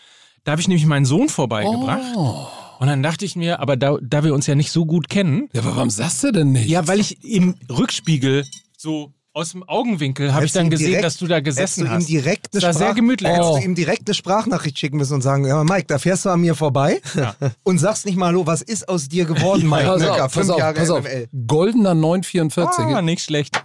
[0.45, 2.15] Da habe ich nämlich meinen Sohn vorbeigebracht.
[2.17, 2.47] Oh.
[2.79, 5.49] Und dann dachte ich mir, aber da, da wir uns ja nicht so gut kennen.
[5.53, 6.69] Ja, aber warum sagst du denn nicht?
[6.69, 8.45] Ja, weil ich im Rückspiegel
[8.77, 11.93] so aus dem Augenwinkel habe ich dann gesehen, direkt- dass du da gesessen du ihm
[11.93, 12.09] hast.
[12.09, 13.31] direkt eine Das war sehr gemütlich.
[13.31, 13.57] Hättest Oh.
[13.59, 16.41] du ihm direkt eine Sprachnachricht schicken müssen und sagen, ja, Mike, da fährst du an
[16.41, 17.01] mir vorbei
[17.63, 20.47] und sagst nicht mal, hallo, was ist aus dir geworden, Mike pass Nöcker, auf, fünf
[20.47, 21.05] pass auf, Jahre pass auf.
[21.05, 21.29] MML.
[21.47, 22.85] Goldener 944.
[22.87, 23.63] Ah, nicht schlecht.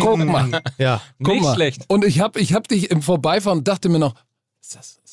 [0.00, 0.62] Guck mal.
[0.78, 1.00] Ja.
[1.22, 1.54] Guck nicht mal.
[1.54, 1.84] schlecht.
[1.88, 4.14] Und ich hab, ich hab dich im Vorbeifahren und dachte mir noch,
[4.60, 5.03] ist das, ist das Mike?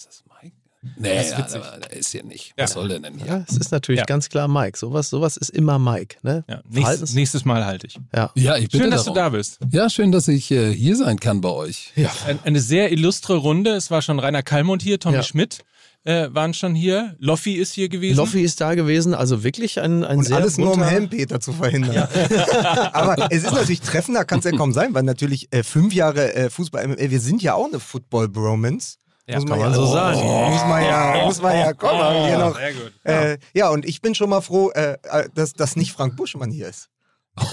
[1.01, 2.53] Nee, Das ist der ist hier nicht.
[2.57, 2.63] Ja.
[2.63, 3.27] Was soll der denn hier?
[3.27, 4.05] Ja, es ist natürlich Ja.
[4.05, 4.77] ganz klar Mike.
[4.77, 6.17] Sowas, sowas ist immer Mike.
[6.23, 6.43] Ne?
[6.47, 7.99] Ja, nächstes, nächstes Mal halte ich.
[8.15, 8.31] ja.
[8.35, 9.15] Ja, ich bitte Schön, dass darum.
[9.15, 9.59] du da bist.
[9.71, 11.91] Ja, schön, dass ich äh, hier sein kann bei euch.
[11.95, 12.11] Ja.
[12.27, 13.71] Ein, eine sehr illustre Runde.
[13.71, 15.23] Es war schon Rainer Kallmund hier, Tommy Ja.
[15.23, 15.59] Schmidt
[16.03, 17.15] äh, waren schon hier.
[17.19, 18.17] Loffi ist hier gewesen.
[18.17, 21.53] Loffi ist da gewesen, also wirklich ein, ein Und sehr alles nur um Helmpeter zu
[21.53, 22.07] verhindern.
[22.93, 26.33] Aber es ist natürlich treffender, kann es ja kaum sein, weil natürlich äh, fünf Jahre
[26.33, 28.95] äh, Fußball MML, wir sind ja auch eine Football-Bromance.
[29.28, 30.19] Ja, muss kann man man ja so sagen.
[30.19, 32.55] Muss man ja, muss man ja, komm, haben wir hier noch.
[32.55, 32.93] Sehr gut.
[33.03, 36.51] Äh, ja, und ich bin schon mal froh, äh, äh, dass, dass nicht Frank Buschmann
[36.51, 36.89] hier ist.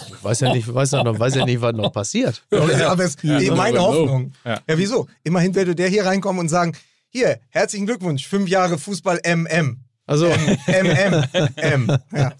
[0.09, 2.45] Ich weiß ja nicht, weiß ja noch, weiß ja nicht, was noch passiert.
[2.51, 3.81] Aber es ist meine.
[3.81, 4.33] Hoffnung.
[4.45, 4.59] Ja.
[4.69, 4.79] Ja.
[4.79, 5.07] wieso?
[5.23, 6.77] Immerhin würde der hier reinkommen und sagen,
[7.11, 9.85] hier, herzlichen Glückwunsch, fünf Jahre Fußball MM.
[10.07, 11.25] Also, MM,
[11.57, 11.99] M.
[12.13, 12.33] Ja.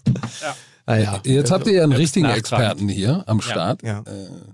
[0.89, 1.21] Naja.
[1.23, 2.25] Jetzt habt ihr ja einen Jetzt richtigen.
[2.25, 3.83] Experten hier am Start.
[3.83, 4.03] Ja.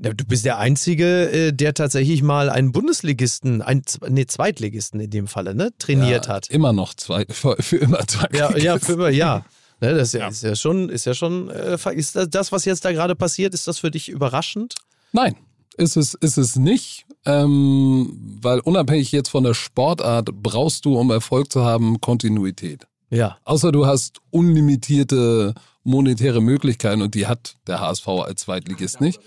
[0.01, 5.09] Ja, du bist der Einzige, äh, der tatsächlich mal einen Bundesligisten, einen, nee, Zweitligisten in
[5.09, 6.49] dem Falle, ne, trainiert Ja, hat.
[6.49, 8.27] Immer noch zwei, für, für immer zwei.
[8.33, 9.45] Ja, ja, für, ja.
[9.81, 12.65] Ne, das ist ja, ist ja schon, ist ja schon, äh, ist das, das, was
[12.65, 14.75] jetzt da gerade passiert, ist das für dich überraschend?
[15.11, 15.35] Nein,
[15.77, 21.11] ist es, ist es nicht, ähm, weil unabhängig jetzt von der Sportart brauchst du, um
[21.11, 22.87] Erfolg zu haben, Kontinuität.
[23.09, 23.37] Ja.
[23.43, 25.53] Außer du hast unlimitierte
[25.85, 29.21] monetäre Möglichkeiten und die hat der HSV als Zweitligist nicht.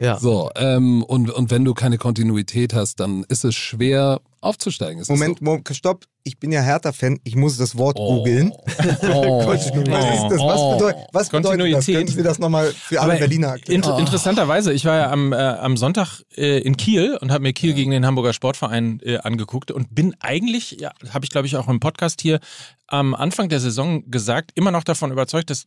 [0.00, 0.18] Ja.
[0.18, 5.00] So, ähm, und, und wenn du keine Kontinuität hast, dann ist es schwer aufzusteigen.
[5.00, 6.04] Ist Moment, Moment, stopp.
[6.26, 7.20] Ich bin ja Hertha-Fan.
[7.24, 8.16] Ich muss das Wort Oh.
[8.18, 8.52] googeln.
[9.12, 9.46] Oh.
[9.46, 10.40] Was ist das?
[10.40, 10.72] Was, Oh.
[10.78, 11.30] bedeutet, was bedeutet das?
[11.30, 11.96] Kontinuität.
[11.96, 13.76] Könnten Sie das nochmal für alle Aber Berliner erklären?
[13.82, 17.52] Inter Interessanterweise, ich war ja am, äh, am Sonntag äh, in Kiel und habe mir
[17.52, 21.56] Kiel gegen den Hamburger Sportverein äh, angeguckt und bin eigentlich, ja, habe ich glaube ich
[21.56, 22.40] auch im Podcast hier
[22.86, 25.66] am Anfang der Saison gesagt, immer noch davon überzeugt, dass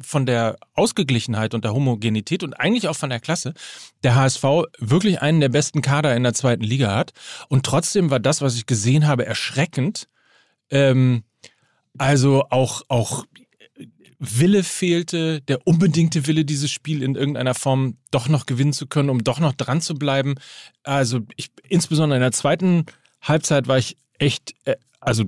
[0.00, 3.54] von der Ausgeglichenheit und der Homogenität und eigentlich auch von der Klasse
[4.02, 4.44] der HSV
[4.78, 7.12] wirklich einen der besten Kader in der zweiten Liga hat.
[7.48, 10.08] Und trotzdem war das, was ich gesehen habe, erschreckend.
[10.70, 11.24] Ähm,
[11.96, 13.24] also auch, auch
[14.18, 19.10] Wille fehlte, der unbedingte Wille, dieses Spiel in irgendeiner Form doch noch gewinnen zu können,
[19.10, 20.34] um doch noch dran zu bleiben.
[20.82, 22.86] Also ich, insbesondere in der zweiten
[23.22, 25.24] Halbzeit war ich echt, äh, also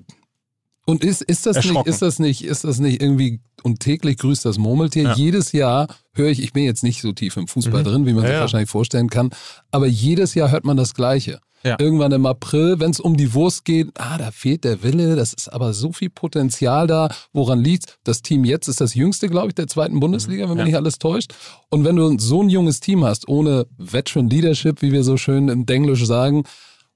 [0.87, 4.45] Und ist, ist, das nicht, ist das nicht, ist das nicht irgendwie, und täglich grüßt
[4.45, 5.03] das Murmeltier?
[5.05, 5.14] Ja.
[5.14, 7.85] Jedes Jahr höre ich, ich bin jetzt nicht so tief im Fußball Mhm.
[7.87, 9.31] drin, wie man Ja, sich wahrscheinlich vorstellen kann,
[9.70, 11.41] aber jedes Jahr hört man das Gleiche.
[11.62, 11.76] Ja.
[11.78, 15.35] Irgendwann im April, wenn es um die Wurst geht, ah, da fehlt der Wille, das
[15.35, 17.11] ist aber so viel Potenzial da.
[17.35, 20.61] Woran liegt Das Team jetzt ist das jüngste, glaube ich, der zweiten Bundesliga, wenn mich
[20.61, 20.64] Ja.
[20.64, 21.35] nicht alles täuscht.
[21.68, 25.51] Und wenn du so ein junges Team hast, ohne Veteran Leadership, wie wir so schön
[25.51, 26.45] im Denglisch sagen,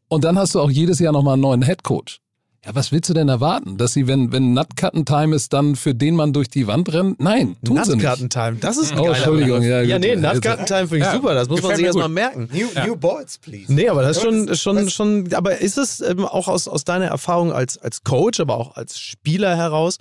[0.09, 2.21] und dann hast du auch jedes Jahr nochmal einen neuen Headcoach.
[2.65, 3.77] Ja, was willst du denn erwarten?
[3.77, 7.21] Dass sie, wenn, wenn Nutcutten-Time ist, dann für den man durch die Wand rennt?
[7.21, 8.05] Nein, tun sie nicht.
[8.05, 11.49] Nutcutten-Time, das ist ein Oh, Entschuldigung, ja, Ja, nee, Nutcutten-Time finde ich Ja, super, das
[11.49, 12.49] muss man sich erstmal merken.
[12.53, 13.71] New, new Balls, please.
[13.73, 17.07] Nee, aber das ist schon, schon, schon, aber ist es ähm, auch aus, aus deiner
[17.07, 19.99] Erfahrung als, als Coach, aber auch als Spieler heraus,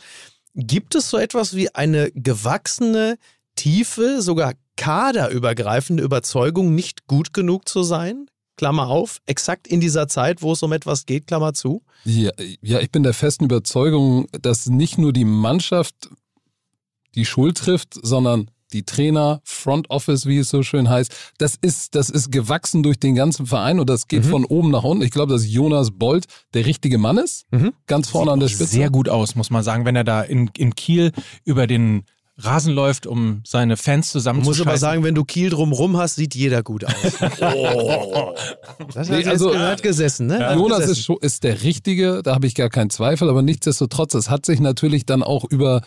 [0.55, 3.17] gibt es so etwas wie eine gewachsene,
[3.55, 8.27] tiefe, sogar kaderübergreifende Überzeugung, nicht gut genug zu sein?
[8.55, 11.83] Klammer auf, exakt in dieser Zeit, wo es um etwas geht, Klammer zu.
[12.05, 12.31] Ja,
[12.61, 16.09] ja, ich bin der festen Überzeugung, dass nicht nur die Mannschaft
[17.15, 21.95] die Schuld trifft, sondern die Trainer, Front Office, wie es so schön heißt, das ist,
[21.95, 25.03] das ist gewachsen durch den ganzen Verein und das geht von oben nach unten.
[25.03, 27.45] Ich glaube, dass Jonas Bolt der richtige Mann ist,
[27.87, 28.65] ganz vorne an der Spitze.
[28.65, 31.11] sehr gut aus, muss man sagen, wenn er da in, in Kiel
[31.45, 32.03] über den
[32.37, 34.59] Rasen läuft, um seine Fans Ich zusammenzuschalten.
[34.65, 36.93] muss aber sagen, wenn du Kiel drumrum hast, sieht jeder gut aus.
[37.41, 38.33] oh.
[38.93, 40.39] Das hat Nee, also- gehört gesessen, ne?
[40.39, 44.29] Hat Jonas ist, ist der Richtige, da habe ich gar keinen Zweifel, aber nichtsdestotrotz, es
[44.31, 45.81] hat sich natürlich dann auch über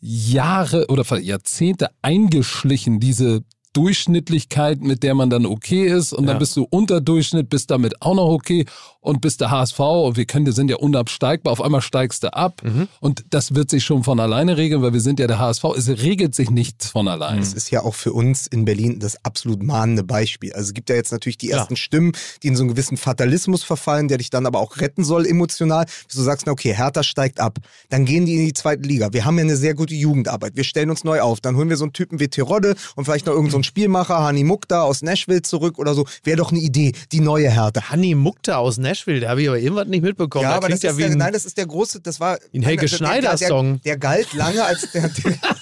[0.00, 3.42] Jahre oder Jahrzehnte eingeschlichen, diese
[3.72, 6.38] Durchschnittlichkeit, mit der man dann okay ist und dann Ja.
[6.38, 8.64] bist du unter Durchschnitt, bist damit auch noch okay
[9.00, 12.32] und bist der HSV und wir können, wir sind ja unabsteigbar, auf einmal steigst du
[12.34, 12.88] ab Mhm.
[13.00, 15.88] und das wird sich schon von alleine regeln, weil wir sind ja der HSV, es
[15.88, 17.38] regelt sich nichts von allein.
[17.38, 20.52] Das ist ja auch für uns in Berlin das absolut mahnende Beispiel.
[20.52, 23.62] Also es gibt ja jetzt natürlich die ersten Stimmen, die in so einen gewissen Fatalismus
[23.62, 25.86] verfallen, der dich dann aber auch retten soll emotional.
[26.12, 27.58] Du sagst, na okay, Hertha steigt ab.
[27.90, 29.12] Dann gehen die in die zweite Liga.
[29.12, 30.56] Wir haben ja eine sehr gute Jugendarbeit.
[30.56, 31.40] Wir stellen uns neu auf.
[31.40, 34.18] Dann holen wir so einen Typen wie Terodde und vielleicht noch irgendeinen so einen Spielmacher,
[34.22, 36.06] Hani Mukta aus Nashville zurück oder so.
[36.24, 37.90] Wäre doch eine Idee, die neue Hertha.
[37.90, 38.87] Hanni Mukta aus Nashville,
[39.20, 40.42] da habe ich aber irgendwas nicht mitbekommen.
[40.44, 42.20] Ja, Das aber das ja ist wie der, ein- nein, das ist der große, das
[42.20, 43.80] war Ein Helge der- der- der- Schneider-Song.
[43.82, 45.32] Der, der galt lange als der, der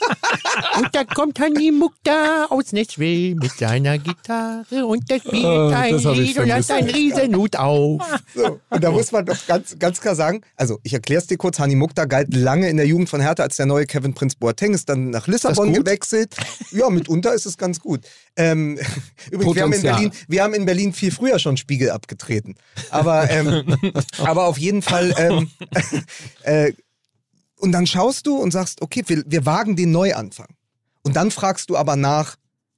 [0.77, 5.97] Und da kommt Hanni Mukta aus Nashville mit seiner Gitarre und der spielt Ah, ein
[5.97, 8.03] Lied und hat einen Riesenhut auf.
[8.35, 11.37] So, und da muss man doch ganz, ganz klar sagen, also ich erkläre es dir
[11.39, 14.35] kurz, Hani Mukta galt lange in der Jugend von Hertha als der neue Kevin Prinz
[14.35, 16.35] Boateng, ist dann nach Lissabon gewechselt.
[16.73, 18.01] Ja, mitunter ist es ganz gut.
[18.37, 18.79] Ähm,
[19.31, 19.83] übrigens, wir haben, in.
[19.83, 22.55] Berlin, wir haben in Berlin viel früher schon Spiegel abgetreten.
[22.91, 23.77] Aber, ähm,
[24.19, 25.51] aber auf jeden Fall, ähm,
[26.43, 26.73] äh,
[27.59, 30.56] und dann schaust du und sagst, okay, wir, wir wagen den Neuanfang.
[31.07, 32.35] Und dann fragst du aber nach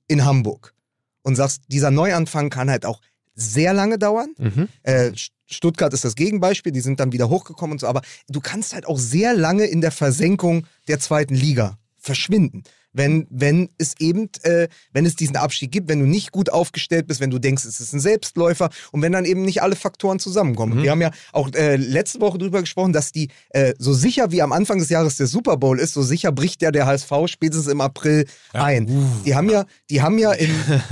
[0.07, 0.75] in Hamburg
[1.23, 3.01] und sagst, dieser Neuanfang kann halt auch
[3.35, 4.35] sehr lange dauern.
[4.83, 8.41] Äh, St- Stuttgart ist das Gegenbeispiel, die sind dann wieder hochgekommen und so, aber du
[8.41, 12.65] kannst halt auch sehr lange in der Versenkung der zweiten Liga verschwinden.
[12.93, 17.07] Wenn, wenn es eben, äh, wenn es diesen Abstieg gibt, wenn du nicht gut aufgestellt
[17.07, 20.19] bist, wenn du denkst, es ist ein Selbstläufer und wenn dann eben nicht alle Faktoren
[20.19, 20.79] zusammenkommen.
[20.79, 24.31] Und Wir haben ja auch äh, letzte Woche drüber gesprochen, dass die äh, so sicher
[24.33, 27.13] wie am Anfang des Jahres der Super Bowl ist, so sicher bricht ja der HSV
[27.27, 28.87] spätestens im April ein.
[29.25, 30.51] Die haben ja, die haben ja in,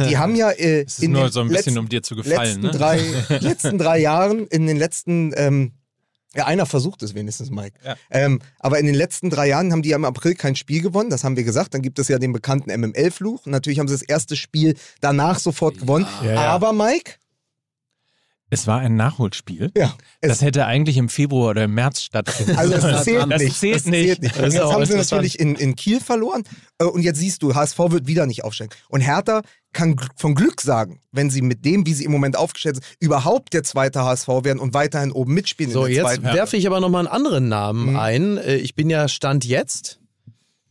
[0.09, 2.37] die haben ja äh, in nur den so ein bisschen, letzten- um dir zu gefallen.
[2.37, 2.71] letzten, Ne?
[2.71, 3.01] drei,
[3.41, 5.73] letzten drei Jahren, in den letzten, ähm,
[6.37, 7.79] ja, einer versucht es wenigstens, Mike.
[7.85, 7.97] Ja.
[8.11, 11.11] Ähm, aber in den letzten drei Jahren haben die ja im April kein Spiel gewonnen,
[11.11, 11.75] das haben wir gesagt.
[11.75, 13.47] Dann gibt es ja den bekannten MML-Fluch.
[13.47, 16.07] Natürlich haben sie das erste Spiel danach sofort gewonnen.
[16.23, 16.41] Ja, ja.
[16.43, 17.13] Aber Mike,
[18.49, 19.73] Es war ein Nachholspiel.
[19.77, 22.95] ja, es, Das hätte eigentlich im Februar oder im März stattfinden also sollen.
[22.95, 23.63] es zählt das nicht.
[23.63, 24.07] Es nicht.
[24.07, 24.37] zählt nicht.
[24.39, 26.45] Das ist jetzt haben sie natürlich in, in Kiel verloren.
[26.79, 28.73] Äh, Und jetzt siehst du, HSV wird wieder nicht aufsteigen.
[28.89, 29.43] Und Hertha
[29.77, 33.53] kann von Glück sagen, wenn sie mit dem, wie sie im Moment aufgestellt sind, überhaupt
[33.53, 37.15] der zweite HSV werden und weiterhin oben mitspielen So, jetzt werfe ich aber nochmal einen
[37.15, 37.97] anderen Namen Mhm.
[37.97, 38.37] ein.
[38.39, 40.01] Äh, Ich bin ja Stand jetzt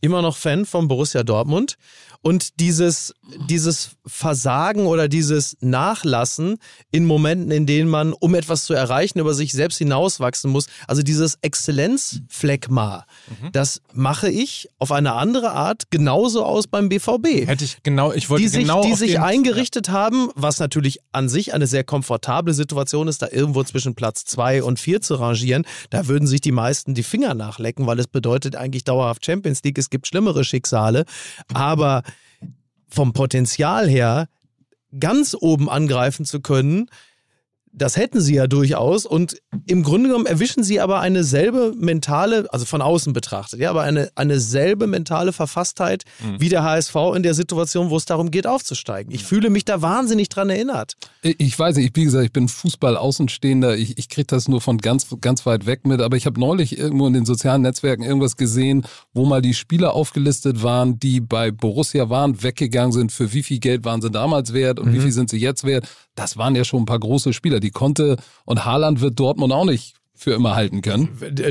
[0.00, 1.76] immer noch Fan von Borussia Dortmund.
[2.22, 3.14] Und dieses,
[3.48, 6.58] dieses Versagen oder dieses Nachlassen
[6.90, 11.02] in Momenten, in denen man, um etwas zu erreichen, über sich selbst hinauswachsen muss, also
[11.02, 13.52] dieses Exzellenzfleckma, Mhm.
[13.52, 18.30] das mache ich auf eine andere Art genauso aus beim BVB Hätte ich genau, ich
[18.30, 22.54] wollte die sich, genau die sich eingerichtet haben, was natürlich an sich eine sehr komfortable
[22.54, 25.64] Situation ist, da irgendwo zwischen Platz zwei und vier zu rangieren.
[25.90, 29.78] Da würden sich die meisten die Finger nachlecken, weil es bedeutet eigentlich dauerhaft Champions League.
[29.86, 31.04] Es gibt schlimmere Schicksale.
[31.54, 32.02] Aber
[32.88, 34.28] vom Potenzial her,
[34.98, 36.90] ganz oben angreifen zu können,
[37.76, 42.46] das hätten sie ja durchaus und im Grunde genommen erwischen sie aber eine selbe mentale,
[42.52, 46.04] also von außen betrachtet, ja, aber eine, eine selbe mentale Verfasstheit
[46.38, 49.12] wie der HSV in der Situation, wo es darum geht, aufzusteigen.
[49.12, 50.94] Ich fühle mich da wahnsinnig dran erinnert.
[51.22, 53.76] Ich weiß nicht, wie gesagt, ich bin Fußball-Außenstehender.
[53.76, 56.00] Ich, ich kriege das nur von ganz, ganz weit weg mit.
[56.00, 59.94] Aber ich habe neulich irgendwo in den sozialen Netzwerken irgendwas gesehen, wo mal die Spieler
[59.94, 63.12] aufgelistet waren, die bei Borussia waren, weggegangen sind.
[63.12, 65.86] Für wie viel Geld waren sie damals wert und wie viel sind sie jetzt wert?
[66.14, 67.60] Das waren ja schon ein paar große Spieler.
[67.60, 71.10] Die konnte und Haaland wird Dortmund auch nicht für immer halten können.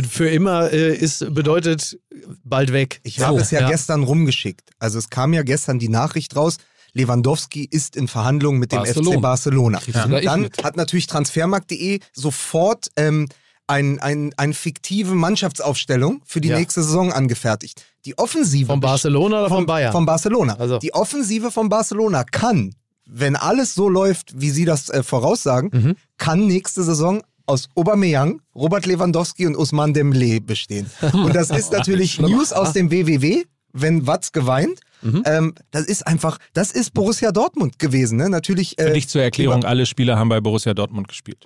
[0.10, 2.00] Für immer äh, ist, bedeutet
[2.44, 3.00] bald weg.
[3.04, 3.70] Ich habe So, es ja, ja.
[3.70, 4.72] gestern rumgeschickt.
[4.80, 6.58] Also es kam ja gestern die Nachricht raus,
[6.94, 9.16] Lewandowski ist in Verhandlungen mit dem Barcelona.
[9.18, 9.82] FC Barcelona.
[9.86, 9.94] ich
[10.26, 13.28] Dann hat natürlich Transfermarkt.de sofort ähm,
[13.68, 16.58] ein, ein, eine fiktive Mannschaftsaufstellung für die Ja.
[16.58, 17.84] nächste Saison angefertigt.
[18.06, 19.92] Die Offensive Von Barcelona oder von Bayern?
[19.92, 20.56] Von Barcelona.
[20.58, 20.78] Also.
[20.80, 25.96] Die Offensive von Barcelona kann, wenn alles so läuft, wie Sie das äh, voraussagen, Mhm.
[26.18, 30.90] kann nächste Saison aus Aubameyang, Robert Lewandowski und Usman Dembele bestehen.
[31.14, 34.80] Und das ist natürlich News aus dem WWW, wenn Watz geweint.
[35.04, 35.22] Mhm.
[35.26, 38.18] Ähm, das ist einfach, das ist Borussia Dortmund gewesen.
[38.18, 38.30] Ne?
[38.30, 38.80] Natürlich.
[38.80, 41.46] Äh, dich zur Erklärung, alle Spieler haben bei Borussia Dortmund gespielt.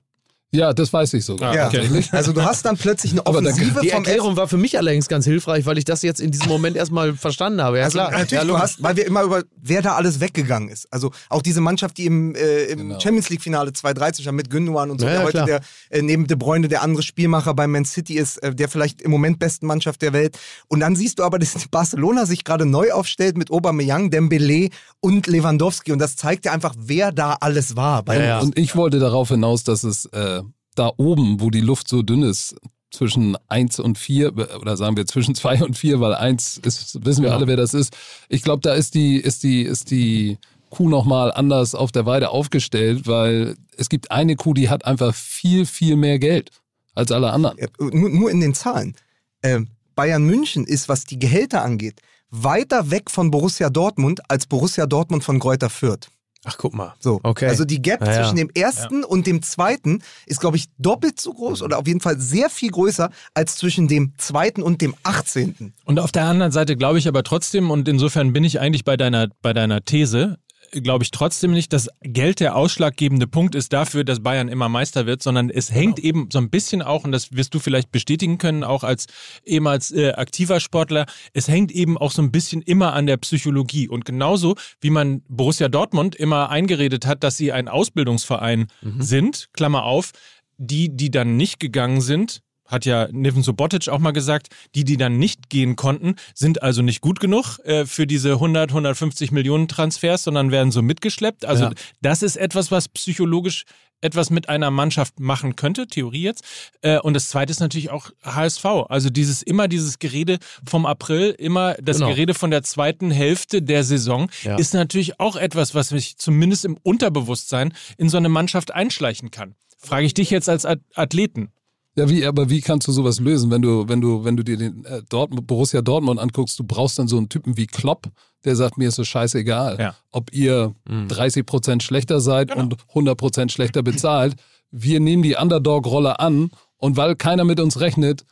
[0.51, 1.53] Ja, das weiß ich sogar.
[1.55, 1.69] Ja.
[2.11, 4.77] Also du hast dann plötzlich eine Aber dann- Offensive Die vom Erklärung war für mich
[4.79, 7.77] allerdings ganz hilfreich, weil ich das jetzt in diesem Moment erstmal verstanden habe.
[7.77, 8.09] Ja, Also klar.
[8.11, 10.87] natürlich, ja, du hast, weil wir immer über, wer da alles weggegangen ist.
[10.91, 12.99] Also auch diese Mannschaft, die im, äh, im Genau.
[12.99, 15.61] Champions League Finale 2013 stand mit Gündogan und so, Ja, der ja, heute der
[15.91, 19.11] äh, neben De Bruyne der andere Spielmacher bei Man City ist, äh, der vielleicht im
[19.11, 20.35] Moment besten Mannschaft der Welt.
[20.67, 24.69] Und dann siehst du aber, dass Barcelona sich gerade neu aufstellt mit Aubameyang, Dembele
[24.99, 28.01] und Lewandowski und das zeigt dir einfach, wer da alles war.
[28.01, 28.39] Bei Ja, ja.
[28.39, 30.38] Und ich wollte darauf hinaus, dass es äh,
[30.79, 32.55] da oben, wo die Luft so dünn ist,
[32.91, 37.21] zwischen 1 und 4, oder sagen wir zwischen 2 und 4, weil 1 ist, wissen
[37.21, 37.37] wir Genau.
[37.37, 37.95] alle, wer das ist.
[38.29, 40.37] Ich glaube, da ist die, ist die, ist die
[40.71, 45.13] Kuh nochmal anders auf der Weide aufgestellt, weil es gibt eine Kuh, die hat einfach
[45.13, 46.49] viel, viel mehr Geld
[46.95, 47.57] als alle anderen.
[47.79, 48.95] Nur, nur in den Zahlen.
[49.43, 54.85] Ähm, Bayern München ist, was die Gehälter angeht, weiter weg von Borussia Dortmund als Borussia
[54.85, 56.09] Dortmund von Greuther Fürth.
[56.45, 56.93] Ach, guck mal.
[56.99, 57.47] So, Okay.
[57.47, 58.21] also die Gap Ja, ja.
[58.23, 61.99] zwischen dem ersten und dem zweiten ist, glaube ich, doppelt so groß oder auf jeden
[61.99, 65.73] Fall sehr viel größer als zwischen dem zweiten und dem 18.
[65.85, 68.95] Und auf der anderen Seite glaube ich aber trotzdem, und insofern bin ich eigentlich bei
[68.95, 70.37] deiner, bei deiner These,
[70.71, 75.05] glaube ich trotzdem nicht, dass Geld der ausschlaggebende Punkt ist dafür, dass Bayern immer Meister
[75.05, 78.37] wird, sondern es hängt eben so ein bisschen auch, und das wirst du vielleicht bestätigen
[78.37, 79.07] können, auch als
[79.45, 83.87] ehemals äh, aktiver Sportler, es hängt eben auch so ein bisschen immer an der Psychologie.
[83.87, 88.67] Und genauso wie man Borussia Dortmund immer eingeredet hat, dass sie ein Ausbildungsverein
[88.99, 90.11] sind, Klammer auf,
[90.57, 94.95] die, die dann nicht gegangen sind, hat ja Niven Subotic auch mal gesagt, die, die
[94.95, 99.67] dann nicht gehen konnten, sind also nicht gut genug äh, für diese 100, 150 Millionen
[99.67, 101.43] Transfers, sondern werden so mitgeschleppt.
[101.43, 101.71] Also Ja.
[102.01, 103.65] das ist etwas, was psychologisch
[104.01, 106.45] etwas mit einer Mannschaft machen könnte, Theorie jetzt.
[106.81, 108.63] Äh, und das zweite ist natürlich auch HSV.
[108.87, 112.07] Also dieses immer dieses Gerede vom April, immer das Genau.
[112.09, 114.55] Gerede von der zweiten Hälfte der Saison Ja.
[114.55, 119.55] ist natürlich auch etwas, was mich zumindest im Unterbewusstsein in so eine Mannschaft einschleichen kann.
[119.77, 121.51] Frage ich dich jetzt als At- Athleten.
[121.99, 124.57] Ja, wie, aber wie kannst du sowas lösen, wenn du, wenn du, wenn du dir
[124.57, 128.07] den äh, Dortmund, Borussia Dortmund anguckst, du brauchst dann so einen Typen wie Klopp,
[128.45, 129.95] der sagt, mir ist es scheißegal, Ja.
[130.11, 131.07] ob ihr Mhm.
[131.09, 132.61] 30 Prozent schlechter seid Genau.
[132.63, 134.35] und 100 Prozent schlechter bezahlt.
[134.71, 138.23] Wir nehmen die Underdog-Rolle an und weil keiner mit uns rechnet,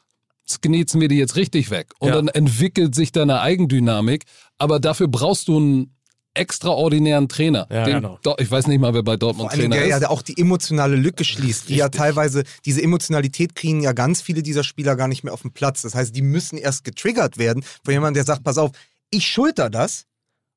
[0.61, 1.87] knetzen wir die jetzt richtig weg.
[1.99, 2.15] Und Ja.
[2.15, 4.23] dann entwickelt sich da eine Eigendynamik,
[4.57, 5.96] aber dafür brauchst du einen
[6.37, 7.67] extraordinären Trainer.
[7.69, 8.19] Ja, Den- genau.
[8.37, 10.01] Ich weiß nicht mal, wer bei Vor Dortmund allem, Trainer der ist.
[10.01, 14.43] ja auch die emotionale Lücke schließt, die ja teilweise, diese Emotionalität kriegen ja ganz viele
[14.43, 15.81] dieser Spieler gar nicht mehr auf den Platz.
[15.81, 18.71] Das heißt, die müssen erst getriggert werden von jemandem, der sagt, pass auf,
[19.09, 20.03] ich schulter das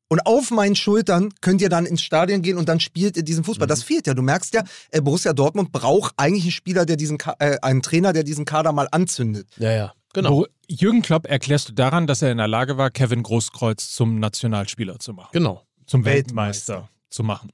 [0.08, 3.44] und auf meinen Schultern könnt ihr dann ins Stadion gehen und dann spielt ihr diesen
[3.44, 3.68] Fußball.
[3.68, 4.14] Das fehlt ja.
[4.14, 7.80] Du merkst ja, äh, Borussia Dortmund braucht eigentlich einen Spieler, der diesen, Ka äh, einen
[7.82, 9.46] Trainer, der diesen Kader mal anzündet.
[9.58, 9.92] Ja, ja.
[10.12, 10.44] Genau.
[10.66, 14.98] Jürgen Klopp erklärst du daran, dass er in der Lage war, Kevin Großkreuz zum Nationalspieler
[14.98, 15.62] zu machen, Genau.
[15.90, 16.74] Zum Weltmeister.
[16.74, 17.50] Weltmeister zu machen.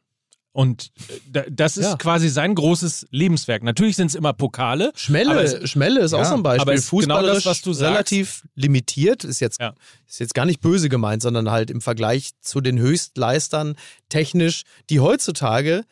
[0.52, 1.96] Und äh, da- das ist Ja.
[1.96, 3.62] quasi sein großes Lebenswerk.
[3.62, 4.90] Natürlich sind es immer Pokale.
[4.94, 6.62] Schmelle, es- Schmelle ist auch ja, so ein Beispiel.
[6.62, 7.90] aber ist genau Fußballerisch das, was du sagst.
[7.92, 9.74] relativ limitiert, ist jetzt, Ja.
[10.08, 13.76] ist jetzt gar nicht böse gemeint, sondern halt im Vergleich zu den Höchstleistern
[14.08, 15.84] technisch, die heutzutage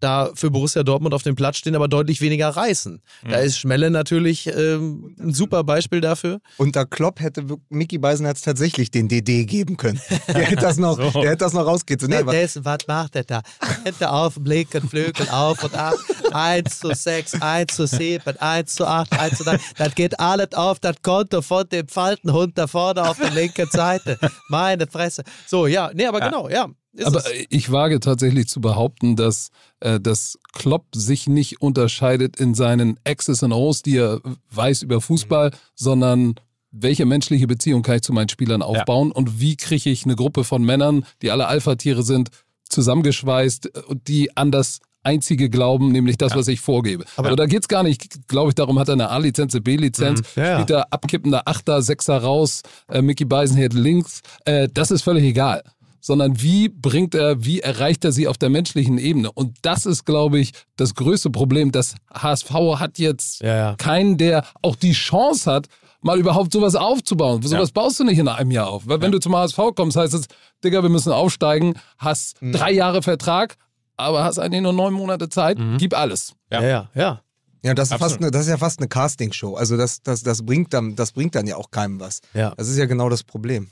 [0.00, 3.02] da für Borussia Dortmund auf dem Platz stehen, aber deutlich weniger reißen.
[3.28, 6.40] Da ist Schmelle natürlich ähm, ein super Beispiel dafür.
[6.56, 10.00] Unter Klopp hätte Mickey Beisenherz tatsächlich den DD geben können.
[10.28, 11.20] Der hätte das noch, So.
[11.20, 12.16] der hätte das noch rausgezogen.
[12.16, 13.42] Nee, Dessen, was macht er da?
[13.84, 15.94] Hände auf, Blicken, Flügel auf und ab.
[16.32, 19.58] 1 zu 6, 1 zu 7, 1 zu 8, 1 zu 9.
[19.76, 24.18] Das geht alles auf das Konto von dem Faltenhund da vorne auf der linken Seite.
[24.48, 25.22] Meine Fresse.
[25.46, 26.68] So, ja, nee, aber genau, ja.
[26.92, 27.46] Ist Aber es.
[27.50, 29.50] ich wage tatsächlich zu behaupten, dass,
[29.80, 35.00] äh, dass Klopp sich nicht unterscheidet in seinen X's und O's, die er weiß über
[35.00, 36.34] Fußball, sondern
[36.72, 40.44] welche menschliche Beziehung kann ich zu meinen Spielern aufbauen und wie kriege ich eine Gruppe
[40.44, 42.30] von Männern, die alle Alpha-Tiere sind,
[42.68, 47.04] zusammengeschweißt äh, und die an das Einzige glauben, nämlich das, was ich vorgebe.
[47.16, 50.20] Aber da geht es gar nicht, glaube ich, darum, hat er eine A-Lizenz, eine B-Lizenz,
[50.36, 50.54] Ja, ja.
[50.56, 55.62] spielt er abkippender Achter, Sechser raus, äh, Mickey Beisenherz links, äh, das ist völlig egal
[56.00, 59.30] sondern wie bringt er, wie erreicht er sie auf der menschlichen Ebene?
[59.32, 61.72] Und das ist, glaube ich, das größte Problem.
[61.72, 63.74] Das HSV hat jetzt Ja, ja.
[63.76, 65.66] keinen, der auch die Chance hat,
[66.02, 67.42] mal überhaupt sowas aufzubauen.
[67.42, 68.86] Sowas baust du nicht in einem Jahr auf.
[68.86, 70.26] Weil wenn du zum HSV kommst, heißt es,
[70.64, 73.56] Digga, wir müssen aufsteigen, hast drei Jahre Vertrag,
[73.96, 76.34] aber hast eigentlich nur neun Monate Zeit, gib alles.
[76.50, 77.20] Ja, ja, ja.
[77.62, 78.12] Ja, das ist, Absolut.
[78.12, 79.54] fast eine, das ist ja fast eine Castingshow.
[79.54, 82.20] Also das, das, das, bringt dann, das bringt dann ja auch keinem was.
[82.32, 82.54] Ja.
[82.56, 83.68] Das ist ja genau das Problem.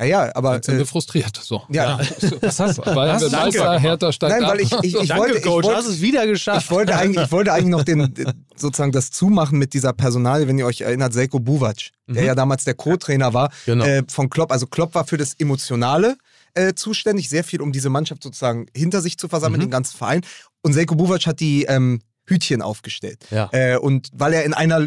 [0.00, 0.54] Ja, ja, aber.
[0.56, 1.36] Jetzt sind Äh, wir frustriert.
[1.42, 1.62] So.
[1.68, 1.98] ja,
[2.40, 2.84] Was hast du?
[2.86, 3.30] Wird Danke.
[3.30, 6.00] Meister, Hertha steigt Nein, weil ich, ich, ich Danke, wollte, ich Coach, wollte, hast es
[6.00, 6.64] wieder geschafft.
[6.64, 8.14] ich wollte eigentlich, ich wollte eigentlich noch den,
[8.56, 12.64] sozusagen das zumachen mit dieser Personalie, wenn ihr euch erinnert, Selko Buvac, der ja damals
[12.64, 13.84] der Co-Trainer war Genau.
[13.84, 14.50] äh, von Klopp.
[14.52, 16.16] Also Klopp war für das Emotionale
[16.54, 20.22] äh, zuständig, sehr viel, um diese Mannschaft sozusagen hinter sich zu versammeln, den ganzen Verein.
[20.62, 23.24] Und Selko Buvac hat die ähm, Hütchen aufgestellt.
[23.30, 23.48] Ja.
[23.52, 24.80] Äh, und weil er in einer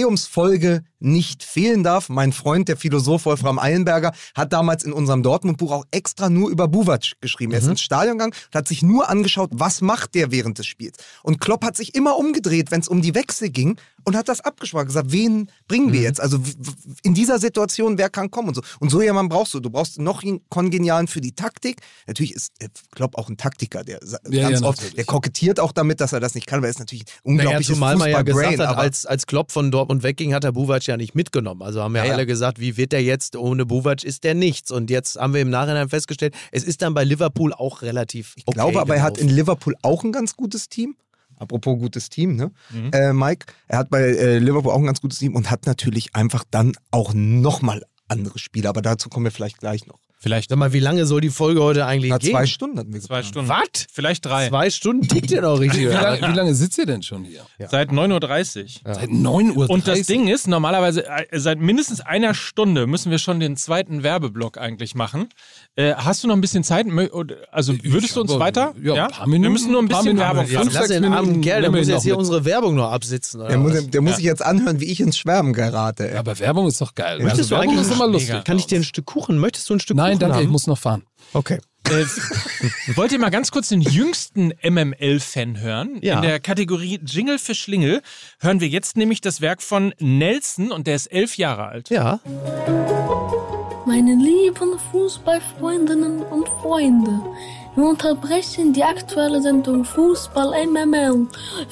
[0.00, 5.72] Jubiläumsfolge nicht fehlen darf, mein Freund, der Philosoph Wolfram Eilenberger, hat damals in unserem Dortmund-Buch
[5.72, 7.52] auch extra nur über Buvac geschrieben.
[7.52, 10.66] Er ist ins Stadion gegangen und hat sich nur angeschaut, was macht der während des
[10.66, 10.96] Spiels.
[11.22, 14.40] Und Klopp hat sich immer umgedreht, wenn es um die Wechsel ging und hat das
[14.40, 16.20] abgesprochen, gesagt, wen bringen wir jetzt?
[16.20, 16.38] Also
[17.02, 18.62] in dieser Situation, wer kann kommen und so.
[18.78, 19.60] Und so jemanden brauchst du.
[19.60, 21.80] Du brauchst noch einen Kongenialen für die Taktik.
[22.06, 23.98] Natürlich ist äh, Klopp auch ein Taktiker, der
[24.28, 24.94] Ja, ganz ja, oft, natürlich.
[24.94, 27.48] der kokettiert auch damit, dass er das nicht kann, weil er ist natürlich ein Naja,
[27.48, 30.52] unglaubliches zumal man ja gesagt Fußball-Brain, hat, als, als Klopp von Dortmund wegging, hat er
[30.52, 31.62] Buvac ja nicht mitgenommen.
[31.62, 32.14] Also haben ja, Ja, ja.
[32.14, 33.36] alle gesagt, wie wird der jetzt?
[33.36, 34.70] Ohne Buvac ist der nichts.
[34.70, 38.44] Und jetzt haben wir im Nachhinein festgestellt, es ist dann bei Liverpool auch relativ Ich
[38.46, 40.96] glaube aber, er hat in Liverpool auch ein ganz gutes Team.
[41.38, 42.50] Apropos gutes Team, ne?
[42.70, 42.90] Mhm.
[42.92, 46.14] Äh, Mike, er hat bei äh, Liverpool auch ein ganz gutes Team und hat natürlich
[46.14, 48.70] einfach dann auch nochmal andere Spieler.
[48.70, 50.00] Aber dazu kommen wir vielleicht gleich noch.
[50.18, 50.48] Vielleicht.
[50.50, 52.30] Sag mal, wie lange soll die Folge heute eigentlich Na, gehen?
[52.30, 53.26] zwei Stunden hatten wir Zwei geplant.
[53.26, 53.48] Stunden.
[53.50, 53.86] Was?
[53.92, 54.48] Vielleicht drei.
[54.48, 55.82] Zwei Stunden tickt ihr doch richtig.
[55.82, 56.02] Wie oder?
[56.18, 57.42] lange, wie lange sitzt ihr denn schon hier?
[57.68, 58.94] Seit 9.30 Uhr.
[58.94, 59.68] Seit 9 Uhr.
[59.68, 64.02] Und das Ding ist, normalerweise äh, seit mindestens einer Stunde müssen wir schon den zweiten
[64.02, 65.28] Werbeblock eigentlich machen.
[65.76, 66.86] Äh, hast du noch ein bisschen Zeit?
[67.52, 68.74] Also würdest du uns aber- weiter?
[68.82, 70.34] ja, ein paar Minuten, Wir müssen nur ein paar bisschen Minuten.
[70.36, 70.70] Werbung Ja, machen.
[70.72, 72.20] Lass sechs den armen Kerl, der muss jetzt hier mit.
[72.20, 73.40] unsere Werbung noch absitzen.
[73.40, 76.18] Oder Der, muss, der muss sich jetzt anhören, wie ich ins Schwärmen gerate.
[76.18, 77.18] Aber Werbung ist doch geil.
[77.18, 78.44] Möchtest Also du Werbung eigentlich ist immer lustig.
[78.44, 79.38] Kann ich dir ein Stück Kuchen?
[79.38, 80.44] Möchtest du ein Stück Nein, Kuchen danke, haben?
[80.44, 81.04] ich muss noch fahren.
[81.32, 81.58] Okay.
[81.88, 82.04] Äh,
[82.96, 85.98] wollt ihr mal ganz kurz den jüngsten MML-Fan hören?
[86.02, 86.16] Ja.
[86.16, 88.02] In der Kategorie Jingle für Schlingel
[88.40, 91.90] hören wir jetzt nämlich das Werk von Nelson und der ist elf Jahre alt.
[91.90, 92.20] Ja.
[93.86, 97.20] Meine lieben Fußballfreundinnen und Freunde,
[97.76, 101.28] wir unterbrechen die aktuelle Sendung Fußball MML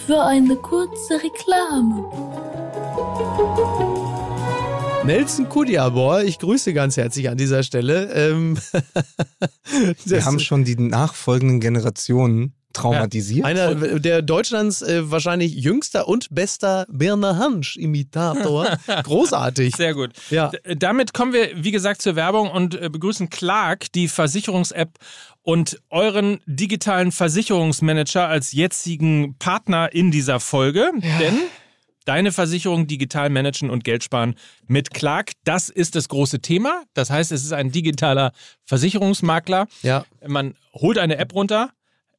[0.06, 2.04] für eine kurze Reklame.
[5.06, 8.10] Nelson Kudiabor, ich grüße ganz herzlich an dieser Stelle.
[8.14, 8.59] Ähm,
[10.06, 13.44] Wir haben schon die nachfolgenden Generationen traumatisiert.
[13.44, 18.78] Einer der Deutschlands äh, wahrscheinlich jüngster und bester Birner Hansch-Imitator.
[19.05, 19.76] Großartig.
[19.76, 20.12] Sehr gut.
[20.31, 20.48] Ja.
[20.48, 24.90] D damit kommen wir, wie gesagt, zur Werbung und äh, begrüßen Clark, die Versicherungs-App
[25.43, 30.90] und euren digitalen Versicherungsmanager als jetzigen Partner in dieser Folge.
[31.20, 31.39] Denn
[32.05, 34.35] deine Versicherung digital managen und Geld sparen
[34.66, 36.85] mit Clark, das ist das große Thema.
[36.94, 38.32] Das heißt, es ist ein digitaler
[38.64, 39.66] Versicherungsmakler.
[39.82, 40.05] Ja.
[40.26, 41.70] Man holt eine App runter,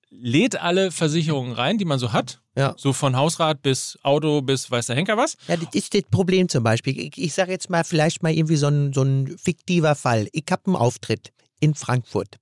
[0.10, 2.41] lädt alle Versicherungen rein, die man so hat.
[2.57, 2.74] Ja.
[2.78, 5.36] So von Hausrat bis Auto bis weiß der Henker was.
[5.48, 6.98] Ja, das ist das Problem zum Beispiel.
[6.98, 10.30] Ich, ich sage jetzt mal vielleicht mal irgendwie so ein, so ein fiktiver Fall.
[10.32, 12.38] Ich habe einen Auftritt in Frankfurt.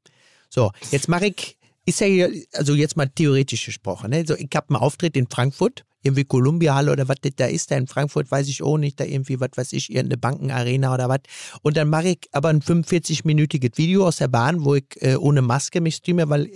[0.49, 4.23] So, jetzt mache ich, ist ja hier, also jetzt mal theoretisch gesprochen, ne?
[4.25, 7.71] so, ich habe einen Auftritt in Frankfurt, irgendwie Columbia Halle oder was das da ist,
[7.71, 11.09] da in Frankfurt weiß ich auch nicht, da irgendwie, was weiß ich, irgendeine Bankenarena oder
[11.09, 11.19] was.
[11.61, 15.41] Und dann mache ich aber ein 45-minütiges Video aus der Bahn, wo ich äh, ohne
[15.41, 16.49] Maske mich streame, weil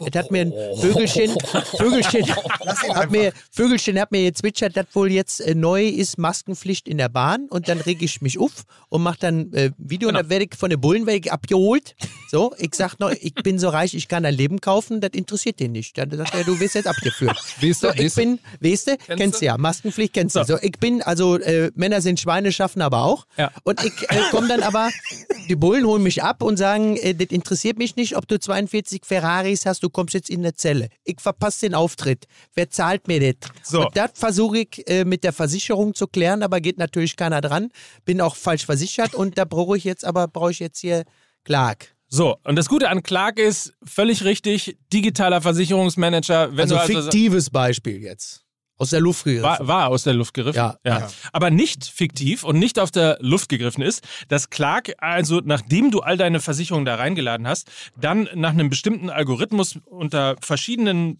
[0.00, 1.36] es hat mir ein Vögelchen,
[1.76, 2.26] Vögelchen,
[2.94, 7.08] hat mir, Vögelchen hat mir gezwitschert, dass wohl jetzt äh, neu ist Maskenpflicht in der
[7.08, 10.44] Bahn und dann reg ich mich auf und mache dann äh, Video und dann werde
[10.44, 11.94] ich von den Bullen ich abgeholt.
[12.30, 15.60] So, ich sag noch, ich bin so reich, ich kann ein Leben kaufen, das interessiert
[15.60, 15.98] den nicht.
[15.98, 17.36] Dann sagt er, du wirst jetzt abgeführt.
[17.60, 20.44] Weißt du, so, ich bin, weißt du, kennst, du ja, Maskenpflicht kennst du.
[20.44, 23.26] So, ich bin, also äh, Männer sind Schweine, schaffen aber auch.
[23.36, 23.50] Ja.
[23.64, 24.90] Und ich äh, komme dann aber,
[25.48, 29.02] die Bullen holen mich ab und sagen, äh, das interessiert mich nicht, ob du 42
[29.04, 30.88] Ferraris hast, du kommst jetzt in eine Zelle.
[31.04, 32.26] Ich verpasse den Auftritt.
[32.54, 33.50] Wer zahlt mir das?
[33.62, 33.86] So.
[33.86, 37.70] Und das versuche ich äh, mit der Versicherung zu klären, aber geht natürlich keiner dran.
[38.04, 41.04] Bin auch falsch versichert und da brauche ich jetzt, aber brauche ich jetzt hier
[41.44, 41.94] Clark.
[42.14, 46.50] So, und das Gute an Clark ist, völlig richtig, digitaler Versicherungsmanager.
[46.50, 48.44] Wenn Also du also fiktives Beispiel jetzt.
[48.82, 49.44] Aus der Luft gegriffen.
[49.44, 50.56] war, war aus der Luft gegriffen.
[50.56, 51.08] Ja, ja.
[51.32, 56.00] Aber nicht fiktiv und nicht auf der Luft gegriffen ist, dass Clark, also nachdem du
[56.00, 61.18] all deine Versicherungen da reingeladen hast, dann nach einem bestimmten Algorithmus unter verschiedenen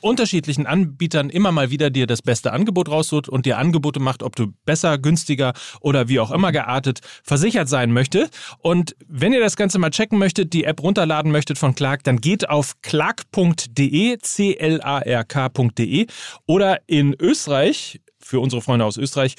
[0.00, 4.36] unterschiedlichen Anbietern immer mal wieder dir das beste Angebot raussucht und dir Angebote macht, ob
[4.36, 8.28] du besser, günstiger oder wie auch immer geartet versichert sein möchte.
[8.58, 12.20] Und wenn ihr das Ganze mal checken möchtet, die App runterladen möchtet von Clark, dann
[12.20, 16.06] geht auf clark.de, c-l-a-r-k.de
[16.46, 19.36] oder in Österreich für unsere Freunde aus Österreich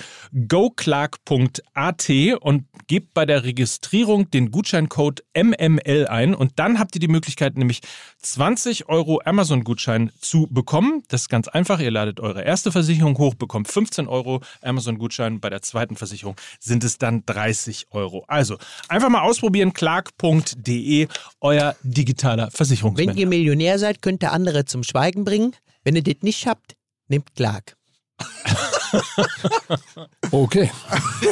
[0.48, 2.10] goclark.at
[2.42, 7.56] und gebt bei der Registrierung den Gutscheincode MML ein und dann habt ihr die Möglichkeit
[7.56, 7.82] nämlich
[8.24, 11.04] 20 Euro Amazon-Gutschein zu bekommen.
[11.08, 11.80] Das ist ganz einfach.
[11.80, 15.40] Ihr ladet eure erste Versicherung hoch, bekommt 15 Euro Amazon-Gutschein.
[15.40, 18.26] Bei der zweiten Versicherung sind es dann 30 Euro.
[18.28, 18.58] Also
[18.88, 19.74] einfach mal ausprobieren.
[19.74, 21.08] Clark.de,
[21.42, 23.20] euer digitaler Wenn Versicherungsmanager.
[23.20, 25.56] ihr Millionär seid, könnt ihr andere zum Schweigen bringen.
[25.84, 26.76] Wenn ihr das nicht habt,
[27.08, 27.78] nehmt Clark.
[30.32, 30.70] Okay.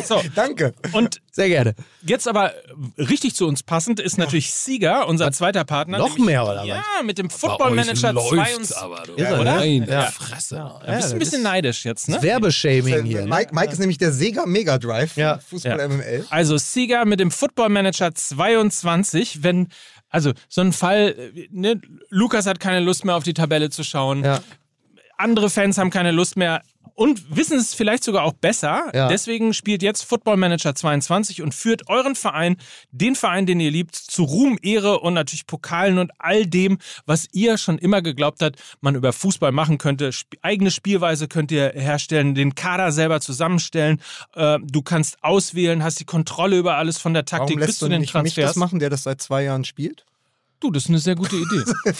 [0.06, 0.74] So, Danke.
[0.94, 1.76] und Sehr gerne.
[2.02, 2.52] jetzt aber
[2.98, 6.00] richtig zu uns passend ist natürlich Sieger, unser zweiter Partner.
[6.00, 6.68] Noch nämlich- mehr, oder was?
[6.68, 8.76] Ja, mit dem Football Manager 22.
[8.78, 9.14] aber, du.
[9.16, 9.56] Irre, oder?
[9.58, 10.04] Nein, Ja.
[10.12, 10.56] Fresse.
[10.56, 12.22] Da bist du ein bisschen neidisch jetzt, ne?
[12.22, 13.22] Werbeshaming hier.
[13.22, 13.28] Ne?
[13.28, 15.38] Mike, Mike ist nämlich der Sega Mega Drive Ja.
[15.40, 15.88] Fußball Ja.
[15.88, 16.26] MML.
[16.30, 19.68] Also Sieger mit dem Football Manager 22, wenn,
[20.10, 21.80] also so ein Fall, äh, ne,
[22.10, 24.40] Lukas hat keine Lust mehr auf die Tabelle zu schauen, Ja.
[25.18, 26.62] Andere Fans haben keine Lust mehr
[26.98, 28.90] und wissen es vielleicht sogar auch besser.
[28.94, 29.08] Ja.
[29.08, 32.58] Deswegen spielt jetzt Football Manager 22 und führt euren Verein,
[32.90, 37.28] den Verein, den ihr liebt, zu Ruhm, Ehre und natürlich Pokalen und all dem, was
[37.34, 40.08] ihr schon immer geglaubt habt, man über Fußball machen könnte.
[40.10, 44.02] Sp eigene Spielweise könnt ihr herstellen, den Kader selber zusammenstellen.
[44.34, 47.80] Äh, du kannst auswählen, hast die Kontrolle über alles von der Taktik Warum bis lässt
[47.80, 48.50] zu du den nicht mich Transfers.
[48.52, 50.04] das machen, der das seit zwei Jahren spielt?
[50.60, 51.64] Du, das ist eine sehr gute Idee.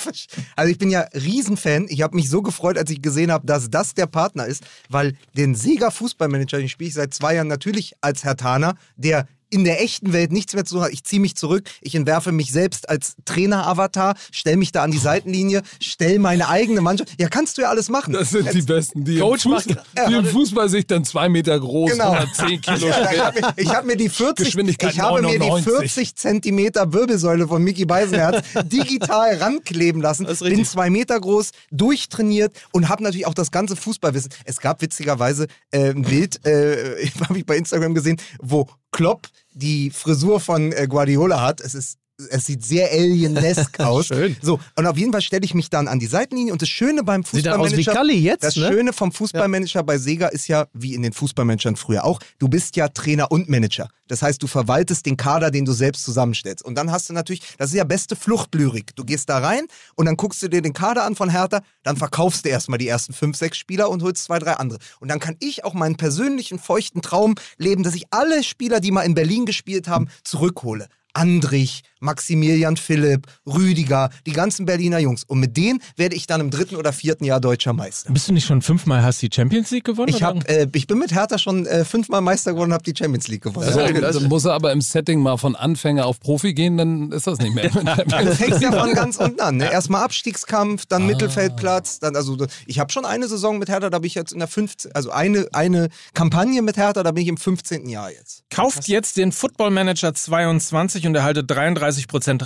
[0.56, 1.86] Also ich bin ja Riesenfan.
[1.90, 5.16] Ich habe mich so gefreut, als ich gesehen habe, dass das der Partner ist, weil
[5.36, 9.64] den Sega Fußballmanager, den spiele ich seit zwei Jahren natürlich als Herr Taner, der in
[9.64, 10.92] der echten Welt nichts mehr zu tun hat.
[10.92, 14.98] Ich ziehe mich zurück, ich entwerfe mich selbst als Trainer-Avatar, stelle mich da an die
[14.98, 17.12] Seitenlinie, stelle meine eigene Mannschaft.
[17.20, 18.14] Ja, kannst du ja alles machen.
[18.14, 21.30] Das sind die Besten, die, Coach im, macht- Fußball, die im Fußball sich dann zwei
[21.30, 22.12] Meter groß, Genau.
[22.12, 23.26] 110 Kilo Ja, ich schwer.
[23.26, 25.92] habe mir, ich hab mir die 40, Geschwindigkeit ich habe mir die 99.
[25.94, 30.28] 40 Zentimeter Wirbelsäule von Mickey Beisenherz digital rankleben lassen.
[30.42, 34.32] Bin zwei Meter groß, durchtrainiert und habe natürlich auch das ganze Fußballwissen.
[34.46, 39.90] Es gab witzigerweise äh, ein Bild, äh, habe ich bei Instagram gesehen, wo Klopp die
[39.92, 41.62] Frisur von äh, Guardiola hat.
[41.62, 44.08] Es ist es sieht sehr alienesk aus.
[44.08, 44.36] Schön.
[44.42, 47.04] So, und auf jeden Fall stelle ich mich dann an die Seitenlinie und das Schöne
[47.04, 47.94] beim Sieht dann aus wie Fußballmanager.
[47.94, 48.68] Kalli jetzt, Das ne?
[48.68, 52.76] Schöne vom Fußballmanager bei Sega ist ja, wie in den Fußballmanagern früher auch, du bist
[52.76, 53.90] ja Trainer und Manager.
[54.08, 56.64] Das heißt, du verwaltest den Kader, den du selbst zusammenstellst.
[56.64, 58.96] Und dann hast du natürlich, das ist ja beste Fluchtlyrik.
[58.96, 61.98] Du gehst da rein und dann guckst du dir den Kader an von Hertha, dann
[61.98, 64.80] verkaufst du erstmal die ersten fünf, sechs Spieler und holst zwei, drei andere.
[65.00, 68.92] Und dann kann ich auch meinen persönlichen feuchten Traum leben, dass ich alle Spieler, die
[68.92, 70.88] mal in Berlin gespielt haben, zurückhole.
[71.18, 75.24] Andrich, Maximilian Philipp, Rüdiger, die ganzen Berliner Jungs.
[75.24, 78.12] Und mit denen werde ich dann im dritten oder vierten Jahr deutscher Meister.
[78.12, 80.10] Bist du nicht schon fünfmal hast die Champions League gewonnen?
[80.10, 82.94] Ich, hab, äh, ich bin mit Hertha schon äh, fünfmal Meister geworden und habe die
[82.98, 83.72] Champions League gewonnen.
[83.72, 87.12] So, Ja, dann muss er aber im Setting mal von Anfänger auf Profi gehen, dann
[87.12, 87.70] ist das nicht mehr.
[88.28, 89.58] Du fängst ja von ganz unten an.
[89.58, 89.72] Ne?
[89.72, 91.06] Erstmal Abstiegskampf, dann Ah.
[91.06, 92.00] Mittelfeldplatz.
[92.00, 94.48] Dann, also, ich habe schon eine Saison mit Hertha, da bin ich jetzt in der
[94.48, 94.92] 15.
[94.94, 97.88] Also eine, eine Kampagne mit Hertha, da bin ich im 15.
[97.90, 98.44] Jahr jetzt.
[98.50, 101.87] Kauft jetzt den Football Manager 22 und erhaltet 33%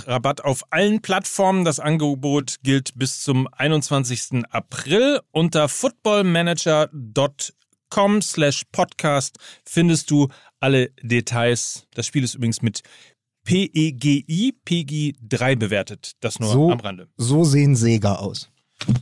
[0.08, 1.64] Rabatt auf allen Plattformen.
[1.64, 4.44] Das Angebot gilt bis zum 21.
[4.50, 5.20] April.
[5.30, 10.28] Unter footballmanager.com slash podcast findest du
[10.60, 11.86] alle Details.
[11.94, 12.82] Das Spiel ist übrigens mit
[13.44, 16.12] PEGI, PEGI 3 bewertet.
[16.20, 17.08] Das nur So, am Rande.
[17.16, 18.48] so sehen Sega aus.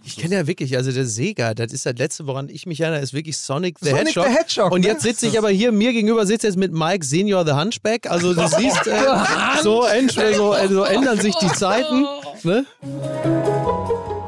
[0.04, 3.00] Ich kenne ja wirklich, also der Sega, das ist das letzte, woran ich mich erinnere,
[3.00, 4.26] ist wirklich Sonic the Sonic Hedgehog.
[4.26, 4.88] the Hedgehog, Und ne?
[4.88, 8.10] jetzt sitze ich aber hier, mir gegenüber sitzt jetzt mit Mike Senior the Hunchback.
[8.10, 12.04] Also du siehst, äh, so, ent- so, äh, so ändern sich die Zeiten.
[12.42, 12.64] Ne?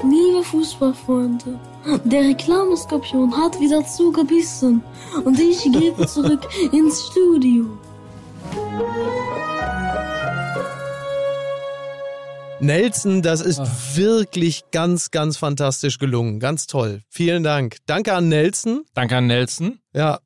[0.05, 1.59] Liebe Fußballfreunde,
[2.05, 4.83] der Reklameskorpion hat wieder zugebissen
[5.25, 6.41] und ich gebe zurück
[6.73, 7.67] ins Studio.
[12.63, 13.61] Nelson, das ist
[13.97, 16.39] wirklich ganz, ganz fantastisch gelungen.
[16.39, 17.01] Ganz toll.
[17.09, 17.79] Vielen Dank.
[17.87, 18.85] Danke an Nelson.
[18.95, 19.81] Danke an Nelson.
[19.93, 20.21] Ja.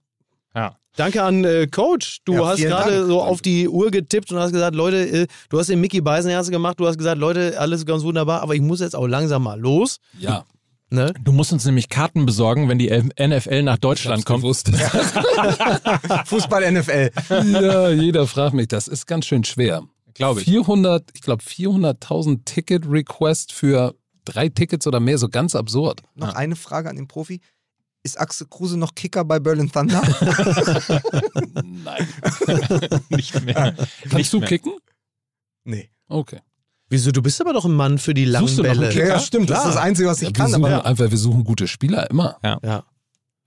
[0.55, 0.77] Ja.
[0.97, 2.19] Danke an äh, Coach.
[2.25, 5.59] Du Ja, hast gerade so auf die Uhr getippt und hast gesagt, Leute, äh, du
[5.59, 8.81] hast den Mickey Beisenherz gemacht, du hast gesagt, Leute, alles ganz wunderbar, aber ich muss
[8.81, 9.99] jetzt auch langsam mal los.
[10.19, 10.45] ja,
[10.89, 11.13] Ne?
[11.25, 14.45] Du musst uns nämlich Karten besorgen, wenn die NFL nach Deutschland kommt.
[16.27, 17.11] Fußball NFL.
[17.29, 19.83] ja, jeder fragt mich, das ist ganz schön schwer.
[20.17, 20.47] Glaube ich.
[20.47, 23.95] 400, ich glaube 400.000 Ticket-Request für
[24.25, 26.03] drei Tickets oder mehr, so ganz absurd.
[26.15, 27.41] Noch eine Frage an den Profi.
[28.03, 30.01] Ist Axel Kruse noch Kicker bei Berlin Thunder?
[31.65, 32.09] Nein.
[33.09, 33.75] Nicht mehr.
[34.03, 34.49] Kannst Nicht du mehr.
[34.49, 34.73] kicken?
[35.65, 35.91] nee.
[36.09, 36.41] Okay.
[36.89, 37.11] Wieso?
[37.11, 38.93] Du bist aber doch ein Mann für die langen Suchst du noch einen Bälle.
[38.93, 39.09] Kicker?
[39.09, 39.51] Ja, stimmt.
[39.51, 40.51] Das ist das Einzige, was ich Ja, wir, kann.
[40.53, 42.37] suchen Aber einfach, wir suchen gute Spieler immer.
[42.45, 42.85] Ja.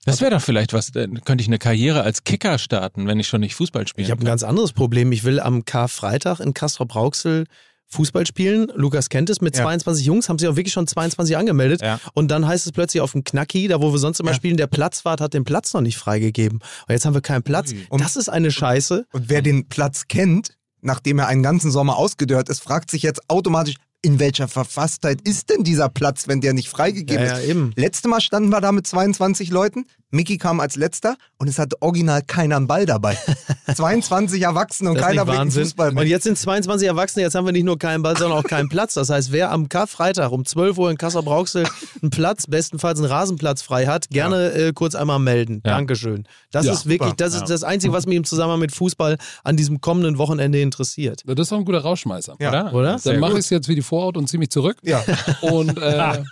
[0.09, 3.27] Das wäre doch vielleicht was, dann könnte ich eine Karriere als Kicker starten, wenn ich
[3.27, 4.05] schon nicht Fußball spiele.
[4.05, 5.11] Ich habe ein ganz anderes Problem.
[5.11, 7.45] Ich will am Karfreitag in Castrop-Rauxel
[7.91, 8.71] Fußball spielen.
[8.75, 9.63] Lukas kennt es mit Ja.
[9.63, 11.81] 22 Jungs, haben sich auch wirklich schon 22 angemeldet.
[11.81, 11.99] Ja.
[12.13, 14.35] Und dann heißt es plötzlich auf dem Knacki, da wo wir sonst immer Ja.
[14.35, 16.59] spielen, der Platzwart hat den Platz noch nicht freigegeben.
[16.59, 17.73] Und jetzt haben wir keinen Platz.
[17.89, 19.05] Und- das ist eine Scheiße.
[19.11, 23.21] Und wer den Platz kennt, nachdem er einen ganzen Sommer ausgedörrt ist, fragt sich jetzt
[23.27, 27.43] automatisch, in welcher Verfasstheit ist denn dieser Platz, wenn der nicht freigegeben Ja, ist?
[27.45, 27.73] ja, eben.
[27.75, 29.85] Letzte Mal standen wir da mit 22 Leuten.
[30.11, 33.17] Mickey kam als letzter und es hatte original keiner einen Ball dabei.
[33.75, 35.53] 22 Erwachsene und Das keiner bringt.
[35.53, 36.03] Fußball mit.
[36.03, 38.69] Und jetzt sind 22 Erwachsene, jetzt haben wir nicht nur keinen Ball, sondern auch keinen
[38.69, 38.95] Platz.
[38.95, 41.67] Das heißt, wer am Karfreitag um 12 Uhr in Kassel Brauxel
[42.01, 45.61] einen Platz, bestenfalls einen Rasenplatz frei hat, gerne äh, kurz einmal melden.
[45.65, 45.73] Ja.
[45.75, 46.25] Dankeschön.
[46.51, 47.15] Das Ja, ist wirklich, super.
[47.17, 47.41] das Ja.
[47.41, 51.21] ist das Einzige, was mich im Zusammenhang mit Fußball an diesem kommenden Wochenende interessiert.
[51.25, 52.35] Das ist doch ein guter Rausschmeißer.
[52.39, 52.49] Ja.
[52.49, 52.73] Oder?
[52.73, 52.99] Oder?
[52.99, 54.77] Sehr Dann mache ich es jetzt wie die Vorhaut und ziehe mich zurück.
[54.83, 55.03] Ja.
[55.41, 55.81] Und äh,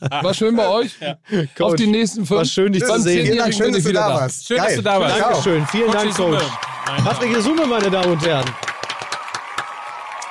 [0.09, 0.91] war schön bei euch.
[1.59, 2.37] Auf die nächsten fünf.
[2.37, 3.37] War schön, dich zu sehen.
[3.67, 4.47] Schön, bin dass ich du wieder da warst.
[4.47, 5.19] Schön, dass du da warst.
[5.19, 5.67] Dankeschön.
[5.67, 6.37] Vielen Dank, Coach Summe.
[6.37, 7.03] Coach.
[7.03, 8.45] Patrick Gesumme, meine Damen und Herren.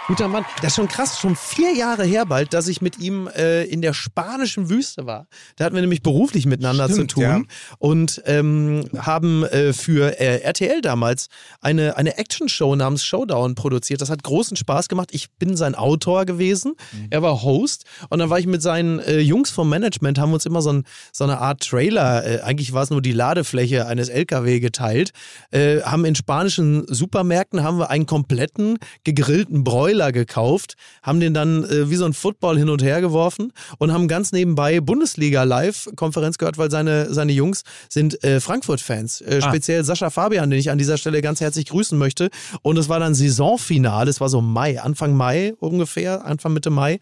[0.06, 0.44] Guter Mann.
[0.62, 3.82] Das ist schon krass, schon vier Jahre her bald, dass ich mit ihm äh, in
[3.82, 5.26] der spanischen Wüste war.
[5.56, 7.42] Da hatten wir nämlich beruflich miteinander Stimmt, zu tun ja.
[7.78, 11.26] und ähm, haben äh, für äh, RTL damals
[11.60, 14.00] eine, eine Action-Show namens Showdown produziert.
[14.00, 15.08] Das hat großen Spaß gemacht.
[15.10, 16.74] Ich bin sein Autor gewesen,
[17.10, 20.46] er war Host und dann war ich mit seinen äh, Jungs vom Management, haben uns
[20.46, 24.08] immer so, ein, so eine Art Trailer, äh, eigentlich war es nur die Ladefläche eines
[24.08, 25.10] LKW geteilt,
[25.50, 29.64] äh, haben in spanischen Supermärkten haben wir einen kompletten gegrillten
[29.96, 33.92] Broiler gekauft, haben den dann äh, wie so ein Football hin und her geworfen und
[33.92, 39.22] haben ganz nebenbei Bundesliga Live-Konferenz gehört, weil seine, seine Jungs sind äh, Frankfurt-Fans.
[39.22, 39.48] Äh, Ah.
[39.50, 42.30] Speziell Sascha Fabian, den ich an dieser Stelle ganz herzlich grüßen möchte.
[42.62, 46.98] Und es war dann Saisonfinale, es war so Mai, Anfang Mai ungefähr, Anfang Mitte Mai.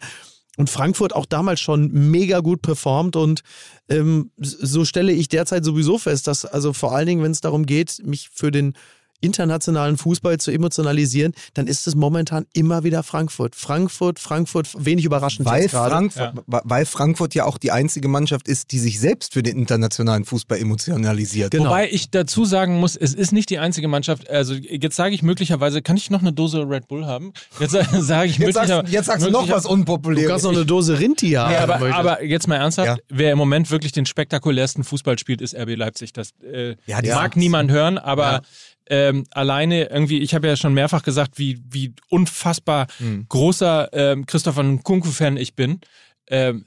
[0.57, 3.41] Und Frankfurt auch damals schon mega gut performt und
[3.89, 7.65] ähm, so stelle ich derzeit sowieso fest, dass also vor allen Dingen, wenn es darum
[7.65, 8.73] geht, mich für den
[9.21, 13.55] internationalen Fußball zu emotionalisieren, dann ist es momentan immer wieder Frankfurt.
[13.55, 15.69] Frankfurt, Frankfurt, wenig überraschend Weil.
[15.69, 19.57] Frankfurt, wa- weil Frankfurt ja auch die einzige Mannschaft ist, die sich selbst für den
[19.57, 21.51] internationalen Fußball emotionalisiert.
[21.51, 21.65] Genau.
[21.65, 24.29] Wobei ich dazu sagen muss, es ist nicht die einzige Mannschaft.
[24.29, 27.33] Also jetzt sage ich möglicherweise, kann ich noch eine Dose Red Bull haben?
[27.59, 28.93] Jetzt sa- sage ich Jetzt sagst, möglicherweise.
[28.93, 30.29] jetzt sagst du noch was Du Unpopuläres.
[30.29, 31.51] kannst noch eine Dose Rinti haben.
[31.53, 32.97] Ja, du aber, aber jetzt mal ernsthaft, Ja.
[33.09, 36.13] wer im Moment wirklich den spektakulärsten Fußball spielt, ist RB Leipzig.
[36.13, 38.41] Das äh, Ja, mag niemand hören, aber Ja.
[38.87, 43.25] Ähm, alleine irgendwie, ich habe ja schon mehrfach gesagt, wie, wie unfassbar Hm.
[43.29, 45.79] großer ähm, Christopher Nkunku-Fan ich bin.
[46.27, 46.65] Ähm,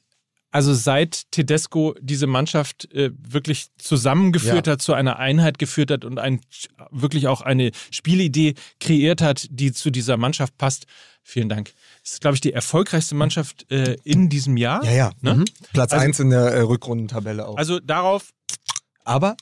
[0.51, 4.73] also seit Tedesco diese Mannschaft äh, wirklich zusammengeführt Ja.
[4.73, 6.40] hat, zu einer Einheit geführt hat und ein,
[6.90, 10.86] wirklich auch eine Spielidee kreiert hat, die zu dieser Mannschaft passt.
[11.23, 11.73] Vielen Dank.
[12.03, 14.82] Das ist, glaube ich, die erfolgreichste Mannschaft äh, in diesem Jahr.
[14.86, 15.11] Ja, ja.
[15.20, 15.35] Ne?
[15.35, 15.45] Mhm.
[15.74, 17.59] Platz Also- 1 in der äh, Rückrundentabelle auch.
[17.59, 18.31] Also darauf
[19.05, 19.36] aber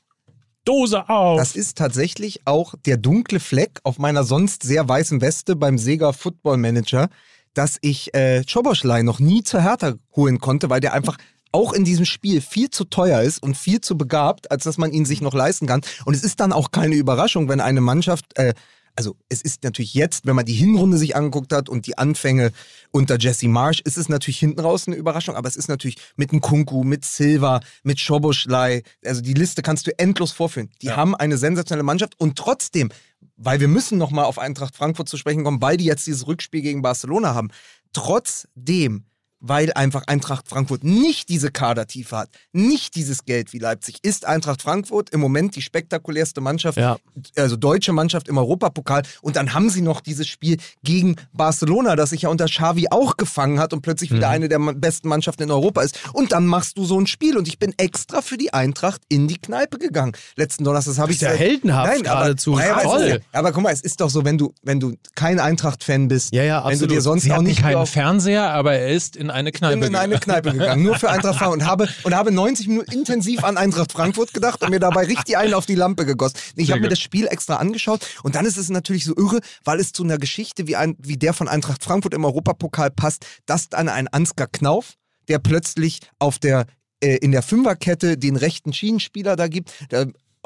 [0.67, 1.39] Dose auf.
[1.39, 6.13] das ist tatsächlich auch der dunkle Fleck auf meiner sonst sehr weißen Weste beim Sega
[6.13, 7.09] Football Manager,
[7.55, 11.17] dass ich äh, Schoboschlei noch nie zur Hertha holen konnte, weil der einfach
[11.53, 14.93] auch in diesem Spiel viel zu teuer ist und viel zu begabt, als dass man
[14.93, 15.81] ihn sich noch leisten kann.
[16.05, 18.53] Und es ist dann auch keine Überraschung, wenn eine Mannschaft, äh,
[18.97, 22.51] also es ist natürlich jetzt, wenn man die Hinrunde sich angeguckt hat und die Anfänge
[22.91, 26.33] unter Jesse Marsch, ist es natürlich hinten raus eine Überraschung, aber es ist natürlich mit
[26.33, 30.71] einem Kunku, mit Silva, mit Schoboschlei, also die Liste kannst du endlos vorführen.
[30.83, 32.91] Die haben eine sensationelle Mannschaft und trotzdem,
[33.37, 36.63] weil wir müssen nochmal auf Eintracht Frankfurt zu sprechen kommen, weil die jetzt dieses Rückspiel
[36.63, 37.51] gegen Barcelona haben,
[37.93, 39.05] trotzdem
[39.49, 44.63] weil einfach Eintracht Frankfurt nicht diese Kadertiefe hat, nicht dieses Geld wie Leipzig, ist Eintracht
[44.63, 46.97] Frankfurt im Moment die spektakulärste Mannschaft, Ja.
[47.37, 49.03] also deutsche Mannschaft im Europapokal.
[49.23, 53.17] Und dann haben sie noch dieses Spiel gegen Barcelona, das sich ja unter Xavi auch
[53.17, 55.99] gefangen hat und plötzlich wieder eine der besten Mannschaften in Europa ist.
[56.13, 57.37] Und dann machst du so ein Spiel.
[57.37, 60.13] Und ich bin extra für die Eintracht in die Kneipe gegangen.
[60.37, 62.55] Letzten Donnerstag das habe ich ja heldenhaft Nein, geradezu.
[62.59, 63.03] Aber, es Toll.
[63.03, 66.33] ist aber guck mal, es ist doch so, wenn du, wenn du kein Eintracht-Fan bist,
[66.33, 69.31] Ja, ja, wenn du dir sonst Sie auch nicht keinen Fernseher, aber er ist in
[69.37, 70.19] eine Kneipe bin in eine.
[70.19, 73.93] Kneipe gegangen, nur für Eintracht Frankfurt und habe, und habe 90 Minuten intensiv an Eintracht
[73.93, 76.37] Frankfurt gedacht und mir dabei richtig einen auf die Lampe gegossen.
[76.57, 79.79] Ich habe mir das Spiel extra angeschaut und dann ist es natürlich so irre, weil
[79.79, 83.69] es zu einer Geschichte wie, ein, wie der von Eintracht Frankfurt im Europapokal passt, dass
[83.69, 84.95] dann ein Ansgar Knauf,
[85.29, 86.67] der plötzlich auf der,
[87.01, 89.73] äh, in der Fünferkette den rechten Schienenspieler da gibt,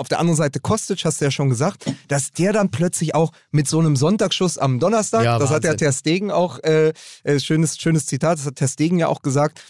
[0.01, 3.33] auf der anderen Seite Kostic, hast du ja schon gesagt, dass der dann plötzlich auch
[3.51, 5.87] mit so einem Sonntagsschuss am Donnerstag, Ja, das hat der Wahnsinn.
[5.87, 9.63] Ter Stegen auch, äh, äh, schönes, schönes Zitat, das hat Ter Stegen ja auch gesagt,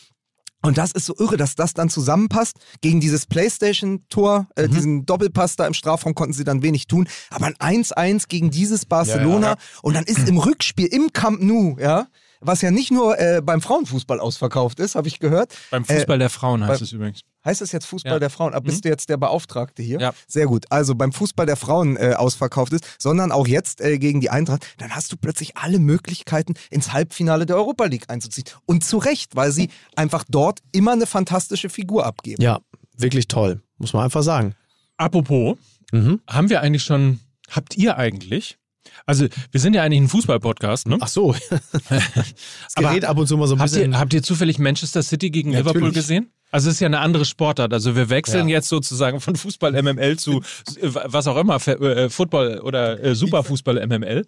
[0.63, 2.57] und das ist so irre, dass das dann zusammenpasst.
[2.83, 4.71] Gegen dieses Playstation-Tor, äh, Mhm.
[4.73, 7.09] diesen Doppelpass da im Strafraum konnten sie dann wenig tun.
[7.31, 9.47] Aber ein 1-1 gegen dieses Barcelona.
[9.47, 9.59] Ja, ja.
[9.83, 12.09] Und dann ist im Rückspiel im Camp Nou, ja,
[12.41, 15.53] was ja nicht nur äh, beim Frauenfußball ausverkauft ist, habe ich gehört.
[15.71, 17.21] Beim Fußball Äh, der Frauen heißt bei- es übrigens.
[17.45, 18.19] Heißt es jetzt Fußball Ja.
[18.19, 18.53] der Frauen?
[18.53, 19.99] Aber bist du jetzt der Beauftragte hier?
[19.99, 20.13] Ja.
[20.29, 20.67] Sehr gut.
[20.71, 24.67] Also beim Fußball der Frauen äh, ausverkauft ist, sondern auch jetzt äh, gegen die Eintracht,
[24.79, 28.45] dann hast du plötzlich alle Möglichkeiten, ins Halbfinale der Europa League einzuziehen.
[28.67, 32.43] Und zu Recht, weil sie einfach dort immer eine fantastische Figur abgeben.
[32.43, 32.59] Ja,
[32.99, 33.63] wirklich toll.
[33.79, 34.55] Muss man einfach sagen.
[34.99, 35.57] Apropos,
[35.93, 36.21] Mhm.
[36.29, 38.59] haben wir eigentlich schon, habt ihr eigentlich,
[39.07, 40.99] also wir sind ja eigentlich ein Fußball-Podcast, ne?
[41.01, 41.35] Ach so.
[41.89, 43.93] Das Aber gerät ab und zu mal so ein Habt bisschen.
[43.93, 45.95] ihr, habt ihr zufällig Manchester City gegen Liverpool Natürlich.
[45.95, 46.33] gesehen?
[46.53, 47.73] Also es ist ja eine andere Sportart.
[47.73, 48.57] Also wir wechseln Ja.
[48.57, 50.41] jetzt sozusagen von Fußball MML zu
[50.81, 54.27] was auch immer, äh, Football oder äh, Superfußball MML.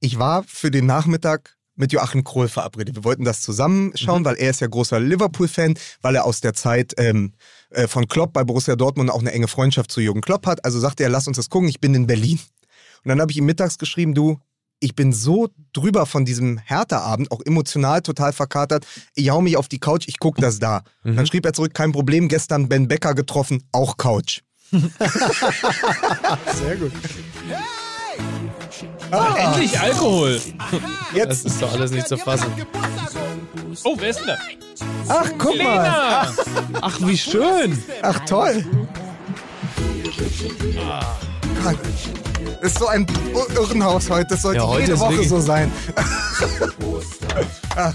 [0.00, 2.94] Ich war für den Nachmittag mit Joachim Krohl verabredet.
[2.94, 6.92] Wir wollten das zusammenschauen, weil er ist ja großer Liverpool-Fan, weil er aus der Zeit
[6.98, 7.32] ähm,
[7.70, 10.64] äh, von Klopp bei Borussia Dortmund auch eine enge Freundschaft zu Jürgen Klopp hat.
[10.64, 12.38] Also sagte er, lass uns das gucken, ich bin in Berlin.
[13.04, 14.38] Und dann habe ich ihm mittags geschrieben, du,
[14.80, 18.86] ich bin so drüber von diesem Hertha-Abend, auch emotional total verkatert.
[19.14, 20.82] Ich hau mich auf die Couch, ich gucke das da.
[21.04, 24.40] Dann schrieb er zurück, kein Problem, gestern Ben Becker getroffen, auch Couch.
[24.70, 24.80] Sehr
[26.76, 26.92] gut.
[29.10, 30.40] Ah, endlich Alkohol.
[31.14, 31.44] Jetzt.
[31.44, 32.46] Das ist doch alles nicht zu fassen.
[33.84, 34.36] Oh, wer ist denn da?
[35.08, 35.64] Ach, guck mal.
[35.82, 36.22] Lena!
[36.22, 36.34] Ach,
[36.80, 37.82] Ach, wie schön.
[38.02, 38.64] ach toll.
[40.04, 41.29] Gott,
[41.62, 43.06] Das ist so ein
[43.54, 44.28] Irrenhaus heute.
[44.30, 45.70] Das sollte Ja, heute jede Woche wirklich- so sein.
[47.76, 47.94] Ach,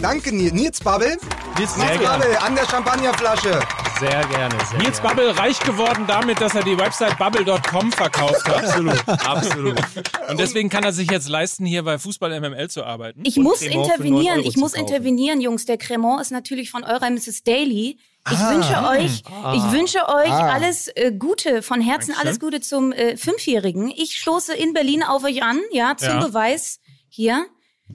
[0.00, 0.52] danke, Nils.
[0.52, 1.16] Nils Babbel.
[1.58, 2.36] Nils Nils Babbel.
[2.38, 3.60] An der Champagnerflasche.
[4.00, 4.54] Sehr gerne.
[4.70, 5.14] Sehr Nils gerne.
[5.16, 8.64] Bubble reich geworden damit, dass er die Website bubble.com verkauft hat.
[8.64, 9.78] Absolut, absolut.
[10.28, 13.20] Und deswegen kann er sich jetzt leisten, hier bei Fußball MML zu arbeiten.
[13.24, 15.64] Ich muss Cremant intervenieren, 9 Euro ich muss intervenieren, Jungs.
[15.66, 17.44] Der Cremant ist natürlich von eurer Mrs.
[17.44, 17.98] Daly.
[18.30, 18.50] Ich Ah.
[18.54, 19.22] wünsche euch,
[19.56, 20.52] ich wünsche euch Ah.
[20.52, 23.88] alles äh, Gute, von Herzen alles Gute zum äh, Fünfjährigen.
[23.88, 26.20] Ich stoße in Berlin auf euch an, ja, zum Ja.
[26.26, 26.78] Beweis
[27.08, 27.46] hier.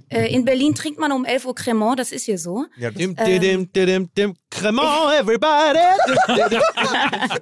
[0.10, 2.66] Äh, in Berlin trinkt man um 11 Uhr Cremant, das ist hier so.
[2.78, 5.80] Ja, das- Dim, dim, dim, dim, dim, Cremant, everybody.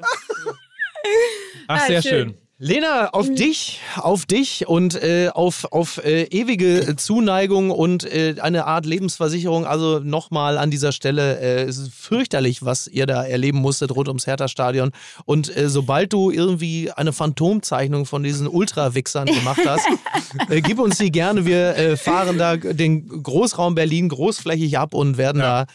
[1.67, 2.37] Ach, Ah, sehr schön.
[2.57, 8.63] Lena, auf dich, auf dich und äh, auf, auf äh, ewige Zuneigung und äh, eine
[8.65, 9.65] Art Lebensversicherung.
[9.65, 14.07] Also nochmal an dieser Stelle, äh, es ist fürchterlich, was ihr da erleben musstet rund
[14.07, 14.91] ums Hertha-Stadion.
[15.25, 19.85] Und äh, sobald du irgendwie eine Phantomzeichnung von diesen Ultrawichsern gemacht hast,
[20.49, 21.45] äh, gib uns die gerne.
[21.45, 25.65] Wir äh, fahren da den Großraum Berlin großflächig ab und werden da.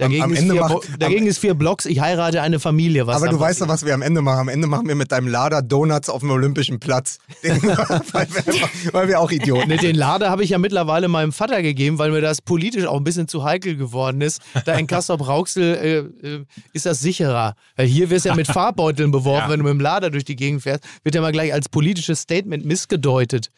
[0.00, 3.06] Dagegen, am ist, Ende vier, macht- dagegen ist vier Blocks, ich heirate eine Familie.
[3.06, 4.40] Was Aber du weißt doch, was wir am Ende machen.
[4.40, 7.18] Am Ende machen wir mit deinem Lader Donuts auf dem Olympischen Platz.
[7.44, 11.32] Den, weil, wir, weil wir auch Idioten Ne, den Lader habe ich ja mittlerweile meinem
[11.32, 14.40] Vater gegeben, weil mir das politisch auch ein bisschen zu heikel geworden ist.
[14.64, 17.54] Da in Kassel-Brauxel äh, äh, ist das sicherer.
[17.76, 19.50] Weil hier wirst du ja mit Farbbeuteln beworfen, Ja.
[19.50, 20.84] wenn du mit dem Lader durch die Gegend fährst.
[21.02, 23.48] Wird ja mal gleich als politisches Statement missgedeutet.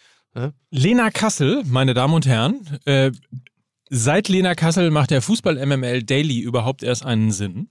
[0.70, 3.10] Lena Kassel, meine Damen und Herren, äh,
[3.94, 7.68] seit Lena Kassel macht der Fußball MML Daily überhaupt erst einen Sinn.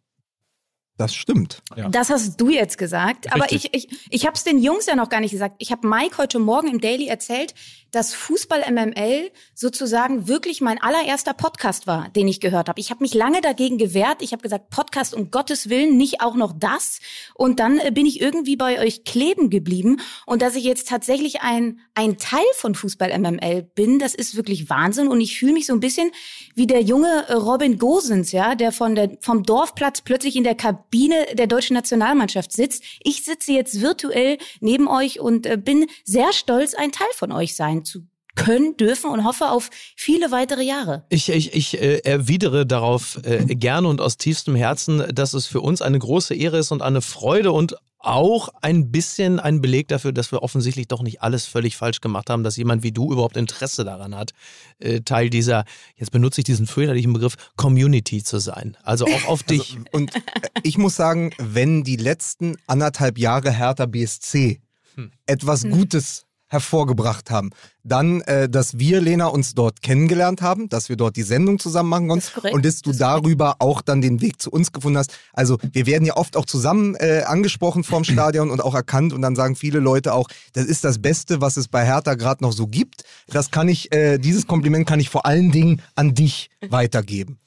[0.97, 1.63] Das stimmt.
[1.75, 1.89] Ja.
[1.89, 3.33] Das hast du jetzt gesagt.
[3.33, 3.73] Aber Richtig.
[3.73, 5.55] ich, ich, ich habe es den Jungs ja noch gar nicht gesagt.
[5.57, 7.55] Ich habe Mike heute Morgen im Daily erzählt,
[7.91, 12.79] dass Fußball MML sozusagen wirklich mein allererster Podcast war, den ich gehört habe.
[12.79, 14.21] Ich habe mich lange dagegen gewehrt.
[14.21, 16.99] Ich habe gesagt, Podcast um Gottes Willen, nicht auch noch das.
[17.35, 20.01] Und dann äh, bin ich irgendwie bei euch kleben geblieben.
[20.25, 24.69] Und dass ich jetzt tatsächlich ein, ein Teil von Fußball MML bin, das ist wirklich
[24.69, 25.09] Wahnsinn.
[25.09, 26.11] Und ich fühle mich so ein bisschen
[26.55, 30.55] wie der junge äh, Robin Gosens, ja, der von der, vom Dorfplatz plötzlich in der
[30.55, 32.83] Kabine der deutschen Nationalmannschaft sitzt.
[33.03, 37.55] Ich sitze jetzt virtuell neben euch und äh, bin sehr stolz, ein Teil von euch
[37.55, 41.05] sein zu können, dürfen und hoffe auf viele weitere Jahre.
[41.09, 45.61] Ich, ich, ich äh, erwidere darauf äh, gerne und aus tiefstem Herzen, dass es für
[45.61, 50.11] uns eine große Ehre ist und eine Freude und auch ein bisschen ein Beleg dafür,
[50.11, 53.37] dass wir offensichtlich doch nicht alles völlig falsch gemacht haben, dass jemand wie du überhaupt
[53.37, 54.31] Interesse daran hat,
[54.79, 58.75] äh, Teil dieser, jetzt benutze ich diesen fürchterlichen Begriff, Community zu sein.
[58.83, 59.77] Also auch auf dich.
[59.77, 60.21] Also, und äh,
[60.63, 64.61] ich muss sagen, wenn die letzten anderthalb Jahre Hertha BSC
[64.95, 65.11] Hm.
[65.25, 67.51] etwas Gutes hervorgebracht haben,
[67.83, 71.89] dann, äh, dass wir, Lena, uns dort kennengelernt haben, dass wir dort die Sendung zusammen
[71.89, 75.17] machen konnten Das und dass du darüber auch dann den Weg zu uns gefunden hast.
[75.31, 79.21] Also wir werden ja oft auch zusammen äh, angesprochen vorm Stadion und auch erkannt und
[79.21, 82.51] dann sagen viele Leute auch, das ist das Beste, was es bei Hertha gerade noch
[82.51, 83.05] so gibt.
[83.27, 87.39] Das kann ich, äh, dieses Kompliment kann ich vor allen Dingen an dich weitergeben.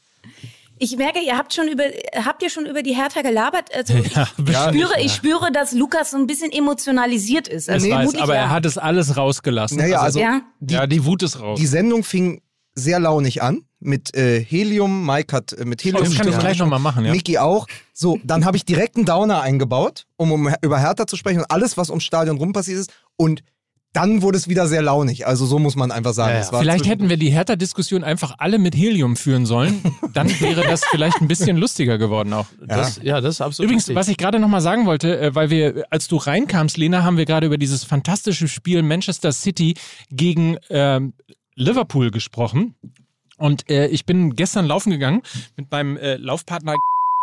[0.79, 1.85] Ich merke, ihr habt schon über,
[2.25, 3.69] habt ihr schon über die Hertha gelabert?
[3.75, 7.69] Also Ja, ich, spüre, ich spüre, dass Lukas so ein bisschen emotionalisiert ist.
[7.69, 8.41] Ich Also weiß, vermutlich aber ja.
[8.43, 9.79] er hat es alles rausgelassen.
[9.79, 10.43] Naja, also ja.
[10.61, 11.59] ja, die Wut ist raus.
[11.59, 12.41] Die Sendung fing
[12.75, 15.07] sehr launig an mit äh, Helium.
[15.07, 16.03] Mike hat äh, mit Helium.
[16.03, 16.41] das kann ich gesprochen.
[16.41, 17.13] gleich nochmal machen, ja.
[17.13, 17.67] Mickey auch.
[17.93, 21.51] So, dann habe ich direkt einen Downer eingebaut, um, um über Hertha zu sprechen und
[21.51, 22.93] alles, was ums Stadion rum passiert ist.
[23.17, 23.43] Und
[23.95, 25.27] dann wurde es wieder sehr launig.
[25.27, 26.31] Also so muss man einfach sagen.
[26.33, 26.43] Ja, ja.
[26.43, 29.81] Es war Vielleicht hätten wir die Hertha-Diskussion einfach alle mit Helium führen sollen.
[30.13, 32.47] Dann wäre das vielleicht ein bisschen lustiger geworden auch.
[32.61, 33.97] Das, ja, das ist absolut Übrigens, richtig.
[33.97, 37.25] was ich gerade nochmal sagen wollte, äh, weil wir, als du reinkamst, Lena, haben wir
[37.25, 39.75] gerade über dieses fantastische Spiel Manchester City
[40.11, 41.15] gegen ähm,
[41.55, 42.75] Liverpool gesprochen.
[43.39, 45.23] Und äh, ich bin gestern laufen gegangen
[45.57, 46.75] mit meinem äh, Laufpartner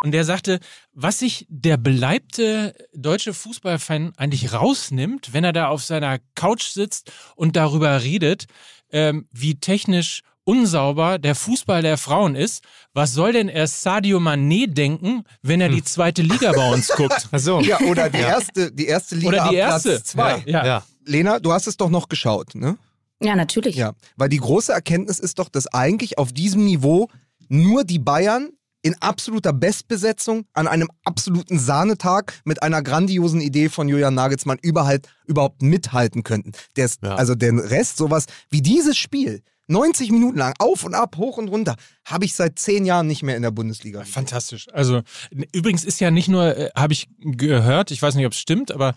[0.04, 0.60] und der sagte,
[0.94, 7.12] was sich der beleibte deutsche Fußballfan eigentlich rausnimmt, wenn er da auf seiner Couch sitzt
[7.36, 8.46] und darüber redet,
[8.92, 12.64] ähm, wie technisch unsauber der Fußball der Frauen ist,
[12.94, 17.30] was soll denn erst Sadio Mané denken, wenn er die zweite Liga bei uns guckt?
[17.34, 17.62] so.
[17.62, 19.90] Ja, oder die erste, die erste Liga Oder die ab erste.
[19.92, 20.44] Platz zwei.
[20.48, 20.66] Ja.
[20.66, 20.84] Ja.
[21.06, 22.78] Lena, du hast es doch noch geschaut, ne?
[23.22, 23.76] Ja, natürlich.
[23.76, 27.08] Ja, weil die große Erkenntnis ist doch, dass eigentlich auf diesem Niveau
[27.50, 28.50] nur die Bayern
[28.82, 35.08] in absoluter Bestbesetzung an einem absoluten Sahnetag mit einer grandiosen Idee von Julian Nagelsmann überhaupt,
[35.26, 36.52] überhaupt mithalten könnten.
[36.76, 41.16] Der ist, Also den Rest, sowas wie dieses Spiel, 90 Minuten lang, auf und ab,
[41.18, 41.76] hoch und runter,
[42.06, 44.04] habe ich seit zehn Jahren nicht mehr in der Bundesliga.
[44.04, 44.68] Fantastisch.
[44.74, 45.02] Also
[45.54, 48.72] übrigens ist ja nicht nur, äh, habe ich gehört, ich weiß nicht, ob es stimmt,
[48.72, 48.94] aber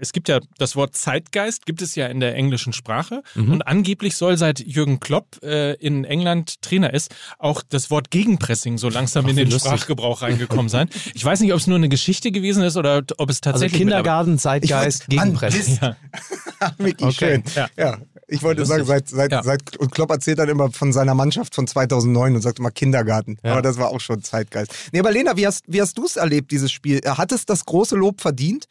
[0.00, 3.22] es gibt ja das Wort Zeitgeist, gibt es ja in der englischen Sprache.
[3.34, 3.52] Mhm.
[3.52, 8.78] Und angeblich soll seit Jürgen Klopp äh, in England Trainer ist, auch das Wort Gegenpressing
[8.78, 9.70] so langsam Ach, in den lustig.
[9.70, 10.88] Sprachgebrauch reingekommen sein.
[11.14, 13.72] Ich weiß nicht, ob es nur eine Geschichte gewesen ist oder ob es tatsächlich.
[13.74, 15.78] Also Kindergarten, Zeitgeist, Gegenpressing.
[15.82, 15.96] Ja.
[16.78, 17.12] Micky, Okay.
[17.12, 17.42] schön.
[17.54, 17.68] Ja.
[17.76, 17.98] Ja.
[18.30, 18.76] Ich wollte Lustig.
[18.76, 19.42] sagen, seit, seit, Ja.
[19.42, 23.38] seit, und Klopp erzählt dann immer von seiner Mannschaft von 2009 und sagt immer Kindergarten.
[23.42, 23.52] Ja.
[23.52, 24.70] Aber das war auch schon Zeitgeist.
[24.92, 27.00] Nee, aber Lena, wie hast, wie hast du es erlebt, dieses Spiel?
[27.06, 28.66] Hat es das große Lob verdient?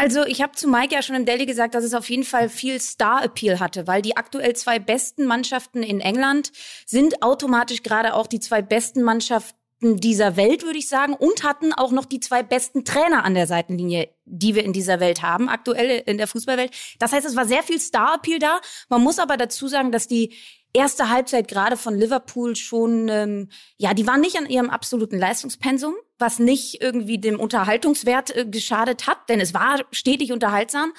[0.00, 2.48] Also ich habe zu Mike ja schon im Daily gesagt, dass es auf jeden Fall
[2.48, 6.52] viel Star-Appeal hatte, weil die aktuell zwei besten Mannschaften in England
[6.86, 11.72] sind automatisch gerade auch die zwei besten Mannschaften dieser Welt, würde ich sagen, und hatten
[11.72, 15.48] auch noch die zwei besten Trainer an der Seitenlinie, die wir in dieser Welt haben,
[15.48, 16.70] aktuell in der Fußballwelt.
[17.00, 18.60] Das heißt, es war sehr viel Star-Appeal da.
[18.88, 20.32] Man muss aber dazu sagen, dass die
[20.78, 25.94] erste Halbzeit gerade von Liverpool schon, ähm, ja, die waren nicht an ihrem absoluten Leistungspensum,
[26.18, 30.92] was nicht irgendwie dem Unterhaltungswert äh, geschadet hat, denn es war stetig unterhaltsam.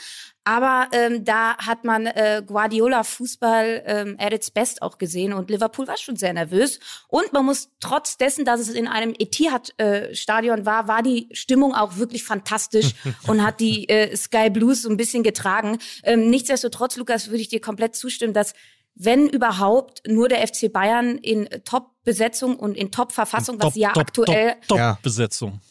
[0.45, 5.49] Aber ähm, da hat man äh, Guardiola Fußball ähm, at its best auch gesehen und
[5.49, 6.79] Liverpool war schon sehr nervös.
[7.07, 11.97] Und man muss trotz dessen, dass es in einem Etihad-Stadion war, war die Stimmung auch
[11.97, 12.95] wirklich fantastisch
[13.27, 15.77] und hat die äh, Sky Blues so ein bisschen getragen.
[16.03, 18.53] Ähm, nichtsdestotrotz, Lukas, würde ich dir komplett zustimmen, dass
[18.99, 23.93] wenn überhaupt nur der FC Bayern in Top-Besetzung und in Top-Verfassung, was Top, sie ja
[23.93, 24.77] top, aktuell Top, top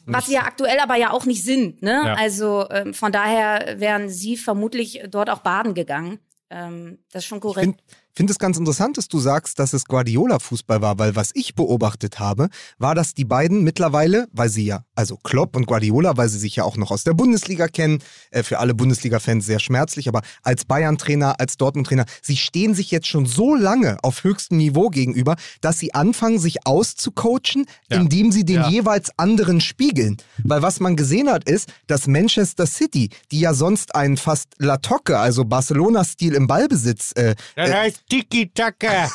[0.07, 1.83] was sie ja aktuell aber ja auch nicht sind.
[1.83, 2.03] Ne?
[2.07, 2.15] Ja.
[2.15, 6.21] Also ähm, von daher wären sie vermutlich dort auch baden gegangen.
[6.49, 7.83] Ähm, das ist schon Ich korrekt.
[8.15, 11.55] Finde find es ganz interessant, dass du sagst, dass es Guardiola-Fußball war, weil was ich
[11.55, 12.49] beobachtet habe,
[12.79, 16.57] war, dass die beiden mittlerweile, weil sie ja, also Klopp und Guardiola, weil sie sich
[16.57, 20.65] ja auch noch aus der Bundesliga kennen, äh, für alle Bundesliga-Fans sehr schmerzlich, aber als
[20.65, 25.79] Bayern-Trainer, als Dortmund-Trainer, sie stehen sich jetzt schon so lange auf höchstem Niveau gegenüber, dass
[25.79, 27.99] sie anfangen, sich auszucoachen, Ja.
[27.99, 28.69] indem sie den Ja.
[28.69, 30.17] jeweils anderen spiegeln.
[30.43, 35.19] Weil was man gesehen hat, ist, dass Manchester City, die ja sonst einen fast Latocke,
[35.19, 39.11] also Barcelona-Stil im Ballbesitz äh, Das heißt Tiki-Taka.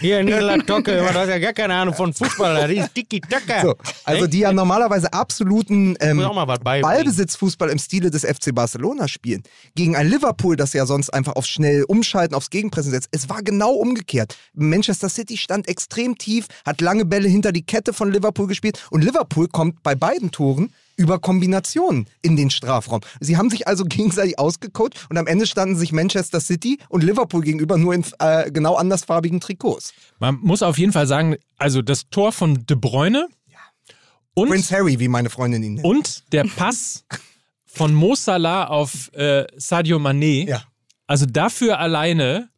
[0.00, 3.62] Hier in Tocke, du hast ja gar keine Ahnung von Fußball, das ist Tiki-Taka.
[3.62, 6.18] So, also die ja normalerweise absoluten ähm.
[6.64, 9.42] Ballbesitzfußball im Stile des FC Barcelona spielen,
[9.76, 13.08] gegen ein Liverpool, das ja sonst einfach auf schnell umschalten, aufs Gegenpressen setzt.
[13.12, 14.36] Es war genau umgekehrt.
[14.54, 19.04] Manchester City stand extrem tief, hat lange Bälle hinter die Kette von Liverpool gespielt und
[19.04, 23.00] Liverpool kommt bei beiden Toren über Kombinationen in den Strafraum.
[23.20, 27.42] Sie haben sich also gegenseitig ausgecoacht und am Ende standen sich Manchester City und Liverpool
[27.42, 29.92] gegenüber nur in äh, genau andersfarbigen Trikots.
[30.18, 33.28] Man muss auf jeden Fall sagen, also das Tor von De Bruyne
[34.34, 35.86] und, Prince Harry, wie meine Freundin ihn nennt.
[35.86, 37.06] und der Pass
[37.64, 40.46] von Mo Salah auf äh, Sadio Mané.
[40.46, 40.62] Ja.
[41.06, 42.50] Also dafür alleine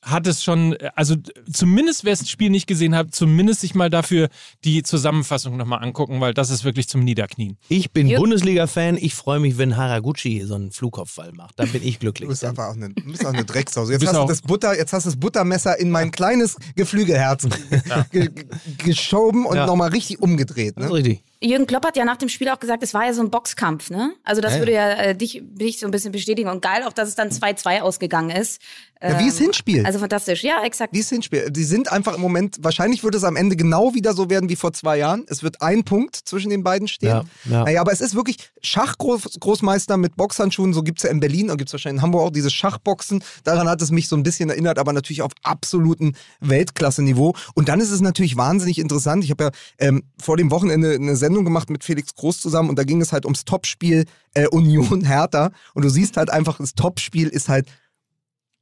[0.00, 1.16] hat es schon, also
[1.52, 4.28] zumindest wer das Spiel nicht gesehen hat, zumindest sich mal dafür
[4.64, 7.58] die Zusammenfassung nochmal angucken, weil das ist wirklich zum Niederknien.
[7.68, 8.08] Ich bin.
[8.14, 8.96] Bundesliga-Fan.
[8.96, 11.58] Ich freue mich, wenn Haraguchi so einen Flugkopfball macht.
[11.58, 12.28] Dann bin ich Du glücklich.
[12.28, 13.82] bist einfach auch eine, du bist auch eine Drecksau.
[13.90, 16.56] Jetzt bist hast, du auch- das Butter, jetzt hast du das Buttermesser in mein kleines
[16.76, 17.48] Geflügelherz
[18.12, 18.44] ge ge
[18.78, 19.66] geschoben und Ja.
[19.66, 20.74] nochmal richtig umgedreht.
[20.76, 20.96] Das ist Ne?
[20.98, 21.22] richtig.
[21.40, 23.90] Jürgen Klopp hat ja nach dem Spiel auch gesagt, es war ja so ein Boxkampf,
[23.90, 24.12] ne?
[24.24, 26.92] Also das Ja, würde ja äh, dich, dich so ein bisschen bestätigen und geil auch,
[26.92, 28.60] dass es dann 2-2 ausgegangen ist.
[29.00, 29.86] Ja, wie es Ähm, Hinspiel.
[29.86, 30.92] Also fantastisch, ja, exakt.
[30.92, 31.52] Wie es Hinspiel.
[31.52, 34.56] Die sind einfach im Moment, wahrscheinlich wird es am Ende genau wieder so werden wie
[34.56, 35.24] vor zwei Jahren.
[35.28, 37.08] Es wird ein Punkt zwischen den beiden stehen.
[37.10, 37.64] Ja, ja.
[37.64, 41.58] Naja, aber es ist wirklich Schachgroßmeister mit Boxhandschuhen, so gibt es ja in Berlin und
[41.58, 43.22] gibt es wahrscheinlich in Hamburg auch dieses Schachboxen.
[43.44, 47.34] Daran hat es mich so ein bisschen erinnert, aber natürlich auf absoluten Weltklasse-Niveau.
[47.54, 49.22] Und dann ist es natürlich wahnsinnig interessant.
[49.22, 52.78] Ich habe ja ähm, vor dem Wochenende eine Sendung gemacht mit Felix Groß zusammen und
[52.78, 55.50] da ging es halt ums Topspiel äh, Union Hertha.
[55.74, 57.68] Und du siehst halt einfach, das Topspiel ist halt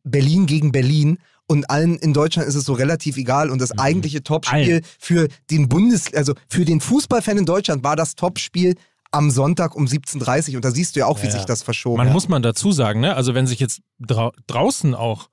[0.05, 1.19] Berlin gegen Berlin.
[1.49, 3.51] Und allen in Deutschland ist es so relativ egal.
[3.51, 3.79] Und das Mhm.
[3.81, 8.75] eigentliche Topspiel für den Bundes, also für den Fußballfan in Deutschland war das Topspiel
[9.13, 10.57] am Sonntag um 17.30 Uhr.
[10.57, 12.13] Und da siehst du ja auch, wie Ja, sich das verschoben Man hat.
[12.15, 13.15] muss man dazu sagen, ne?
[13.15, 15.29] Also wenn sich jetzt drau draußen auch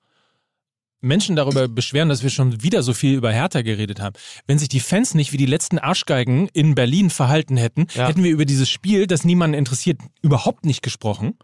[1.04, 4.16] Menschen darüber beschweren, dass wir schon wieder so viel über Hertha geredet haben.
[4.48, 8.08] Wenn sich die Fans nicht wie die letzten Arschgeigen in Berlin verhalten hätten, Ja.
[8.08, 11.38] hätten wir über dieses Spiel, das niemanden interessiert, überhaupt nicht gesprochen.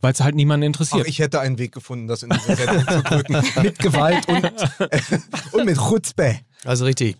[0.00, 1.02] Weil es halt niemanden interessiert.
[1.04, 3.42] Ach, ich hätte einen Weg gefunden, das in diese Sendung zu drücken.
[3.62, 4.44] Mit Gewalt und,
[5.52, 6.38] und mit Chutzpe.
[6.64, 7.16] Also richtig.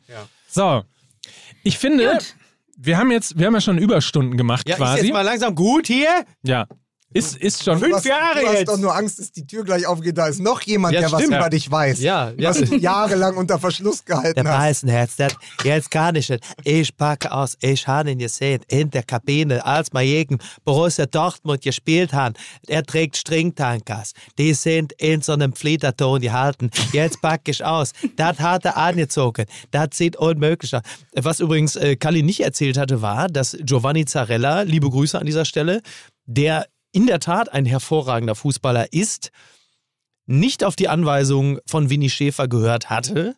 [0.49, 0.85] So,
[1.65, 2.19] ich finde,
[2.77, 5.03] wir haben jetzt, wir haben ja schon Überstunden gemacht Ja, ist quasi.
[5.07, 6.25] jetzt mal langsam gut hier?
[6.45, 6.67] ja,
[7.15, 10.19] ist, ist schon du hast, Du hast doch nur Angst, dass die Tür gleich aufgeht.
[10.19, 11.37] Da ist noch jemand, Ja, der was stimmt.
[11.37, 12.01] über dich weiß.
[12.01, 12.51] Ja, ja.
[12.51, 14.59] Was du jahrelang unter Verschluss gehalten Der hast.
[14.59, 15.29] Beißenherz, der
[15.65, 16.45] jetzt kann ich nicht.
[16.65, 17.57] Ich packe aus.
[17.61, 22.35] Ich habe ihn gesehen in der Kabine, als wir gegen Borussia Dortmund gespielt haben.
[22.67, 24.13] Er trägt Stringtankers.
[24.37, 26.71] Die sind in so einem Fliederton gehalten.
[26.93, 27.93] Jetzt packe ich aus.
[28.17, 29.47] Das hat er angezogen.
[29.71, 30.83] Das sieht unmöglich aus.
[31.15, 35.47] Was übrigens äh, Kalli nicht erzählt hatte, war, dass Giovanni Zarella, liebe Grüße an dieser
[35.47, 35.81] Stelle,
[36.27, 36.67] der
[36.99, 39.31] in der Tat ein hervorragender Fußballer ist,
[40.27, 43.37] nicht auf die Anweisung von Winnie Schäfer gehört hatte,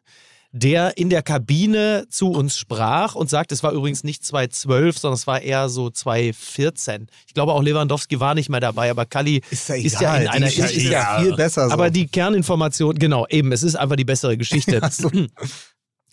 [0.51, 5.17] der in der Kabine zu uns sprach und sagt, es war übrigens nicht 2012, sondern
[5.17, 7.09] es war eher so 2014.
[7.27, 10.23] Ich glaube auch Lewandowski war nicht mehr dabei, aber Kalli Ist ja ist ja egal,
[10.23, 11.75] in einer ist ja viel besser so.
[11.75, 14.81] Aber die Kerninformation, genau, eben, es ist einfach die bessere Geschichte.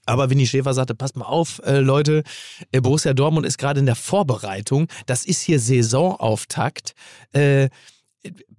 [0.08, 2.24] Aber Winnie Schäfer sagte, passt mal auf, äh, Leute,
[2.72, 4.88] äh, Borussia Dortmund ist gerade in der Vorbereitung.
[5.06, 6.96] Das ist hier Saisonauftakt.
[7.34, 7.70] Äh,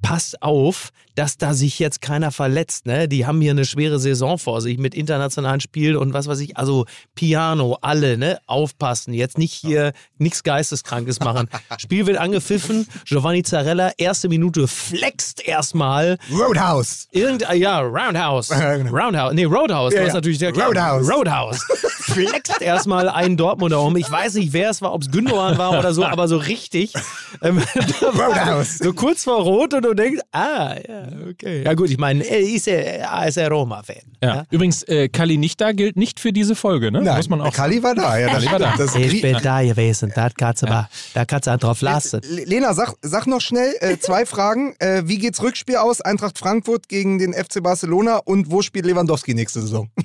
[0.02, 2.86] passt auf, dass da sich jetzt keiner verletzt.
[2.86, 3.08] Ne?
[3.08, 6.56] Die haben hier eine schwere Saison vor sich mit internationalen Spielen und was weiß ich.
[6.56, 8.38] Also Piano, alle, ne?
[8.46, 9.12] Aufpassen.
[9.12, 11.48] Jetzt nicht hier nichts Geisteskrankes machen.
[11.78, 12.86] Spiel wird angepfiffen.
[13.04, 16.18] Giovanni Zarella, erste Minute, flext erstmal.
[16.30, 17.08] Roadhouse.
[17.10, 18.52] Irgendein, ja, Roundhouse.
[18.52, 19.34] Roundhouse.
[19.34, 19.94] Nee, Roadhouse.
[19.94, 21.10] Ja, das ist natürlich der Roadhouse.
[21.10, 21.64] Roadhouse.
[22.08, 23.96] Flext erstmal einen Dortmunder um.
[23.96, 26.94] Ich weiß nicht, wer es war, ob es Gündogan war oder so, aber so richtig.
[27.42, 27.62] Ähm,
[28.02, 28.78] Roadhouse.
[28.78, 31.62] So kurz vor Rot und du denkst, ah, ja, okay.
[31.64, 33.96] Ja gut, ich meine, er ist ja AS Roma-Fan.
[34.22, 34.44] Ja.
[34.50, 37.02] Übrigens, äh, Kalli nicht da gilt nicht für diese Folge, ne?
[37.02, 37.52] Nein, Muss man auch.
[37.52, 38.18] Kalli war da.
[38.18, 38.74] Ja, das Kalli war da.
[38.76, 42.20] Das Ich bin da gewesen, da kannst du mal, da kannst du drauf lassen.
[42.24, 44.74] Le- Lena, sag, sag noch schnell äh, zwei Fragen.
[44.80, 46.00] Äh, wie geht's Rückspiel aus?
[46.00, 49.90] Eintracht Frankfurt gegen den FC Barcelona und wo spielt Lewandowski nächste Saison?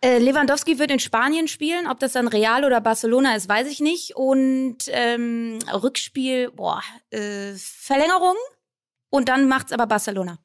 [0.00, 1.86] Äh, Lewandowski wird in Spanien spielen.
[1.90, 4.14] Ob das dann Real oder Barcelona ist, weiß ich nicht.
[4.14, 8.34] Und ähm, Rückspiel, boah, äh, Verlängerung.
[9.14, 10.40] Und dann macht's aber Barcelona.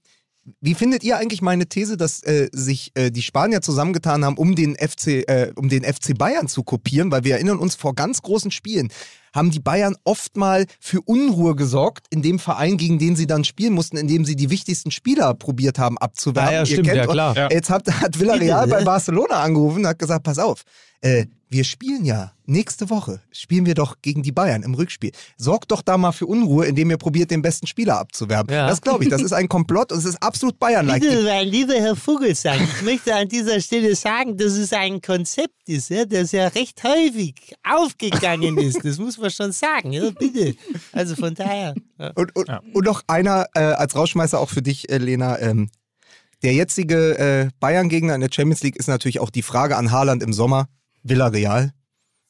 [0.62, 4.54] Wie findet ihr eigentlich meine These, dass äh, sich äh, die Spanier zusammengetan haben, um
[4.54, 7.12] den FC, äh, um den FC Bayern zu kopieren?
[7.12, 8.90] Weil wir erinnern uns vor ganz großen Spielen
[9.34, 13.44] haben die Bayern oft mal für Unruhe gesorgt in dem Verein, gegen den sie dann
[13.44, 16.50] spielen mussten, indem sie die wichtigsten Spieler probiert haben abzuwerben.
[16.52, 17.36] Ja, ja, Ihr stimmt, kennt- ja, klar.
[17.38, 20.64] und Jetzt hat, hat Villarreal bei Barcelona angerufen und hat gesagt, pass auf,
[21.02, 25.12] äh, wir spielen ja nächste Woche, spielen wir doch gegen die Bayern im Rückspiel.
[25.36, 28.54] Sorgt doch da mal für Unruhe, indem ihr probiert, den besten Spieler abzuwerben.
[28.54, 28.68] Ja.
[28.68, 31.02] Das glaube ich, das ist ein Komplott und es ist absolut Bayern-like.
[31.24, 35.90] Mein lieber Herr Vogelsang, ich möchte an dieser Stelle sagen, dass es ein Konzept ist,
[35.90, 37.34] ja, das ja recht häufig
[37.68, 38.84] aufgegangen ist.
[38.86, 40.56] Das muss man schon sagen, ja, bitte.
[40.92, 41.76] Also von daher.
[41.98, 42.12] Ja.
[42.16, 45.40] Und, und, und noch einer äh, als Rausschmeißer auch für dich, äh, Lena.
[45.40, 45.70] Ähm,
[46.42, 50.24] der jetzige äh, Bayern-Gegner in der Champions League ist natürlich auch die Frage an Haaland
[50.24, 50.68] im Sommer.
[51.04, 51.74] Villarreal.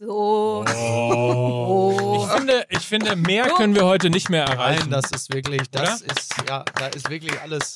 [0.02, 0.64] So.
[0.66, 4.90] Ich finde, ich finde, mehr können wir heute nicht mehr erreichen.
[4.90, 7.76] Nein, das ist wirklich, das ist, ja, da ist wirklich alles.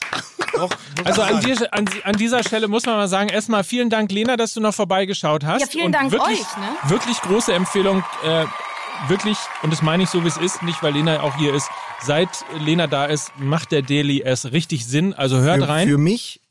[0.54, 3.90] Doch, muss Also an, dir, an, an dieser Stelle muss man mal sagen, erstmal vielen
[3.90, 5.62] Dank, Lena, dass du noch vorbeigeschaut hast.
[5.62, 6.90] Ja, vielen und Dank wirklich, euch, ne?
[6.90, 8.06] Wirklich große Empfehlung.
[8.24, 8.46] Äh,
[9.08, 11.70] wirklich, und das meine ich so, wie es ist, nicht weil Lena auch hier ist.
[12.02, 15.14] Seit Lena da ist, macht der Daily erst richtig Sinn.
[15.14, 15.88] Also hört für, rein.
[15.88, 16.42] Für mich,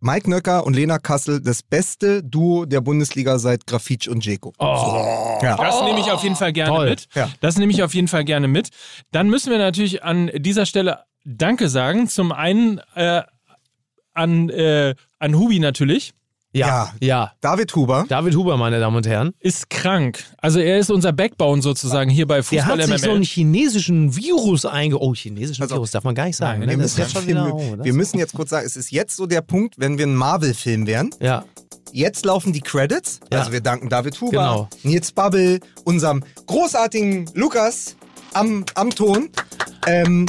[0.00, 4.52] Mike Nöcker und Lena Kassel, das beste Duo der Bundesliga seit Grafitsch und Dzeko.
[4.58, 5.38] Oh.
[5.42, 5.56] Ja.
[5.56, 6.90] Das nehme ich auf jeden Fall gerne Toll.
[6.90, 7.06] mit.
[7.14, 7.30] Ja.
[7.40, 8.70] Das nehme ich auf jeden Fall gerne mit.
[9.12, 12.08] Dann müssen wir natürlich an dieser Stelle Danke sagen.
[12.08, 13.22] Zum einen äh,
[14.12, 16.14] an, äh, an Hubi natürlich.
[16.54, 17.32] Ja, ja.
[17.40, 18.04] David Huber.
[18.08, 19.32] David Huber, meine Damen und Herren.
[19.40, 20.22] Ist krank.
[20.38, 22.98] Also er ist unser Backbone sozusagen hier bei Der Fußball hat sich MML.
[22.98, 25.00] so einen chinesischen Virus einge...
[25.00, 26.60] Oh, chinesischen Virus darf man gar nicht sagen.
[26.60, 26.72] Wir ne?
[26.74, 27.54] Das müssen, jetzt wir, wieder...
[27.54, 30.06] Oh, das wir müssen jetzt kurz sagen, es ist jetzt so der Punkt, wenn wir
[30.06, 31.10] ein Marvel-Film wären.
[31.20, 31.44] Ja.
[31.90, 33.20] Jetzt laufen die Credits.
[33.32, 33.40] Ja.
[33.40, 34.68] Also wir danken David Huber, Genau.
[34.82, 37.96] Nils Babbel, unserem großartigen Lukas
[38.34, 39.30] am, am Ton,
[39.86, 40.26] ähm,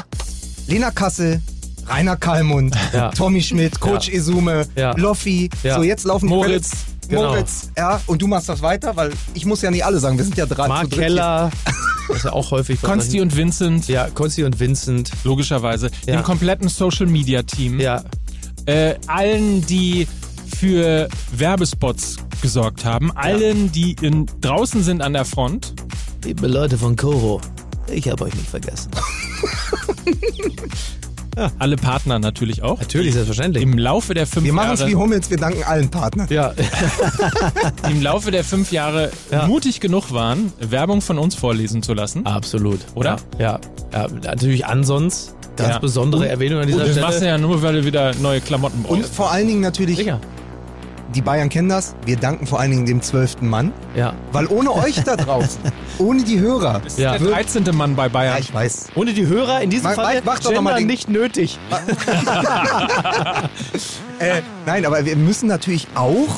[0.68, 1.42] Lena Kassel,
[1.88, 3.10] Rainer Kallmund, Ja.
[3.10, 4.16] Tommy Schmidt, Coach Ja.
[4.16, 4.96] Izume, Ja.
[4.98, 5.50] Loffi.
[5.64, 5.76] Ja.
[5.76, 6.72] So, jetzt laufen die Moritz.
[7.10, 7.24] Genau.
[7.30, 10.24] Moritz, ja, und du machst das weiter, weil ich muss ja nicht alle sagen, wir
[10.24, 11.50] sind ja drei Mark zu dritt Keller.
[12.10, 12.82] Das ist ja auch häufig.
[12.82, 15.10] Konsti und Vincent, Ja, Konsti und Vincent.
[15.24, 15.90] logischerweise.
[16.06, 16.18] Ja.
[16.18, 17.80] Dem kompletten Social Media Team.
[17.80, 18.04] Ja.
[18.66, 20.06] Äh, allen, die
[20.60, 23.16] für Werbespots gesorgt haben.
[23.16, 25.74] Allen, die in, draußen sind an der Front.
[26.26, 27.40] Liebe Leute von Koro,
[27.90, 28.92] ich habe euch nicht vergessen.
[31.60, 32.80] Alle Partner natürlich auch.
[32.80, 33.64] Natürlich, selbstverständlich.
[33.64, 34.92] Im Laufe der fünf Wir machen es Jahre.
[34.92, 36.28] wie Hummels, wir danken allen Partnern.
[36.30, 36.54] Ja.
[37.90, 39.12] im Laufe der fünf Jahre
[39.48, 42.26] mutig genug waren, Werbung von uns vorlesen zu lassen.
[42.26, 42.80] Absolut.
[42.96, 43.18] Oder?
[43.40, 43.60] Ja.
[43.92, 44.02] ja.
[44.02, 45.80] ja natürlich ansonsten ganz Ja.
[45.80, 47.06] besondere Und- Erwähnung an dieser Und das Stelle.
[47.08, 49.14] machst du ja nur, weil du wieder neue Klamotten Und brauchst.
[49.16, 50.00] vor allen Dingen natürlich,
[51.14, 53.72] die Bayern kennen das, wir danken vor allen Dingen dem zwölften Mann.
[53.96, 54.14] Ja.
[54.32, 55.60] Weil ohne euch da draußen,
[56.00, 57.64] ohne die Hörer, Das ist der 13.
[57.76, 58.34] Mann bei Bayern.
[58.36, 58.88] Ja, ich weiß.
[58.96, 61.60] Ohne die Hörer in diesem Mach- Fall mach doch noch mal den- nicht nötig.
[64.20, 66.30] Äh, nein, aber wir müssen natürlich auch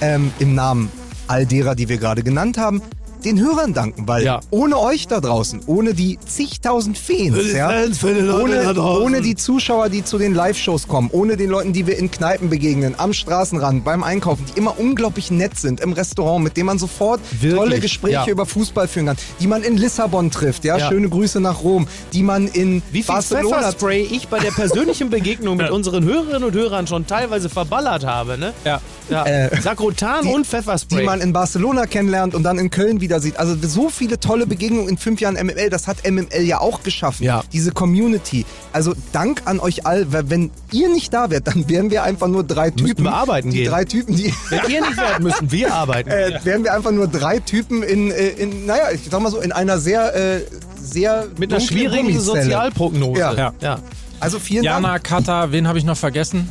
[0.00, 0.90] ähm, im Namen
[1.28, 2.82] all derer, die wir gerade genannt haben,
[3.24, 4.40] den Hörern danken, weil Ja.
[4.50, 8.62] ohne euch da draußen, ohne die zigtausend Fans, die ja, Fans, für die Leute ohne,
[8.62, 9.02] da draußen.
[9.04, 12.50] ohne die Zuschauer, die zu den Live-Shows kommen, ohne den Leuten, die wir in Kneipen
[12.50, 16.78] begegnen, am Straßenrand, beim Einkaufen, die immer unglaublich nett sind, im Restaurant, mit denen man
[16.78, 18.26] sofort Wirklich, tolle Gespräche ja.
[18.28, 20.88] über Fußball führen kann, die man in Lissabon trifft, ja, Ja.
[20.88, 25.10] schöne Grüße nach Rom, die man in Wie viel Barcelona Pfefferspray ich bei der persönlichen
[25.10, 28.52] Begegnung mit unseren Hörerinnen und Hörern schon teilweise verballert habe, ne?
[28.64, 28.80] Ja.
[29.10, 29.24] ja.
[29.24, 31.00] Äh, Sakrotan und Pfefferspray.
[31.00, 33.38] die man in Barcelona kennenlernt und dann in Köln wieder sieht.
[33.38, 37.24] Also so viele tolle Begegnungen in fünf Jahren MML, das hat MML ja auch geschaffen.
[37.24, 37.42] Ja.
[37.52, 38.44] Diese Community.
[38.72, 42.28] Also Dank an euch all, weil wenn ihr nicht da wärt, dann wären wir einfach
[42.28, 43.04] nur drei Typen.
[43.04, 43.70] wir arbeiten die gehen.
[43.70, 46.10] drei Typen, die Wenn ihr nicht werden müssen, wir arbeiten.
[46.10, 49.38] äh, wären wir einfach nur drei Typen in, äh, in naja, ich sag mal so,
[49.40, 50.40] in einer sehr, äh,
[50.80, 52.18] sehr Mit einer schwierigen.
[52.18, 53.20] Sozialprognose.
[53.20, 53.34] Ja.
[53.34, 53.54] Ja.
[53.60, 53.78] ja.
[54.20, 54.84] Also vielen Dank.
[54.84, 56.48] Jana, Kata, wen habe ich noch vergessen?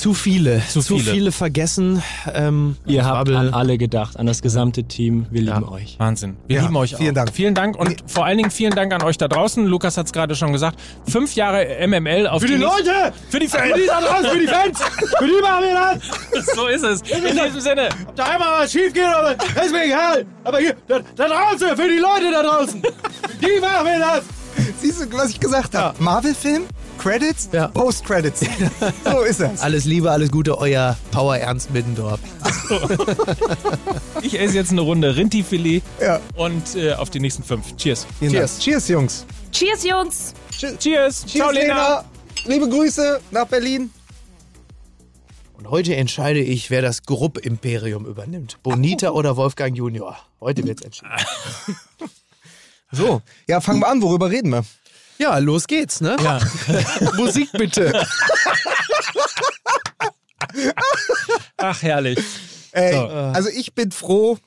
[0.00, 0.62] Zu viele.
[0.68, 1.12] Zu Zu viele.
[1.12, 2.02] viele, vergessen.
[2.32, 3.36] Ähm, Ihr habt Schwabbel.
[3.36, 5.26] an alle gedacht, an das gesamte Team.
[5.30, 5.96] Wir lieben euch.
[5.98, 6.36] Wahnsinn.
[6.46, 7.14] Wir Ja, lieben euch vielen auch.
[7.24, 7.32] Dank.
[7.34, 9.66] Vielen Dank und vor allen Dingen vielen Dank an euch da draußen.
[9.66, 10.78] Lukas hat es gerade schon gesagt.
[11.06, 13.12] Fünf Jahre MML auf Für die nächsten- Leute!
[13.28, 13.72] Für die Fans!
[13.72, 14.78] Für die da draußen, für die Fans!
[15.18, 15.74] Für die machen wir
[16.44, 16.46] das!
[16.56, 17.02] so ist es.
[17.02, 17.88] In diesem Sinne.
[18.08, 20.24] Ob da einmal was schief geht, aber ist mir egal.
[20.44, 22.80] Aber hier, da, da draußen, für die Leute da draußen.
[22.82, 24.24] Die machen wir das.
[24.80, 25.94] Siehst du, was ich gesagt habe?
[26.02, 26.62] Marvel-Film,
[27.00, 27.68] Credits, Ja.
[27.68, 28.40] Post-Credits.
[29.04, 29.62] so ist das.
[29.62, 32.20] Alles Liebe, alles Gute, euer Power Ernst Middendorf.
[34.22, 36.20] Ich esse jetzt eine Runde Rintifilet Ja.
[36.36, 37.74] und äh, auf die nächsten fünf.
[37.76, 38.06] Cheers.
[38.18, 38.50] Vielen Cheers.
[38.52, 38.62] Dank.
[38.62, 39.26] Cheers, Jungs.
[39.50, 40.34] Cheers, Jungs!
[40.50, 40.78] Cheers.
[40.78, 42.04] Cheers, Ciao, Lena.
[42.44, 43.90] Liebe Grüße nach Berlin.
[45.54, 48.58] Und heute entscheide ich, wer das Grupp-Imperium übernimmt.
[48.62, 50.16] Bonita oder Wolfgang Junior.
[50.40, 51.10] Heute wird's entschieden.
[52.92, 54.02] So, ja, fangen wir an.
[54.02, 54.64] Worüber reden wir?
[55.20, 56.16] Ja, los geht's, ne?
[56.22, 56.40] Ja.
[57.16, 57.92] Musik bitte.
[61.58, 62.18] Ach, herrlich.
[62.72, 63.06] Ey, So.
[63.06, 64.38] Also ich bin froh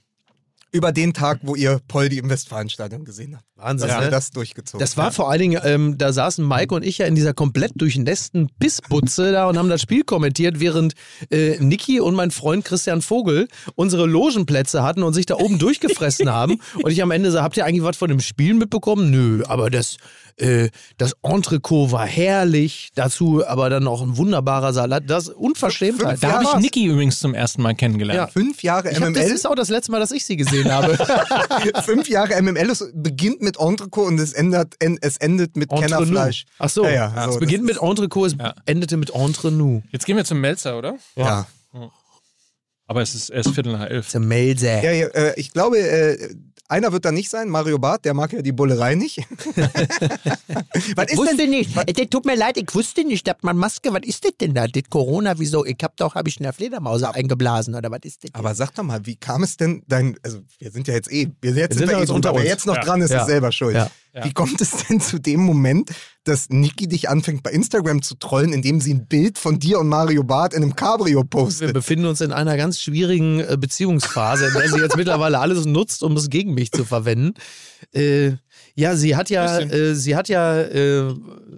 [0.71, 3.45] über den Tag, wo ihr Poldi im Westfalenstadion gesehen habt.
[3.55, 4.09] Wahnsinn, Dass wir ne?
[4.09, 7.13] das durchgezogen Das war vor allen Dingen, ähm, da saßen Mike und ich ja in
[7.13, 10.93] dieser komplett durchnässten Pissbutze da und haben das Spiel kommentiert, während
[11.29, 16.31] äh, Niki und mein Freund Christian Vogel unsere Logenplätze hatten und sich da oben durchgefressen
[16.31, 16.59] haben.
[16.81, 19.11] Und ich am Ende so, habt ihr eigentlich was von dem Spiel mitbekommen?
[19.11, 19.97] Nö, aber das,
[20.37, 22.89] äh, das Entrecot war herrlich.
[22.95, 25.03] Dazu aber dann auch ein wunderbarer Salat.
[25.07, 26.21] Das ist Unverschämtheit.
[26.23, 26.53] Da habe ich.
[26.63, 28.31] Niki übrigens zum ersten Mal kennengelernt.
[28.31, 29.35] Fünf Jahre Ich hab, das MML.
[29.35, 30.97] ist auch das letzte Mal, dass ich sie gesehen habe.
[31.83, 35.85] Fünf Jahre MML es beginnt mit Entrecot und es endet, en- es endet mit Entre
[35.87, 36.45] Kennerfleisch.
[36.59, 38.53] Ach so, Ja, ja, es so, beginnt das mit Entrecot, es Ja.
[38.65, 39.81] endete mit Entre nous.
[39.91, 40.95] Jetzt gehen wir zum Melzer, oder?
[41.15, 41.45] Ja.
[42.85, 44.09] Aber es ist erst Viertel nach elf.
[44.09, 44.83] Zum Melzer.
[44.83, 46.35] Ja, ja, äh, ich glaube, äh,
[46.73, 49.17] einer wird da nicht sein, Mario Barth, der mag ja die Bullerei nicht.
[50.95, 51.49] was ist wusste denn?
[51.51, 51.69] nicht.
[51.77, 54.67] Äh, Tut mir leid, ich wusste nicht, dass man Maske, was ist das denn da?
[54.67, 55.65] Das Corona, wieso?
[55.65, 58.31] Ich hab doch, hab ich eine Fledermaus eingeblasen oder was ist das?
[58.31, 58.39] denn?
[58.39, 61.29] Aber sag doch mal, wie kam es denn dein, also wir sind ja jetzt eh,
[61.41, 62.83] wir jetzt Wir sind sind wir eh jetzt unter drüber, wer jetzt noch Ja.
[62.83, 63.21] dran ist, Ja.
[63.21, 63.75] ist selber schuld.
[63.75, 63.89] Ja.
[64.13, 64.25] Ja.
[64.25, 65.89] Wie kommt es denn zu dem Moment,
[66.23, 69.87] dass Niki dich anfängt bei Instagram zu trollen, indem sie ein Bild von dir und
[69.87, 71.73] Mario Barth in einem Cabrio Wir postet?
[71.73, 76.03] befinden uns in einer ganz schwierigen äh, Beziehungsphase, in der sie jetzt mittlerweile alles nutzt,
[76.03, 77.33] um es gegen mich zu verwenden.
[77.91, 78.33] Äh,
[78.75, 81.15] ja, sie hat ja, äh, sie hat ja äh,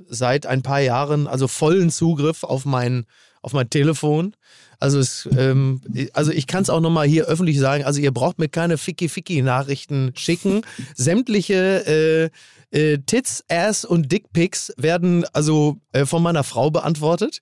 [0.08, 3.06] seit ein paar Jahren also vollen Zugriff auf mein,
[3.42, 4.34] auf mein Telefon.
[4.80, 5.82] Also, es, ähm,
[6.14, 10.12] also ich kann es auch nochmal hier öffentlich sagen, also ihr braucht mir keine Ficky-Ficky-Nachrichten
[10.16, 10.62] schicken.
[10.96, 12.32] Sämtliche
[12.72, 17.42] äh, äh, Tits, Ass und Dickpics werden also äh, von meiner Frau beantwortet.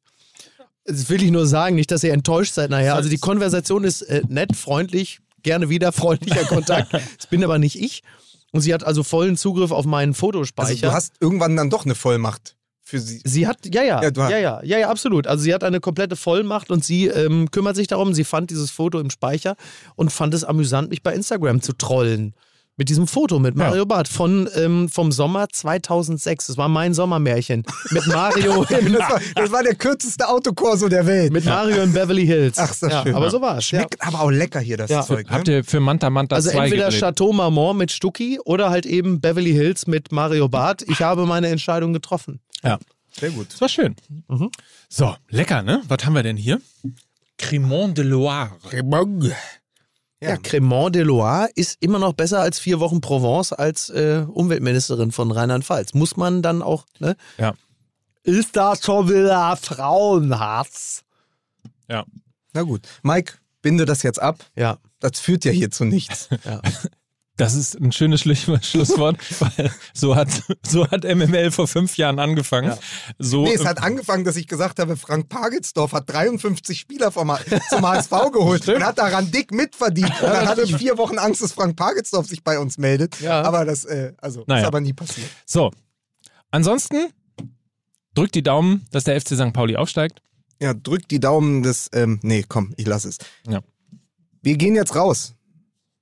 [0.86, 2.96] Das will ich nur sagen, nicht, dass ihr enttäuscht seid nachher.
[2.96, 6.92] Also die Konversation ist äh, nett, freundlich, gerne wieder freundlicher Kontakt.
[7.18, 8.04] Das bin aber nicht ich.
[8.52, 10.70] Und sie hat also vollen Zugriff auf meinen Fotospeicher.
[10.70, 12.56] Also du hast irgendwann dann doch eine Vollmacht
[12.94, 13.22] für sie.
[13.26, 15.26] Sie hat, ja, ja, Ja, ja, du hast- ja, ja, ja, absolut.
[15.26, 18.14] Also sie hat eine komplette Vollmacht und sie ähm, kümmert sich darum.
[18.14, 19.56] Sie fand dieses Foto im Speicher
[19.96, 22.36] und fand es amüsant, mich bei Instagram zu trollen.
[22.76, 26.48] Mit diesem Foto mit Mario Barth von, ähm, vom Sommer 2006.
[26.48, 27.62] Das war mein Sommermärchen.
[27.92, 31.32] Mit Mario im, Das war, das war der kürzeste Autokorso der Welt.
[31.32, 32.58] mit Mario in Beverly Hills.
[32.58, 33.14] Ach, so ja, schön.
[33.14, 33.70] Aber so war es.
[33.70, 33.78] Ja.
[33.82, 35.04] Schmeckt aber auch lecker hier, das Ja.
[35.04, 35.30] Zeug.
[35.30, 35.36] Ne?
[35.36, 37.00] Habt ihr für Manta Manta Also 2 entweder gedreht?
[37.00, 40.82] Chateau Marmont mit Stucki oder halt eben Beverly Hills mit Mario Barth.
[40.90, 42.40] Ich habe meine Entscheidung getroffen.
[42.64, 42.80] Ja.
[43.12, 43.52] Sehr gut.
[43.54, 43.96] Das war schön.
[44.90, 45.82] So, lecker, ne?
[45.88, 46.62] Was haben wir denn hier?
[47.38, 48.52] Cremant de Loire.
[50.22, 55.12] Ja, Cremant de Loire ist immer noch besser als vier Wochen Provence als äh, Umweltministerin
[55.12, 55.94] von Rheinland-Pfalz.
[55.94, 57.18] Muss man dann auch, ne?
[57.38, 57.54] Ja.
[58.24, 61.04] Ist das schon wieder Frauenhass?
[61.90, 62.06] Ja.
[62.54, 62.88] Na gut.
[63.04, 64.46] Mike, binde das jetzt ab.
[64.56, 64.78] Ja.
[65.02, 66.30] Das führt ja hier zu nichts.
[66.46, 66.62] Ja.
[67.36, 70.28] Das ist ein schönes Schluss- Schlusswort, weil so hat,
[70.64, 72.78] so hat MML vor fünf Jahren angefangen.
[73.18, 77.32] So, Nee, es hat angefangen, dass ich gesagt habe, Frank Pagelsdorf hat 53 Spieler vom,
[77.70, 80.12] zum HSV geholt und hat daran dick mitverdient.
[80.22, 83.20] Und dann hatte ich vier Wochen Angst, dass Frank Pagelsdorf sich bei uns meldet.
[83.20, 83.42] Ja.
[83.42, 84.62] Aber das äh, also, Naja.
[84.62, 85.28] ist aber nie passiert.
[85.48, 85.72] So.
[86.52, 87.08] Ansonsten
[88.14, 89.54] drückt die Daumen, dass der FC St.
[89.54, 90.22] Pauli aufsteigt.
[90.62, 91.90] Ja, drückt die Daumen des.
[91.94, 93.18] Ähm, nee, komm, ich lass es.
[93.48, 93.62] Ja.
[94.44, 95.34] Wir gehen jetzt raus.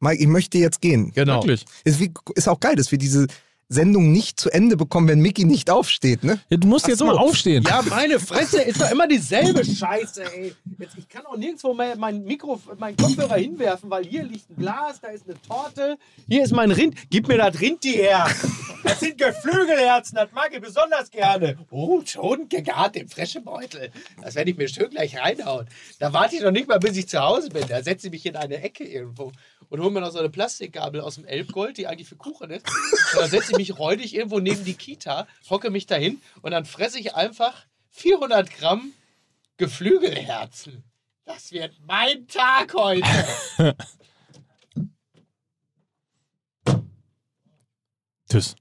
[0.01, 1.11] Mike, ich möchte jetzt gehen.
[1.13, 1.35] Genau.
[1.35, 1.65] Wirklich.
[1.83, 3.27] Ist, wie, ist auch geil, dass wir diese
[3.71, 6.39] Sendung nicht zu Ende bekommen, wenn Mickey nicht aufsteht, ne?
[6.49, 7.05] Du musst Ach jetzt so.
[7.05, 7.63] mal aufstehen.
[7.65, 10.53] Ja, meine Fresse ist doch immer dieselbe Scheiße, ey.
[10.77, 14.57] Jetzt, ich kann auch nirgendwo mein, mein Mikro, meinen Kopfhörer hinwerfen, weil hier liegt ein
[14.57, 15.97] Glas, da ist eine Torte,
[16.27, 16.95] hier ist mein Rind.
[17.09, 18.27] Gib mir das Rindti her.
[18.83, 21.57] Das sind Geflügelherzen, das mag ich besonders gerne.
[21.69, 23.91] Oh, schon gegart im Freschebeutel.
[24.21, 25.67] Das werde ich mir schön gleich reinhauen.
[25.99, 27.63] Da warte ich noch nicht mal, bis ich zu Hause bin.
[27.69, 29.31] Da setze ich mich in eine Ecke irgendwo
[29.71, 32.67] und hole mir noch so eine Plastikgabel aus dem Elbgold, die eigentlich für Kuchen ist.
[33.13, 36.65] Und dann setze ich mich räudig irgendwo neben die Kita, hocke mich dahin und dann
[36.65, 38.91] fresse ich einfach 400 Gramm
[39.55, 40.83] Geflügelherzen.
[41.23, 43.07] Das wird mein Tag heute.
[48.29, 48.55] Tschüss.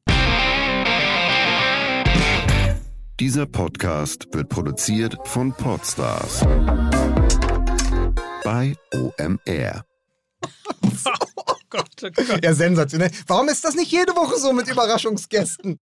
[3.19, 6.47] Dieser Podcast wird produziert von Podstars
[8.45, 9.89] bei OMR.
[12.42, 13.10] Ja, sensationell.
[13.26, 15.78] Warum ist das nicht jede Woche so mit Überraschungsgästen?